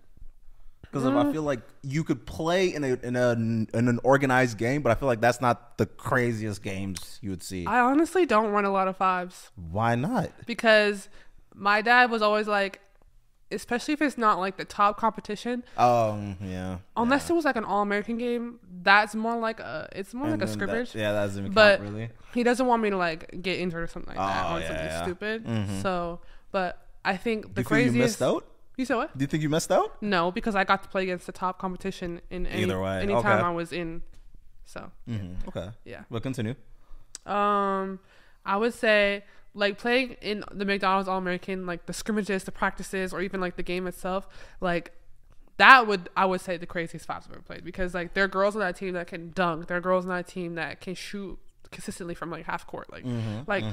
Because 0.82 1.06
I 1.06 1.10
Mm. 1.10 1.32
feel 1.32 1.42
like 1.42 1.60
you 1.82 2.04
could 2.04 2.24
play 2.24 2.72
in 2.72 2.84
a 2.84 2.92
in 3.02 3.16
a 3.16 3.30
in 3.32 3.68
an 3.88 3.98
organized 4.04 4.58
game, 4.58 4.80
but 4.80 4.92
I 4.92 4.94
feel 4.94 5.08
like 5.08 5.20
that's 5.20 5.40
not 5.40 5.76
the 5.76 5.86
craziest 5.86 6.62
games 6.62 7.18
you 7.20 7.30
would 7.30 7.42
see. 7.42 7.66
I 7.66 7.80
honestly 7.80 8.26
don't 8.26 8.52
run 8.52 8.64
a 8.64 8.70
lot 8.70 8.86
of 8.86 8.96
fives 8.96 9.50
Why 9.56 9.96
not? 9.96 10.30
because 10.46 11.08
my 11.52 11.82
dad 11.82 12.10
was 12.12 12.22
always 12.22 12.46
like, 12.46 12.80
especially 13.54 13.94
if 13.94 14.02
it's 14.02 14.18
not 14.18 14.38
like 14.38 14.56
the 14.56 14.64
top 14.64 14.98
competition, 14.98 15.64
Um, 15.76 16.36
yeah. 16.40 16.78
unless 16.96 17.30
it 17.30 17.32
was 17.32 17.44
like 17.44 17.56
an 17.56 17.64
all 17.64 17.82
American 17.82 18.18
game, 18.18 18.58
that's 18.82 19.14
more 19.14 19.36
like 19.38 19.60
a 19.60 19.88
it's 19.92 20.12
more 20.14 20.26
And 20.28 20.32
like 20.40 20.42
a 20.42 20.50
then 20.50 20.58
that- 20.58 20.66
scrimmage. 20.68 20.94
yeah, 20.94 21.12
that 21.12 21.26
doesn't 21.26 21.52
But- 21.54 21.78
count 21.78 21.90
really. 21.90 22.10
He 22.34 22.42
doesn't 22.42 22.66
want 22.66 22.82
me 22.82 22.90
to 22.90 22.96
like 22.96 23.42
get 23.42 23.58
injured 23.60 23.82
or 23.82 23.86
something 23.86 24.14
like 24.16 24.26
that 24.26 24.44
Oh, 24.44 24.54
on 24.54 24.60
yeah, 24.60 24.66
something 24.68 24.86
yeah. 24.86 25.02
stupid. 25.04 25.44
Mhm. 25.46 25.82
So, 25.82 26.20
but 26.50 26.84
I 27.04 27.16
think 27.16 27.46
Do 27.46 27.52
the 27.54 27.60
you 27.60 27.64
feel 27.64 27.78
you 27.78 27.84
craziest. 27.84 28.04
missed 28.20 28.22
out? 28.22 28.44
You 28.76 28.84
said 28.84 28.96
what? 28.96 29.16
Do 29.16 29.22
you 29.22 29.28
think 29.28 29.42
you 29.42 29.48
missed 29.48 29.70
out? 29.70 30.02
No, 30.02 30.32
because 30.32 30.56
I 30.56 30.64
got 30.64 30.82
to 30.82 30.88
play 30.88 31.04
against 31.04 31.26
the 31.26 31.32
top 31.32 31.58
competition 31.60 32.20
in 32.30 32.46
any, 32.48 32.62
Either 32.64 32.80
way, 32.80 33.00
anytime 33.02 33.18
okay. 33.38 33.46
I 33.46 33.50
was 33.50 33.72
in. 33.72 34.02
So 34.64 34.90
Mm-hmm. 35.08 35.48
Okay. 35.48 35.68
yeah. 35.84 36.02
Well, 36.10 36.20
continue. 36.20 36.54
Um, 37.26 38.00
I 38.44 38.56
would 38.56 38.74
say 38.74 39.24
like 39.54 39.78
playing 39.78 40.16
in 40.20 40.44
the 40.52 40.64
McDonald's 40.64 41.08
All 41.08 41.18
American, 41.18 41.64
like 41.66 41.86
the 41.86 41.92
scrimmages, 41.92 42.44
the 42.44 42.52
practices, 42.52 43.12
or 43.12 43.20
even 43.22 43.40
like 43.40 43.56
the 43.56 43.62
game 43.62 43.86
itself, 43.86 44.26
like 44.60 44.92
that 45.56 45.86
would 45.86 46.08
I 46.16 46.24
would 46.24 46.40
say 46.40 46.56
the 46.56 46.66
craziest 46.66 47.04
spots 47.04 47.26
I've 47.28 47.32
ever 47.34 47.42
played 47.42 47.64
because 47.64 47.94
like 47.94 48.14
there 48.14 48.24
are 48.24 48.28
girls 48.28 48.56
on 48.56 48.60
that 48.60 48.76
team 48.76 48.94
that 48.94 49.06
can 49.06 49.30
dunk, 49.30 49.68
there 49.68 49.76
are 49.76 49.80
girls 49.80 50.04
on 50.04 50.10
that 50.10 50.26
team 50.26 50.56
that 50.56 50.80
can 50.80 50.94
shoot 50.94 51.38
consistently 51.70 52.14
from 52.14 52.30
like 52.30 52.44
half 52.46 52.66
court, 52.66 52.90
like 52.92 53.04
Mm-hmm. 53.04 53.40
like 53.46 53.64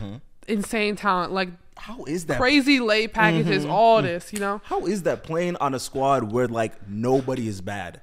insane 0.47 0.95
talent, 0.95 1.31
like 1.31 1.49
How 1.77 2.03
is 2.05 2.25
that? 2.27 2.37
crazy 2.39 2.79
lay 2.79 3.07
packages, 3.07 3.63
Mm-hmm. 3.63 3.71
all 3.71 4.01
this, 4.01 4.31
you 4.33 4.39
know. 4.39 4.61
How 4.65 4.85
is 4.85 5.03
that 5.03 5.23
playing 5.23 5.55
on 5.57 5.73
a 5.73 5.79
squad 5.79 6.31
where 6.31 6.47
like 6.47 6.87
nobody 6.87 7.47
is 7.47 7.61
bad? 7.61 8.01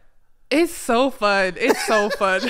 It's 0.50 0.72
so 0.72 1.10
fun. 1.10 1.54
It's 1.56 1.84
so 1.86 2.10
fun. 2.10 2.40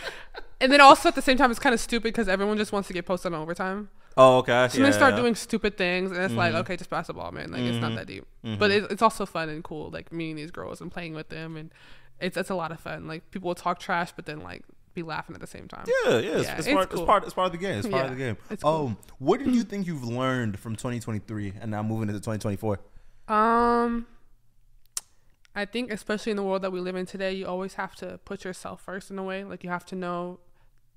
and 0.60 0.72
then 0.72 0.80
also 0.80 1.08
at 1.08 1.14
the 1.14 1.22
same 1.22 1.36
time, 1.36 1.50
it's 1.50 1.60
kind 1.60 1.74
of 1.74 1.80
stupid 1.80 2.04
because 2.04 2.28
everyone 2.28 2.56
just 2.56 2.72
wants 2.72 2.88
to 2.88 2.94
get 2.94 3.06
posted 3.06 3.32
on 3.34 3.40
overtime. 3.40 3.90
Oh, 4.16 4.38
okay. 4.38 4.68
So 4.70 4.80
they 4.80 4.92
start 4.92 5.16
doing 5.16 5.34
stupid 5.34 5.76
things, 5.76 6.12
and 6.12 6.20
it's 6.20 6.34
like, 6.34 6.54
okay, 6.54 6.76
just 6.76 6.90
pass 6.90 7.08
the 7.08 7.14
ball, 7.14 7.32
man. 7.32 7.50
Like 7.52 7.62
it's 7.62 7.80
not 7.80 7.94
that 7.96 8.06
deep. 8.06 8.26
But 8.42 8.70
it, 8.70 8.90
it's 8.90 9.02
also 9.02 9.26
fun 9.26 9.48
and 9.48 9.62
cool, 9.64 9.90
like 9.90 10.12
meeting 10.12 10.36
these 10.36 10.50
girls 10.50 10.80
and 10.80 10.90
playing 10.90 11.14
with 11.14 11.28
them, 11.30 11.56
and 11.56 11.70
it's 12.20 12.36
it's 12.36 12.50
a 12.50 12.54
lot 12.54 12.70
of 12.72 12.80
fun. 12.80 13.06
Like 13.06 13.30
people 13.30 13.48
will 13.48 13.54
talk 13.54 13.78
trash, 13.80 14.12
but 14.14 14.26
then 14.26 14.40
like 14.40 14.62
be 14.94 15.02
laughing 15.02 15.34
at 15.34 15.40
the 15.40 15.46
same 15.46 15.66
time. 15.66 15.84
Yeah, 15.86 16.18
yeah, 16.18 16.18
it's, 16.18 16.44
Yeah, 16.46 16.56
it's, 16.58 16.66
it's 16.68 16.74
part, 16.74 16.90
cool. 16.90 17.00
it's 17.00 17.06
part, 17.06 17.24
it's 17.24 17.34
part 17.34 17.46
of 17.46 17.52
the 17.52 17.58
game. 17.58 17.78
It's 17.78 17.88
part 17.96 18.04
of 18.06 18.10
the 18.12 18.16
game. 18.16 18.36
it's 18.48 18.62
cool. 18.62 18.86
Um, 18.86 18.96
what 19.18 19.40
did 19.42 19.54
you 19.54 19.62
think 19.70 19.86
you've 19.86 20.04
learned 20.04 20.58
from 20.58 20.76
2023 20.76 21.54
and 21.60 21.70
now 21.72 21.82
moving 21.82 22.08
into 22.08 22.20
2024? 22.20 22.78
Um, 23.26 24.06
I 25.56 25.64
think 25.64 25.90
especially 25.92 26.30
in 26.30 26.36
the 26.36 26.42
world 26.42 26.62
that 26.62 26.70
we 26.70 26.80
live 26.80 26.94
in 26.96 27.06
today, 27.06 27.32
you 27.32 27.46
always 27.46 27.74
have 27.74 27.94
to 27.96 28.18
put 28.24 28.44
yourself 28.44 28.80
first 28.82 29.10
in 29.10 29.18
a 29.18 29.22
way. 29.24 29.44
Like 29.44 29.64
you 29.64 29.70
have 29.70 29.84
to 29.86 29.96
know 29.96 30.38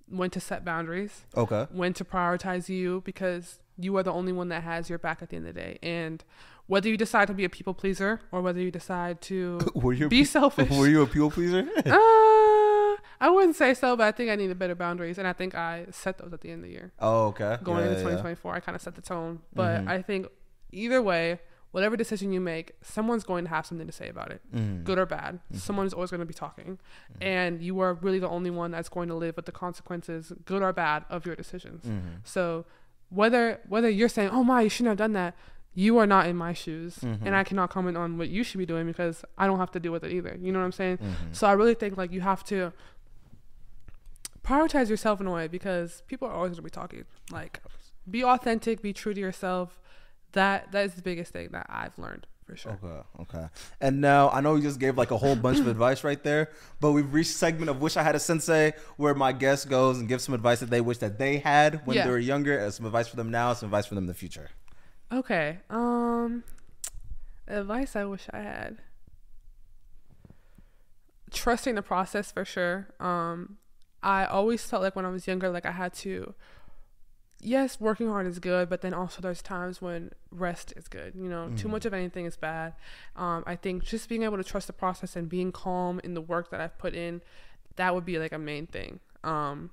when 0.09 0.29
to 0.31 0.39
set 0.39 0.63
boundaries. 0.65 1.23
Okay. 1.35 1.67
when 1.71 1.93
to 1.93 2.03
prioritize 2.05 2.69
you 2.69 3.01
because 3.05 3.59
you 3.77 3.95
are 3.97 4.03
the 4.03 4.11
only 4.11 4.31
one 4.33 4.49
that 4.49 4.63
has 4.63 4.89
your 4.89 4.97
back 4.99 5.21
at 5.21 5.29
the 5.29 5.35
end 5.35 5.47
of 5.47 5.53
the 5.53 5.61
day. 5.61 5.77
And 5.83 6.23
whether 6.65 6.89
you 6.89 6.97
decide 6.97 7.27
to 7.27 7.33
be 7.33 7.45
a 7.45 7.49
people 7.49 7.73
pleaser 7.73 8.19
or 8.31 8.41
whether 8.41 8.59
you 8.59 8.71
decide 8.71 9.21
to 9.21 9.59
Were 9.75 9.93
you 9.93 10.09
be 10.09 10.19
pe- 10.21 10.23
selfish, 10.25 10.69
Were 10.69 10.87
you 10.87 11.01
a 11.03 11.07
people 11.07 11.29
pleaser? 11.31 11.59
uh, 11.85 12.95
I 13.19 13.29
wouldn't 13.29 13.55
say 13.55 13.73
so, 13.73 13.95
but 13.95 14.05
I 14.05 14.11
think 14.11 14.29
I 14.29 14.35
needed 14.35 14.59
better 14.59 14.75
boundaries, 14.75 15.17
and 15.17 15.27
I 15.27 15.33
think 15.33 15.55
I 15.55 15.85
set 15.91 16.17
those 16.19 16.33
at 16.33 16.41
the 16.41 16.49
end 16.51 16.59
of 16.63 16.65
the 16.67 16.71
year. 16.71 16.91
oh, 16.99 17.27
okay. 17.27 17.57
Going 17.63 17.79
Yeah, 17.79 17.91
into 17.91 18.01
yeah, 18.01 18.09
yeah. 18.09 18.21
2024, 18.21 18.53
I 18.55 18.59
kind 18.59 18.75
of 18.75 18.81
set 18.81 18.95
the 18.95 19.01
tone. 19.01 19.39
But 19.53 19.81
Mhm. 19.85 19.87
I 19.87 20.01
think 20.01 20.27
either 20.71 21.01
way, 21.01 21.39
whatever 21.71 21.95
decision 21.97 22.31
you 22.31 22.39
make, 22.39 22.71
someone's 22.81 23.23
going 23.23 23.43
to 23.43 23.49
have 23.49 23.65
something 23.65 23.85
to 23.87 23.93
say 23.93 24.07
about 24.09 24.31
it, 24.31 24.41
Mhm. 24.55 24.83
good 24.83 24.97
or 24.97 25.05
bad. 25.05 25.35
Mm-hmm. 25.35 25.57
Someone's 25.57 25.93
always 25.93 26.09
going 26.09 26.21
to 26.21 26.25
be 26.25 26.33
talking, 26.33 26.79
and 27.21 27.61
you 27.61 27.79
are 27.81 27.93
really 27.93 28.19
the 28.19 28.29
only 28.29 28.49
one 28.49 28.71
that's 28.71 28.89
going 28.89 29.09
to 29.09 29.15
live 29.15 29.35
with 29.35 29.45
the 29.45 29.51
consequences, 29.51 30.31
good 30.45 30.63
or 30.63 30.71
bad, 30.73 31.05
of 31.09 31.25
your 31.25 31.35
decisions. 31.35 31.83
Mhm. 31.85 32.25
So 32.25 32.65
whether 33.09 33.59
whether 33.67 33.89
you're 33.89 34.09
saying, 34.09 34.29
"Oh 34.31 34.43
my, 34.43 34.61
you 34.61 34.69
shouldn't 34.69 34.91
have 34.91 34.97
done 34.97 35.13
that," 35.13 35.35
you 35.73 35.97
are 35.97 36.07
not 36.07 36.25
in 36.25 36.35
my 36.35 36.53
shoes, 36.53 36.97
Mhm. 36.99 37.19
and 37.25 37.35
I 37.35 37.43
cannot 37.43 37.69
comment 37.69 37.95
on 37.97 38.17
what 38.17 38.29
you 38.29 38.43
should 38.43 38.57
be 38.57 38.65
doing 38.65 38.87
because 38.87 39.23
I 39.37 39.45
don't 39.45 39.59
have 39.59 39.71
to 39.71 39.79
deal 39.79 39.91
with 39.91 40.03
it 40.03 40.11
either. 40.11 40.35
You 40.41 40.51
know 40.51 40.59
what 40.59 40.65
I'm 40.65 40.71
saying? 40.71 40.97
Mhm. 40.97 41.35
So 41.35 41.47
I 41.47 41.51
really 41.53 41.75
think 41.75 41.97
like 41.97 42.11
you 42.11 42.21
have 42.21 42.43
to 42.45 42.73
prioritize 44.43 44.89
yourself 44.89 45.19
in 45.21 45.27
a 45.27 45.31
way 45.31 45.47
because 45.47 46.01
people 46.07 46.27
are 46.27 46.33
always 46.33 46.51
gonna 46.51 46.61
be 46.61 46.69
talking. 46.69 47.03
Like, 47.31 47.61
be 48.09 48.23
authentic, 48.23 48.81
be 48.81 48.93
true 48.93 49.13
to 49.13 49.19
yourself. 49.19 49.79
That 50.33 50.71
that 50.71 50.85
is 50.85 50.93
the 50.93 51.01
biggest 51.01 51.31
thing 51.33 51.49
that 51.51 51.65
I've 51.69 51.97
learned 51.97 52.27
for 52.45 52.55
sure. 52.55 52.79
Okay, 52.83 53.01
okay. 53.21 53.47
And 53.81 53.99
now 54.01 54.29
I 54.29 54.39
know 54.41 54.55
you 54.55 54.61
just 54.61 54.79
gave 54.79 54.97
like 54.97 55.11
a 55.11 55.17
whole 55.17 55.35
bunch 55.35 55.59
of 55.59 55.67
advice 55.75 56.03
right 56.03 56.21
there, 56.23 56.49
but 56.79 56.91
we've 56.91 57.11
reached 57.13 57.31
segment 57.31 57.69
of 57.69 57.81
wish 57.81 57.97
I 57.97 58.03
had 58.03 58.15
a 58.15 58.19
sensei 58.19 58.73
where 58.97 59.13
my 59.15 59.31
guest 59.31 59.69
goes 59.69 59.99
and 59.99 60.07
gives 60.07 60.23
some 60.23 60.33
advice 60.35 60.59
that 60.59 60.69
they 60.69 60.81
wish 60.81 60.99
that 60.99 61.17
they 61.17 61.37
had 61.39 61.85
when 61.85 61.97
Yeah. 61.97 62.05
they 62.05 62.11
were 62.11 62.19
younger, 62.19 62.57
and 62.57 62.73
some 62.73 62.85
advice 62.85 63.07
for 63.07 63.15
them 63.15 63.31
now, 63.31 63.53
some 63.53 63.67
advice 63.67 63.85
for 63.85 63.95
them 63.95 64.03
in 64.05 64.07
the 64.07 64.13
future. 64.13 64.49
Okay. 65.11 65.59
Um, 65.69 66.43
advice 67.47 67.95
I 67.95 68.05
wish 68.05 68.27
I 68.31 68.39
had. 68.39 68.77
Trusting 71.31 71.75
the 71.75 71.81
process 71.81 72.31
for 72.31 72.45
sure. 72.45 72.87
Um, 72.99 73.57
I 74.01 74.25
always 74.25 74.63
felt 74.63 74.81
like 74.81 74.95
when 74.95 75.05
I 75.05 75.09
was 75.09 75.27
younger, 75.27 75.49
like 75.49 75.65
I 75.65 75.71
had 75.71 75.93
to. 75.95 76.33
Yes, 77.39 77.79
working 77.79 78.07
hard 78.09 78.25
is 78.25 78.39
good, 78.39 78.67
but 78.67 78.81
then 78.81 78.93
also 78.93 79.21
there's 79.21 79.41
times 79.43 79.79
when 79.81 80.11
rest 80.31 80.73
is 80.75 80.87
good. 80.87 81.13
You 81.15 81.29
know, 81.29 81.49
too 81.55 81.67
much 81.67 81.85
of 81.85 81.93
anything 81.93 82.25
is 82.25 82.35
bad. 82.35 82.73
Um, 83.15 83.43
I 83.45 83.55
think 83.55 83.83
just 83.83 84.09
being 84.09 84.23
able 84.23 84.37
to 84.37 84.43
trust 84.43 84.65
the 84.67 84.73
process 84.73 85.15
and 85.15 85.29
being 85.29 85.51
calm 85.51 86.01
in 86.03 86.13
the 86.15 86.21
work 86.21 86.49
that 86.49 86.59
I've 86.59 86.77
put 86.79 86.95
in, 86.95 87.21
that 87.75 87.93
would 87.93 88.05
be 88.05 88.17
like 88.17 88.31
a 88.31 88.39
main 88.39 88.65
thing. 88.65 88.99
Um, 89.23 89.69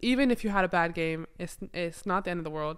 even 0.00 0.30
if 0.30 0.44
you 0.44 0.50
had 0.50 0.64
a 0.64 0.68
bad 0.68 0.94
game, 0.94 1.26
it's 1.38 1.58
it's 1.72 2.06
not 2.06 2.24
the 2.24 2.30
end 2.30 2.38
of 2.38 2.44
the 2.44 2.50
world. 2.50 2.76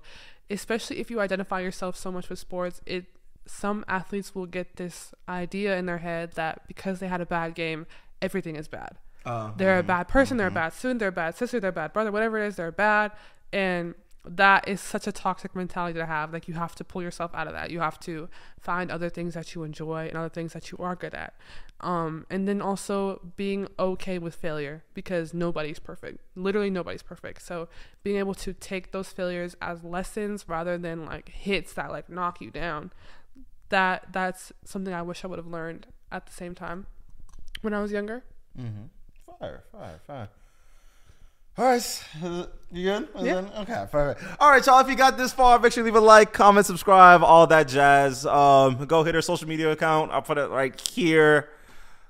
Especially 0.48 0.98
if 0.98 1.10
you 1.10 1.20
identify 1.20 1.60
yourself 1.60 1.96
so 1.96 2.10
much 2.10 2.28
with 2.30 2.38
sports, 2.38 2.80
it 2.86 3.04
some 3.46 3.84
athletes 3.86 4.34
will 4.34 4.46
get 4.46 4.76
this 4.76 5.12
idea 5.28 5.76
in 5.76 5.86
their 5.86 5.98
head 5.98 6.32
that 6.32 6.66
because 6.66 7.00
they 7.00 7.08
had 7.08 7.20
a 7.20 7.26
bad 7.26 7.54
game, 7.54 7.86
everything 8.22 8.56
is 8.56 8.66
bad. 8.66 8.96
Uh, 9.24 9.50
They're 9.56 9.78
a 9.78 9.82
bad 9.82 10.06
person, 10.08 10.36
they're 10.36 10.46
a 10.46 10.52
bad 10.52 10.72
student, 10.72 11.00
they're 11.00 11.08
a 11.08 11.12
bad 11.12 11.36
sister, 11.36 11.58
they're 11.58 11.70
a 11.70 11.72
bad 11.72 11.92
brother, 11.92 12.12
whatever 12.12 12.38
it 12.38 12.46
is, 12.46 12.56
they're 12.56 12.70
bad. 12.70 13.10
And 13.52 13.94
that 14.28 14.66
is 14.66 14.80
such 14.80 15.06
a 15.06 15.12
toxic 15.12 15.54
mentality 15.54 15.98
to 15.98 16.06
have. 16.06 16.32
Like 16.32 16.48
you 16.48 16.54
have 16.54 16.74
to 16.76 16.84
pull 16.84 17.02
yourself 17.02 17.30
out 17.34 17.46
of 17.46 17.52
that. 17.52 17.70
You 17.70 17.80
have 17.80 18.00
to 18.00 18.28
find 18.60 18.90
other 18.90 19.08
things 19.08 19.34
that 19.34 19.54
you 19.54 19.62
enjoy 19.62 20.08
and 20.08 20.16
other 20.16 20.28
things 20.28 20.52
that 20.52 20.70
you 20.70 20.78
are 20.78 20.96
good 20.96 21.14
at. 21.14 21.34
Um, 21.80 22.26
and 22.30 22.48
then 22.48 22.60
also 22.60 23.20
being 23.36 23.68
okay 23.78 24.18
with 24.18 24.34
failure 24.34 24.82
because 24.94 25.32
nobody's 25.32 25.78
perfect. 25.78 26.20
Literally 26.34 26.70
nobody's 26.70 27.02
perfect. 27.02 27.42
So 27.42 27.68
being 28.02 28.16
able 28.16 28.34
to 28.34 28.52
take 28.52 28.92
those 28.92 29.08
failures 29.08 29.56
as 29.62 29.84
lessons 29.84 30.48
rather 30.48 30.76
than 30.76 31.06
like 31.06 31.28
hits 31.28 31.72
that 31.74 31.90
like 31.90 32.08
knock 32.08 32.40
you 32.40 32.50
down. 32.50 32.92
That 33.68 34.06
that's 34.12 34.52
something 34.64 34.94
I 34.94 35.02
wish 35.02 35.24
I 35.24 35.28
would 35.28 35.38
have 35.38 35.46
learned 35.46 35.86
at 36.10 36.26
the 36.26 36.32
same 36.32 36.54
time 36.54 36.86
when 37.62 37.74
I 37.74 37.82
was 37.82 37.92
younger. 37.92 38.24
Mm-hmm. 38.58 38.84
Fire, 39.38 39.64
fire, 39.70 40.00
fire. 40.06 40.28
All 41.58 41.64
right, 41.64 42.04
you 42.70 42.84
good? 42.84 43.08
Yeah. 43.22 43.48
Okay, 43.60 43.86
perfect. 43.90 44.22
All 44.38 44.50
right, 44.50 44.64
y'all. 44.66 44.78
If 44.80 44.88
you 44.88 44.94
got 44.94 45.16
this 45.16 45.32
far, 45.32 45.58
make 45.58 45.72
sure 45.72 45.80
you 45.80 45.86
leave 45.86 45.96
a 45.96 46.04
like, 46.04 46.34
comment, 46.34 46.66
subscribe, 46.66 47.22
all 47.22 47.46
that 47.46 47.66
jazz. 47.66 48.26
Um, 48.26 48.84
go 48.84 49.02
hit 49.04 49.14
her 49.14 49.22
social 49.22 49.48
media 49.48 49.70
account. 49.70 50.12
I'll 50.12 50.20
put 50.20 50.36
it 50.36 50.50
right 50.50 50.78
here. 50.90 51.48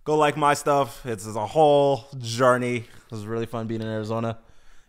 Go 0.03 0.17
like 0.17 0.37
my 0.37 0.55
stuff. 0.55 1.07
It's, 1.07 1.25
it's 1.27 1.37
a 1.37 1.47
whole 1.47 2.07
journey. 2.19 2.79
It 2.79 3.11
was 3.13 3.25
really 3.25 3.47
fun 3.47 3.69
being 3.69 3.83
in 3.83 3.87
Arizona, 3.87 4.37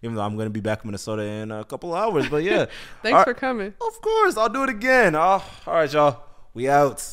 even 0.02 0.16
though 0.16 0.24
I'm 0.24 0.36
going 0.36 0.48
to 0.48 0.52
be 0.52 0.60
back 0.60 0.84
in 0.84 0.88
Minnesota 0.88 1.22
in 1.22 1.52
a 1.52 1.64
couple 1.64 1.94
hours. 1.94 2.28
But 2.28 2.44
yeah, 2.44 2.66
Thanks 3.04 3.16
All 3.16 3.24
for 3.26 3.36
coming. 3.36 3.76
of 3.80 4.02
course, 4.02 4.38
I'll 4.38 4.50
do 4.50 4.64
it 4.64 4.70
again. 4.70 5.14
Oh, 5.16 5.44
all 5.68 5.74
right, 5.74 5.94
y'all. 5.94 6.24
We 6.56 6.68
out. 6.68 7.06